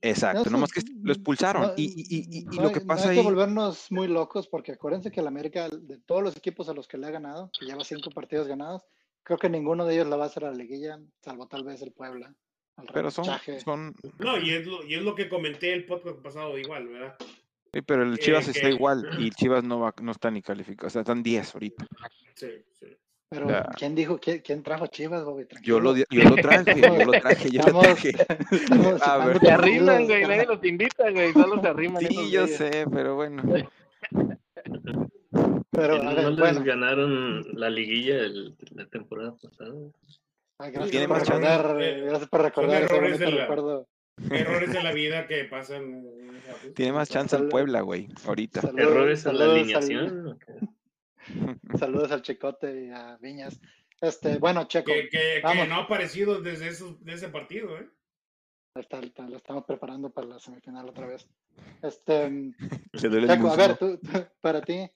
Exacto, 0.00 0.44
No, 0.44 0.50
nomás 0.52 0.70
sí, 0.74 0.84
que 0.84 0.92
lo 1.02 1.12
expulsaron. 1.12 1.62
no, 1.62 1.72
y 1.76 1.84
y- 1.96 2.38
y- 2.38 2.44
no 2.56 2.62
lo 2.64 2.72
que 2.72 2.80
no 2.80 2.86
pasa 2.86 3.08
hay 3.08 3.14
que 3.16 3.20
ahí, 3.20 3.26
volvernos 3.26 3.90
muy 3.90 4.06
locos 4.06 4.46
porque 4.46 4.72
acuérdense 4.72 5.10
que 5.10 5.20
el 5.20 5.26
América, 5.26 5.68
de 5.68 5.98
todos 5.98 6.22
los 6.22 6.36
equipos 6.36 6.68
a 6.68 6.74
los 6.74 6.86
que 6.86 6.98
le 6.98 7.06
ha 7.06 7.10
ganado, 7.10 7.50
que 7.58 7.66
lleva 7.66 7.82
cinco 7.82 8.10
partidos 8.10 8.46
ganados, 8.46 8.84
creo 9.24 9.38
que 9.38 9.48
ninguno 9.48 9.84
de 9.84 9.94
ellos 9.94 10.06
la 10.06 10.16
va 10.16 10.24
a 10.24 10.26
hacer 10.28 10.44
a 10.44 10.50
la 10.52 10.56
liguilla, 10.56 11.00
salvo 11.20 11.48
tal 11.48 11.64
vez 11.64 11.82
el 11.82 11.92
Puebla. 11.92 12.32
al 12.76 12.86
pero 12.94 13.10
son, 13.10 13.26
No, 14.18 14.38
y 14.38 14.50
es, 14.52 14.64
lo, 14.66 14.84
y 14.86 14.94
es 14.94 15.02
lo 15.02 15.16
que 15.16 15.28
comenté 15.28 15.72
el 15.72 15.84
podcast 15.84 16.18
pasado 16.20 16.56
igual, 16.58 16.86
¿verdad? 16.86 17.16
sí, 17.72 17.82
pero 17.82 18.04
el 18.04 18.14
Eh, 18.14 18.18
Chivas 18.18 18.46
está 18.46 18.68
que- 18.68 18.74
igual 18.74 19.04
y 19.18 19.30
Chivas 19.36 19.64
no 19.64 19.80
va, 19.80 19.92
no 20.00 20.12
está 20.12 20.30
ni 20.30 20.42
calificado, 20.42 20.86
o 20.86 20.90
sea, 20.90 21.00
están 21.00 21.24
10 21.24 21.54
ahorita. 21.54 21.86
Sí, 22.34 22.50
sí. 22.78 22.86
Pero, 23.30 23.46
Ya. 23.48 23.62
¿quién 23.76 23.94
dijo, 23.94 24.18
quién, 24.18 24.38
quién 24.40 24.62
trajo 24.62 24.86
Chivas, 24.86 25.22
Bobby? 25.24 25.46
Yo 25.62 25.80
lo, 25.80 25.94
yo 25.94 26.04
lo 26.24 26.36
traje, 26.36 26.80
yo 26.80 27.04
lo 27.04 27.12
traje, 27.12 27.50
yo 27.50 27.60
lo 27.60 27.66
Estamos- 27.66 27.82
traje. 27.84 28.08
estamos 28.52 29.02
A 29.02 29.26
ver. 29.26 29.38
Se 29.40 29.50
arriman, 29.50 30.06
güey, 30.06 30.22
nadie 30.22 30.46
los 30.46 30.64
invita, 30.64 31.10
güey, 31.10 31.32
solo 31.34 31.60
se 31.60 31.68
arriman. 31.68 32.02
Sí, 32.06 32.30
yo 32.30 32.40
güeyes. 32.42 32.56
sé, 32.56 32.86
pero 32.90 33.16
bueno. 33.16 33.42
Pero, 35.70 35.94
a 35.96 36.02
no 36.02 36.14
ver, 36.14 36.24
les 36.24 36.38
bueno, 36.38 36.64
ganaron 36.64 37.44
la 37.52 37.70
liguilla 37.70 38.16
el- 38.16 38.56
la 38.74 38.86
temporada 38.86 39.34
pasada. 39.40 39.74
ay, 40.58 40.70
gracias, 40.72 40.90
Tiene 40.90 41.08
por 41.08 41.18
más 41.18 41.28
chance. 41.28 41.48
recordar, 41.48 41.82
eh, 41.82 42.00
gracias 42.00 42.28
por 42.30 42.42
recordar 42.42 42.82
errores 42.82 43.18
de 43.18 43.30
la- 43.30 43.40
recuerdo. 43.42 43.86
Errores 44.30 44.72
de 44.72 44.82
la 44.82 44.92
vida 44.94 45.26
que 45.26 45.44
pasan. 45.44 46.02
Tiene 46.74 46.92
más 46.92 47.08
chance 47.10 47.36
el 47.36 47.42
Sal- 47.42 47.48
Puebla, 47.50 47.82
güey, 47.82 48.08
ahorita. 48.26 48.62
Saludos- 48.62 48.80
¿Errores 48.90 49.26
en 49.26 49.38
la 49.38 49.44
alineación? 49.44 50.26
¿o 50.28 50.38
qué? 50.38 50.52
Saludos 51.78 52.10
al 52.12 52.22
Chicote 52.22 52.86
y 52.86 52.90
a 52.90 53.16
Viñas. 53.18 53.60
Este, 54.00 54.38
bueno, 54.38 54.64
Checo, 54.68 54.92
Que, 54.92 55.08
que, 55.08 55.18
que 55.36 55.40
Vamos. 55.42 55.68
no 55.68 55.74
ha 55.76 55.82
aparecido 55.84 56.40
desde 56.40 56.68
esos, 56.68 56.96
ese 57.06 57.28
partido, 57.28 57.76
¿eh? 57.78 57.88
está- 58.74 59.00
está- 59.00 59.28
lo 59.28 59.38
estamos 59.38 59.64
preparando 59.64 60.10
para 60.10 60.28
la 60.28 60.38
semifinal 60.38 60.88
otra 60.88 61.06
vez. 61.08 61.28
Este, 61.82 62.52
Checo, 62.96 63.50
a 63.50 63.56
ver, 63.56 63.76
tú, 63.76 63.98
tú- 63.98 64.26
para 64.40 64.62
ti, 64.62 64.88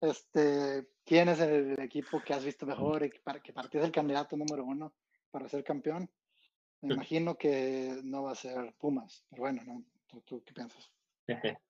este, 0.00 0.88
¿quién 1.04 1.28
es 1.28 1.38
el 1.40 1.78
equipo 1.80 2.20
que 2.20 2.34
has 2.34 2.44
visto 2.44 2.66
mejor 2.66 3.04
y 3.04 3.10
que 3.10 3.20
para, 3.20 3.40
que 3.40 3.52
para 3.52 3.68
ti 3.68 3.78
es 3.78 3.84
el 3.84 3.92
candidato 3.92 4.36
número 4.36 4.64
uno 4.64 4.92
para 5.30 5.48
ser 5.48 5.62
campeón? 5.62 6.10
Me 6.80 6.94
imagino 6.94 7.36
que 7.36 8.00
no 8.04 8.24
va 8.24 8.32
a 8.32 8.36
ser 8.36 8.74
Pumas, 8.78 9.24
pero 9.30 9.42
bueno, 9.42 9.62
¿no? 9.64 9.84
¿Tú, 10.08 10.20
tú 10.22 10.42
qué 10.44 10.52
piensas? 10.52 10.90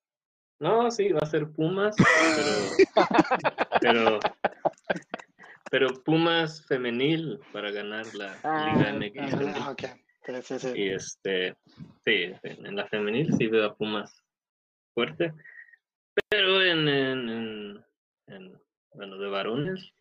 No, 0.61 0.91
sí, 0.91 1.13
va 1.13 1.21
a 1.23 1.27
ser 1.27 1.49
Pumas, 1.53 1.95
pero, 2.35 2.71
pero, 3.81 4.19
pero 5.71 5.89
Pumas 6.05 6.65
femenil 6.67 7.39
para 7.53 7.71
ganar 7.71 8.07
la 8.15 8.39
Ah, 8.45 8.65
Liga 8.67 8.89
Ah, 8.91 8.93
MX. 8.93 9.19
ah, 9.19 9.39
femenil. 9.39 9.63
ok, 9.69 10.43
sí, 10.43 10.59
sí. 10.59 10.69
Y 10.75 10.89
este, 10.91 11.57
sí, 12.05 12.33
en 12.43 12.77
la 12.77 12.87
femenil 12.89 13.33
sí 13.35 13.47
veo 13.47 13.67
a 13.67 13.77
Pumas 13.77 14.23
fuerte, 14.95 15.33
pero 16.31 16.63
en, 16.63 16.89
en, 16.89 17.29
en, 17.29 17.85
en, 18.27 18.61
bueno, 18.95 19.19
de 19.19 19.29
varones, 19.29 19.93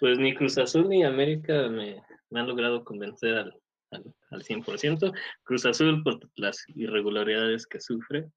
pues 0.00 0.18
ni 0.18 0.34
Cruz 0.34 0.58
Azul 0.58 0.88
ni 0.88 1.04
América 1.04 1.68
me, 1.68 2.02
me 2.30 2.40
han 2.40 2.48
logrado 2.48 2.84
convencer 2.84 3.34
al, 3.36 3.60
al, 3.92 4.14
al 4.30 4.42
100%. 4.42 5.12
Cruz 5.44 5.64
Azul 5.66 6.02
por 6.02 6.18
las 6.36 6.64
irregularidades 6.74 7.66
que 7.66 7.80
sufre, 7.80 8.28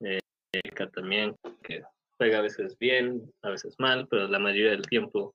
eh, 0.00 0.18
América 0.52 0.90
también 0.90 1.36
que 1.62 1.82
juega 2.18 2.38
a 2.38 2.42
veces 2.42 2.76
bien, 2.78 3.32
a 3.42 3.50
veces 3.50 3.74
mal, 3.78 4.06
pero 4.08 4.26
la 4.28 4.38
mayoría 4.38 4.70
del 4.70 4.82
tiempo 4.86 5.34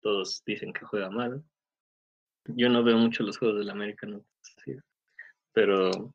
todos 0.00 0.42
dicen 0.44 0.72
que 0.72 0.84
juega 0.84 1.10
mal. 1.10 1.42
Yo 2.46 2.68
no 2.68 2.82
veo 2.84 2.96
mucho 2.98 3.22
los 3.22 3.38
juegos 3.38 3.58
del 3.58 3.70
América, 3.70 4.06
no 4.06 4.24
si- 4.42 4.76
pero 5.52 6.12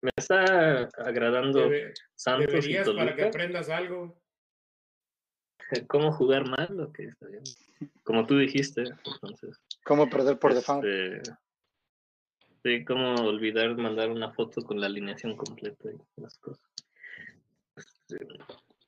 me 0.00 0.10
está 0.16 0.88
agradando 0.98 1.60
Debe- 1.68 1.92
Santos 2.14 2.48
y 2.66 2.72
deberías 2.72 2.88
para 2.90 3.14
que 3.14 3.22
Toluca. 3.22 3.28
aprendas 3.28 3.68
algo. 3.68 4.20
¿Cómo 5.88 6.12
jugar 6.12 6.46
mal? 6.46 6.78
Ok, 6.80 7.00
está 7.00 7.26
bien. 7.26 7.42
Como 8.04 8.26
tú 8.26 8.36
dijiste, 8.38 8.82
entonces. 9.04 9.58
¿Cómo 9.84 10.08
perder 10.08 10.38
por 10.38 10.54
default? 10.54 10.84
este, 10.84 11.32
Sí, 12.62 12.82
cómo 12.86 13.26
olvidar 13.26 13.76
mandar 13.76 14.08
una 14.08 14.32
foto 14.32 14.62
con 14.62 14.80
la 14.80 14.86
alineación 14.86 15.36
completa 15.36 15.90
y 15.90 16.20
las 16.20 16.38
cosas. 16.38 16.64
Este, 17.76 18.26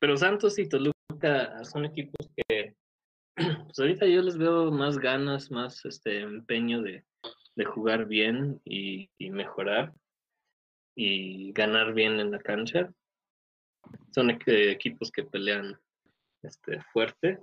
Pero 0.06 0.16
Santos 0.16 0.56
y 0.60 0.68
Toluca 0.68 1.64
son 1.64 1.84
equipos 1.84 2.30
que 2.36 2.76
pues 3.34 3.76
ahorita 3.76 4.06
yo 4.06 4.22
les 4.22 4.38
veo 4.38 4.70
más 4.70 4.98
ganas, 4.98 5.50
más 5.50 5.84
este 5.84 6.20
empeño 6.20 6.80
de, 6.80 7.04
de 7.56 7.64
jugar 7.64 8.06
bien 8.06 8.60
y, 8.64 9.10
mejorar 9.18 9.92
y 10.94 11.50
ganar 11.54 11.92
bien 11.92 12.20
en 12.20 12.30
la 12.30 12.38
cancha. 12.38 12.88
Son 14.14 14.28
equ- 14.28 14.70
equipos 14.70 15.10
que 15.10 15.24
pelean 15.24 15.76
este, 16.44 16.80
fuerte 16.92 17.40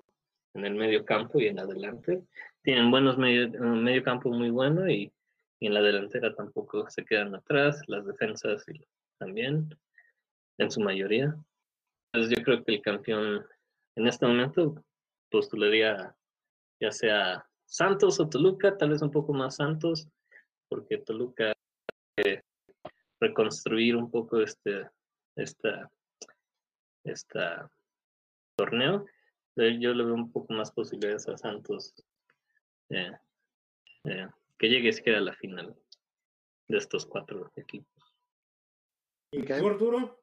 en 0.53 0.65
el 0.65 0.75
medio 0.75 1.03
campo 1.03 1.41
y 1.41 1.47
en 1.47 1.59
adelante. 1.59 2.23
Tienen 2.61 2.89
buenos 2.91 3.17
medio, 3.17 3.49
medio 3.59 4.05
campo 4.05 4.29
muy 4.29 4.51
bueno 4.51 4.89
y, 4.89 5.11
y 5.59 5.67
en 5.67 5.73
la 5.73 5.81
delantera 5.81 6.33
tampoco 6.33 6.89
se 6.89 7.03
quedan 7.03 7.35
atrás, 7.35 7.81
las 7.87 8.05
defensas 8.05 8.63
también, 9.19 9.77
en 10.59 10.71
su 10.71 10.79
mayoría. 10.79 11.35
Yo 12.13 12.43
creo 12.43 12.63
que 12.63 12.75
el 12.75 12.81
campeón 12.81 13.45
en 13.95 14.07
este 14.07 14.25
momento 14.25 14.83
postularía 15.29 16.15
ya 16.79 16.91
sea 16.91 17.49
Santos 17.65 18.19
o 18.19 18.29
Toluca, 18.29 18.77
tal 18.77 18.91
vez 18.91 19.01
un 19.01 19.09
poco 19.11 19.33
más 19.33 19.55
Santos, 19.55 20.07
porque 20.69 20.99
Toluca 20.99 21.53
eh, 22.17 22.43
reconstruir 23.19 23.95
un 23.95 24.11
poco 24.11 24.41
este 24.41 24.89
esta 25.35 25.89
esta 27.03 27.71
torneo. 28.55 29.05
Yo 29.55 29.93
le 29.93 30.03
veo 30.03 30.13
un 30.13 30.31
poco 30.31 30.53
más 30.53 30.71
posibilidades 30.71 31.27
a 31.27 31.37
Santos 31.37 31.93
eh, 32.89 33.11
eh, 34.05 34.27
que 34.59 34.69
llegue 34.69 34.93
siquiera 34.93 35.17
a 35.17 35.21
la 35.21 35.33
final 35.33 35.75
de 36.67 36.77
estos 36.77 37.05
cuatro 37.05 37.51
equipos. 37.55 38.15
¿Y 39.31 39.43
tú, 39.43 39.67
Arturo? 39.67 40.22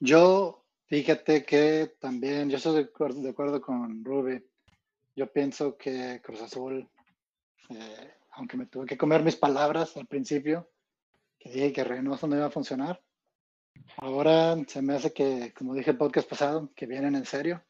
Yo, 0.00 0.64
fíjate 0.86 1.44
que 1.44 1.96
también, 1.98 2.48
yo 2.48 2.58
estoy 2.58 2.76
de 2.76 2.88
acuerdo, 2.88 3.20
de 3.20 3.30
acuerdo 3.30 3.60
con 3.60 4.04
Ruby. 4.04 4.44
Yo 5.16 5.32
pienso 5.32 5.76
que 5.76 6.20
Cruz 6.22 6.40
Azul, 6.40 6.88
eh, 7.70 8.14
aunque 8.32 8.56
me 8.56 8.66
tuve 8.66 8.86
que 8.86 8.96
comer 8.96 9.24
mis 9.24 9.34
palabras 9.34 9.96
al 9.96 10.06
principio, 10.06 10.70
que 11.38 11.50
dije 11.50 11.72
que 11.72 11.82
Reynoso 11.82 12.28
no 12.28 12.36
iba 12.36 12.46
a 12.46 12.50
funcionar, 12.50 13.02
ahora 13.96 14.56
se 14.68 14.82
me 14.82 14.94
hace 14.94 15.12
que, 15.12 15.52
como 15.52 15.74
dije 15.74 15.90
el 15.90 15.98
podcast 15.98 16.28
pasado, 16.28 16.70
que 16.76 16.86
vienen 16.86 17.16
en 17.16 17.24
serio. 17.24 17.64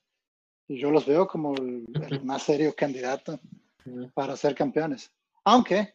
Y 0.66 0.79
yo 0.79 0.91
los 0.91 1.07
veo 1.07 1.26
como 1.26 1.55
el, 1.55 1.87
el 2.11 2.22
más 2.24 2.43
serio 2.43 2.74
candidato 2.76 3.41
para 4.12 4.37
ser 4.37 4.55
campeones. 4.55 5.11
Aunque 5.45 5.95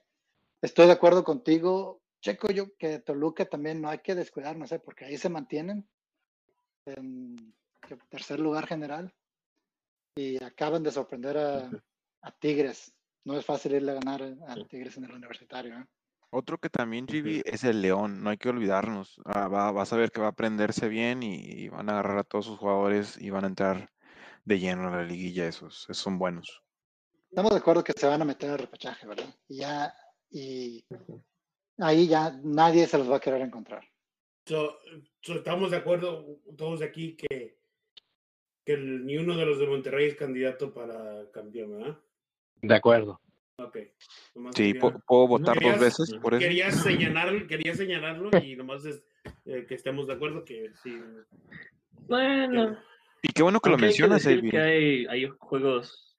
estoy 0.64 0.88
de 0.88 0.94
acuerdo 0.94 1.24
contigo, 1.24 2.02
Checo, 2.22 2.52
yo 2.52 2.76
que 2.78 2.98
Toluca 2.98 3.46
también 3.46 3.82
no 3.82 3.90
hay 3.90 4.00
que 4.00 4.16
descuidar, 4.16 4.58
no 4.58 4.66
sé, 4.66 4.80
porque 4.80 5.06
ahí 5.06 5.18
se 5.18 5.30
mantienen 5.30 5.88
en 6.86 7.54
tercer 8.10 8.40
lugar 8.40 8.68
general 8.68 9.14
y 10.16 10.44
acaban 10.44 10.84
de 10.84 10.92
sorprender 10.92 11.38
a, 11.38 11.70
a 12.22 12.32
Tigres. 12.32 12.94
No 13.26 13.38
es 13.38 13.46
fácil 13.46 13.74
irle 13.74 13.92
a 13.94 13.96
ganar 13.96 14.22
a. 14.48 14.56
Tigres 14.68 14.98
en 14.98 15.06
el 15.06 15.14
universitario. 15.14 15.80
¿eh? 15.80 15.86
Otro 16.30 16.58
que 16.58 16.70
también, 16.70 17.06
GB, 17.06 17.44
es 17.46 17.64
el 17.64 17.82
León. 17.82 18.22
No 18.24 18.30
hay 18.30 18.38
que 18.38 18.50
olvidarnos. 18.50 19.22
Ah, 19.26 19.48
va, 19.48 19.72
vas 19.72 19.94
a 19.94 19.98
ver 19.98 20.12
que 20.12 20.22
va 20.22 20.28
a 20.28 20.32
aprenderse 20.32 20.88
bien 20.88 21.24
y, 21.24 21.36
y 21.36 21.70
van 21.70 21.90
a 21.90 21.94
agarrar 21.94 22.18
a 22.18 22.24
todos 22.24 22.46
sus 22.46 22.58
jugadores 22.58 23.18
y 23.20 23.30
van 23.30 23.46
a 23.46 23.48
entrar 23.48 23.92
de 24.44 24.60
lleno 24.60 24.88
a 24.88 24.98
la 24.98 25.04
liguilla. 25.04 25.48
Esos, 25.48 25.84
esos 25.84 25.98
son 25.98 26.18
buenos. 26.18 26.64
Estamos 27.30 27.52
de 27.52 27.58
acuerdo 27.58 27.84
que 27.84 27.94
se 27.94 28.08
van 28.08 28.22
a 28.22 28.26
meter 28.26 28.52
al 28.52 28.60
repechaje, 28.60 29.08
¿verdad? 29.08 29.34
Y 29.48 29.58
ya, 29.58 29.96
y 30.30 30.86
ahí 31.80 32.08
ya 32.08 32.32
nadie 32.44 32.86
se 32.88 32.98
los 32.98 33.10
va 33.10 33.18
a 33.18 33.20
querer 33.20 33.42
encontrar. 33.42 33.84
So- 34.46 34.78
so 35.22 35.34
estamos 35.36 35.72
de 35.72 35.78
acuerdo 35.78 36.40
todos 36.58 36.82
aquí 36.82 37.16
que, 37.16 37.56
que 38.66 38.74
el- 38.74 39.06
ni 39.06 39.18
uno 39.18 39.38
de 39.38 39.46
los 39.46 39.60
de 39.60 39.68
Monterrey 39.68 40.08
es 40.08 40.16
candidato 40.16 40.74
para 40.74 41.30
campeón, 41.32 41.78
¿verdad? 41.78 41.98
De 42.62 42.76
acuerdo. 42.76 43.20
Ok. 43.58 43.78
Nomás 44.36 44.56
Sí, 44.56 44.74
quería- 44.74 44.82
puedo 45.08 45.28
votar 45.28 45.60
dos 45.62 45.80
veces 45.80 46.14
por 46.22 46.34
eso. 46.34 46.40
quería, 46.42 46.72
señalar, 46.72 47.48
quería 47.48 47.74
señalarlo 47.76 48.30
y 48.44 48.56
nomás 48.56 48.84
es, 48.86 49.04
eh, 49.46 49.66
que 49.68 49.76
estemos 49.76 50.08
de 50.08 50.14
acuerdo 50.14 50.44
que 50.44 50.72
sí. 50.84 50.98
Bueno, 52.08 52.78
Y 53.22 53.30
qué 53.30 53.42
bueno 53.44 53.60
que 53.62 53.70
lo 53.70 53.76
aunque 53.76 53.86
hay 53.88 53.94
que 53.94 54.02
mencionas, 54.02 54.24
decir 54.26 54.40
AB. 54.40 54.52
que 54.52 54.58
hay, 54.60 55.06
hay 55.06 55.30
juegos, 55.40 56.18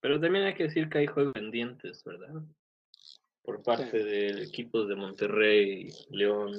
pero 0.00 0.20
también 0.20 0.44
hay 0.44 0.54
que 0.54 0.64
decir 0.64 0.88
que 0.88 0.98
hay 0.98 1.06
juegos 1.08 1.32
pendientes, 1.32 2.04
¿verdad? 2.04 2.42
Por 3.42 3.62
parte 3.64 3.90
Sí. 3.90 4.04
de 4.08 4.42
equipos 4.44 4.86
de 4.86 4.94
Monterrey, 4.94 5.88
León 6.10 6.52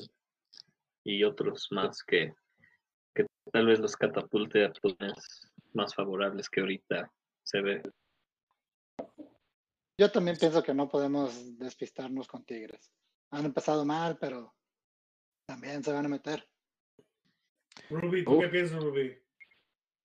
y 1.04 1.24
otros 1.24 1.68
más 1.72 2.04
que, 2.04 2.34
que 3.14 3.26
tal 3.52 3.68
vez 3.68 3.80
los 3.80 3.96
catapulte 3.96 4.66
a 4.66 4.72
posiciones 4.72 5.52
más 5.74 5.96
favorables 5.96 6.50
que 6.50 6.62
ahorita 6.62 7.12
se 7.44 7.62
ve. 7.62 7.82
Yo 9.98 10.12
también 10.12 10.38
pienso 10.38 10.64
que 10.64 10.74
no 10.74 10.90
podemos 10.90 11.58
despistarnos 11.58 12.28
con 12.28 12.44
Tigres. 12.44 12.92
Han 13.32 13.46
empezado 13.46 13.86
mal, 13.86 14.18
pero 14.20 14.54
también 15.46 15.84
se 15.84 15.94
van 15.94 16.06
a 16.06 16.10
meter. 16.10 16.48
Ruby, 17.90 18.24
¿tú 18.24 18.34
Uf. 18.34 18.44
qué 18.44 18.50
piensas, 18.50 18.84
Ruby? 18.84 19.18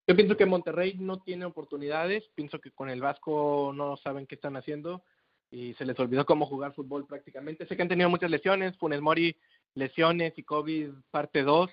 Yo 0.09 0.14
pienso 0.14 0.36
que 0.36 0.47
Monterrey 0.47 0.94
no 0.99 1.20
tiene 1.20 1.47
oportunidades, 1.47 2.28
pienso 2.34 2.61
que 2.61 2.70
con 2.70 2.88
el 2.88 3.01
Vasco 3.01 3.72
no 3.74 3.97
saben 3.97 4.26
qué 4.26 4.36
están 4.36 4.57
haciendo 4.57 5.03
y 5.51 5.74
se 5.74 5.84
les 5.84 5.99
olvidó 5.99 6.24
cómo 6.26 6.47
jugar 6.47 6.74
fútbol 6.74 7.07
prácticamente. 7.07 7.66
Sé 7.66 7.76
que 7.76 7.82
han 7.82 7.88
tenido 7.88 8.09
muchas 8.09 8.30
lesiones, 8.30 8.76
Funes 8.78 9.01
Mori 9.01 9.36
lesiones 9.77 10.33
y 10.37 10.43
COVID 10.43 10.91
parte 11.11 11.43
2, 11.43 11.70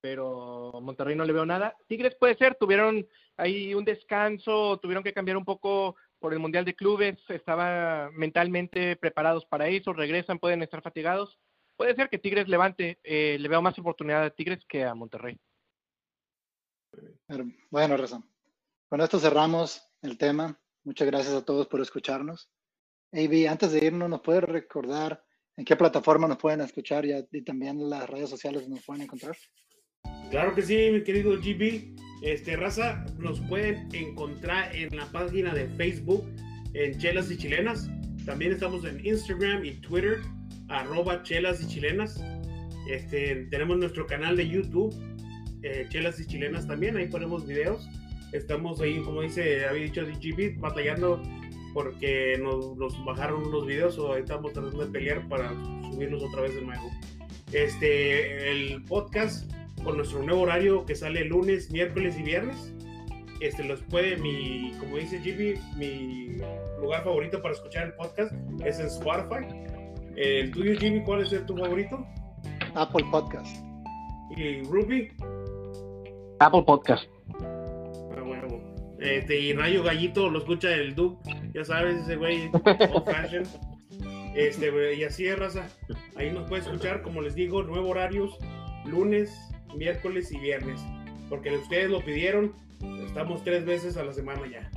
pero 0.00 0.72
Monterrey 0.82 1.14
no 1.14 1.24
le 1.24 1.32
veo 1.32 1.46
nada. 1.46 1.76
Tigres 1.86 2.16
puede 2.18 2.36
ser, 2.36 2.56
tuvieron 2.56 3.06
ahí 3.36 3.74
un 3.74 3.84
descanso, 3.84 4.78
tuvieron 4.80 5.04
que 5.04 5.12
cambiar 5.12 5.36
un 5.36 5.44
poco 5.44 5.96
por 6.18 6.32
el 6.32 6.40
Mundial 6.40 6.64
de 6.64 6.74
Clubes, 6.74 7.18
estaban 7.28 8.14
mentalmente 8.14 8.96
preparados 8.96 9.44
para 9.46 9.68
eso, 9.68 9.92
regresan, 9.92 10.38
pueden 10.38 10.62
estar 10.62 10.82
fatigados. 10.82 11.38
Puede 11.76 11.94
ser 11.94 12.08
que 12.08 12.18
Tigres 12.18 12.48
levante, 12.48 12.98
eh, 13.02 13.36
le 13.38 13.48
veo 13.48 13.60
más 13.60 13.78
oportunidad 13.78 14.24
a 14.24 14.30
Tigres 14.30 14.64
que 14.68 14.84
a 14.84 14.94
Monterrey. 14.94 15.38
Bueno, 17.70 17.96
razón. 17.96 18.24
Con 18.88 19.00
esto 19.00 19.18
cerramos 19.18 19.86
el 20.02 20.16
tema. 20.16 20.58
Muchas 20.84 21.06
gracias 21.08 21.34
a 21.34 21.44
todos 21.44 21.66
por 21.66 21.80
escucharnos. 21.80 22.48
AB, 23.12 23.48
antes 23.48 23.72
de 23.72 23.84
irnos, 23.84 24.08
¿nos 24.08 24.20
puedes 24.20 24.44
recordar 24.44 25.24
en 25.56 25.64
qué 25.64 25.76
plataforma 25.76 26.28
nos 26.28 26.38
pueden 26.38 26.60
escuchar 26.60 27.04
y, 27.04 27.12
y 27.32 27.42
también 27.42 27.88
las 27.88 28.08
redes 28.08 28.30
sociales 28.30 28.68
nos 28.68 28.84
pueden 28.84 29.02
encontrar? 29.02 29.36
Claro 30.30 30.54
que 30.54 30.62
sí, 30.62 30.90
mi 30.92 31.02
querido 31.04 31.36
GB. 31.36 31.94
Este, 32.22 32.56
raza, 32.56 33.04
nos 33.18 33.40
pueden 33.40 33.88
encontrar 33.94 34.74
en 34.74 34.96
la 34.96 35.04
página 35.12 35.52
de 35.52 35.68
Facebook 35.76 36.24
en 36.72 36.98
Chelas 36.98 37.30
y 37.30 37.36
Chilenas. 37.36 37.88
También 38.24 38.52
estamos 38.52 38.84
en 38.84 39.04
Instagram 39.04 39.64
y 39.64 39.72
Twitter, 39.74 40.20
arroba 40.68 41.22
Chelas 41.22 41.62
y 41.62 41.66
Chilenas. 41.68 42.22
Este, 42.90 43.46
tenemos 43.50 43.78
nuestro 43.78 44.06
canal 44.06 44.36
de 44.36 44.48
YouTube, 44.48 44.94
eh, 45.62 45.86
Chelas 45.90 46.18
y 46.18 46.26
Chilenas 46.26 46.66
también, 46.66 46.96
ahí 46.96 47.08
ponemos 47.08 47.46
videos. 47.46 47.88
Estamos 48.32 48.80
ahí, 48.80 49.00
como 49.02 49.22
dice, 49.22 49.66
había 49.66 49.84
dicho 49.84 50.04
GB, 50.04 50.58
batallando 50.58 51.22
porque 51.74 52.38
nos, 52.40 52.76
nos 52.76 53.04
bajaron 53.04 53.46
unos 53.46 53.66
videos 53.66 53.98
o 53.98 54.14
ahí 54.14 54.22
estamos 54.22 54.52
tratando 54.52 54.86
de 54.86 54.90
pelear 54.90 55.28
para 55.28 55.50
subirlos 55.90 56.22
otra 56.22 56.42
vez 56.42 56.54
de 56.54 56.62
nuevo. 56.62 56.90
Este, 57.52 58.50
el 58.50 58.82
podcast 58.84 59.52
con 59.82 59.96
nuestro 59.96 60.22
nuevo 60.22 60.42
horario 60.42 60.86
que 60.86 60.94
sale 60.94 61.24
lunes, 61.24 61.70
miércoles 61.70 62.16
y 62.18 62.22
viernes. 62.22 62.72
Este 63.40 63.64
los 63.64 63.82
puede, 63.82 64.16
mi, 64.16 64.72
como 64.78 64.96
dice 64.96 65.18
Jimmy, 65.20 65.54
mi 65.76 66.38
lugar 66.80 67.04
favorito 67.04 67.42
para 67.42 67.52
escuchar 67.52 67.88
el 67.88 67.92
podcast 67.94 68.32
es 68.64 68.78
en 68.78 68.86
Spotify. 68.86 69.44
El 70.16 70.52
tuyo, 70.52 70.78
Jimmy, 70.78 71.02
¿cuál 71.02 71.22
es 71.22 71.32
el 71.32 71.44
tu 71.44 71.56
favorito? 71.56 72.06
Apple 72.74 73.04
Podcast. 73.10 73.56
Y 74.36 74.62
Ruby, 74.62 75.10
Apple 76.38 76.62
Podcast. 76.62 77.04
ah, 77.42 78.22
huevo. 78.22 78.60
Este, 79.00 79.38
y 79.38 79.52
Rayo 79.52 79.82
Gallito 79.82 80.30
lo 80.30 80.38
escucha 80.38 80.72
el 80.72 80.94
Duke, 80.94 81.30
ya 81.54 81.64
sabes, 81.64 82.02
ese 82.02 82.16
güey, 82.16 82.50
old 82.52 83.04
fashion. 83.04 83.44
Este, 84.34 84.70
güey, 84.70 85.00
y 85.00 85.04
así 85.04 85.26
es, 85.26 85.38
raza. 85.38 85.66
Ahí 86.16 86.30
nos 86.32 86.48
puede 86.48 86.62
escuchar, 86.62 87.02
como 87.02 87.22
les 87.22 87.36
digo, 87.36 87.62
nuevo 87.62 87.90
horarios, 87.90 88.36
lunes, 88.84 89.32
miércoles 89.76 90.32
y 90.32 90.38
viernes. 90.38 90.80
Porque 91.28 91.56
ustedes 91.56 91.88
lo 91.88 92.04
pidieron, 92.04 92.52
estamos 93.06 93.44
tres 93.44 93.64
veces 93.64 93.96
a 93.96 94.02
la 94.02 94.12
semana 94.12 94.42
ya. 94.50 94.70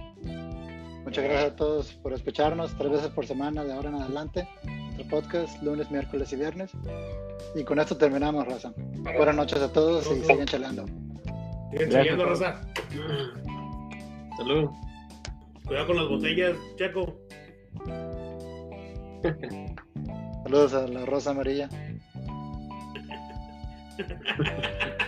Muchas 1.03 1.23
gracias 1.23 1.51
a 1.53 1.55
todos 1.55 1.93
por 1.93 2.13
escucharnos 2.13 2.77
tres 2.77 2.91
veces 2.91 3.07
por 3.09 3.25
semana 3.25 3.63
de 3.63 3.73
ahora 3.73 3.89
en 3.89 3.95
adelante. 3.95 4.47
Nuestro 4.65 5.07
podcast, 5.07 5.63
lunes, 5.63 5.89
miércoles 5.89 6.31
y 6.33 6.35
viernes. 6.35 6.71
Y 7.55 7.63
con 7.63 7.79
esto 7.79 7.97
terminamos, 7.97 8.45
Raza. 8.45 8.73
Buenas 9.15 9.35
noches 9.35 9.59
a 9.61 9.71
todos 9.71 10.05
y 10.11 10.21
sigan 10.21 10.45
chaleando. 10.45 10.85
Siguen 10.85 11.89
Gracias 11.89 11.91
chaleando, 11.91 12.25
raza. 12.25 12.61
Salud. 14.37 14.69
Cuidado 15.67 15.87
con 15.87 15.97
las 15.97 16.07
botellas, 16.07 16.57
Checo. 16.77 17.19
Saludos 20.43 20.73
a 20.73 20.87
la 20.87 21.05
Rosa 21.05 21.31
Amarilla. 21.31 21.69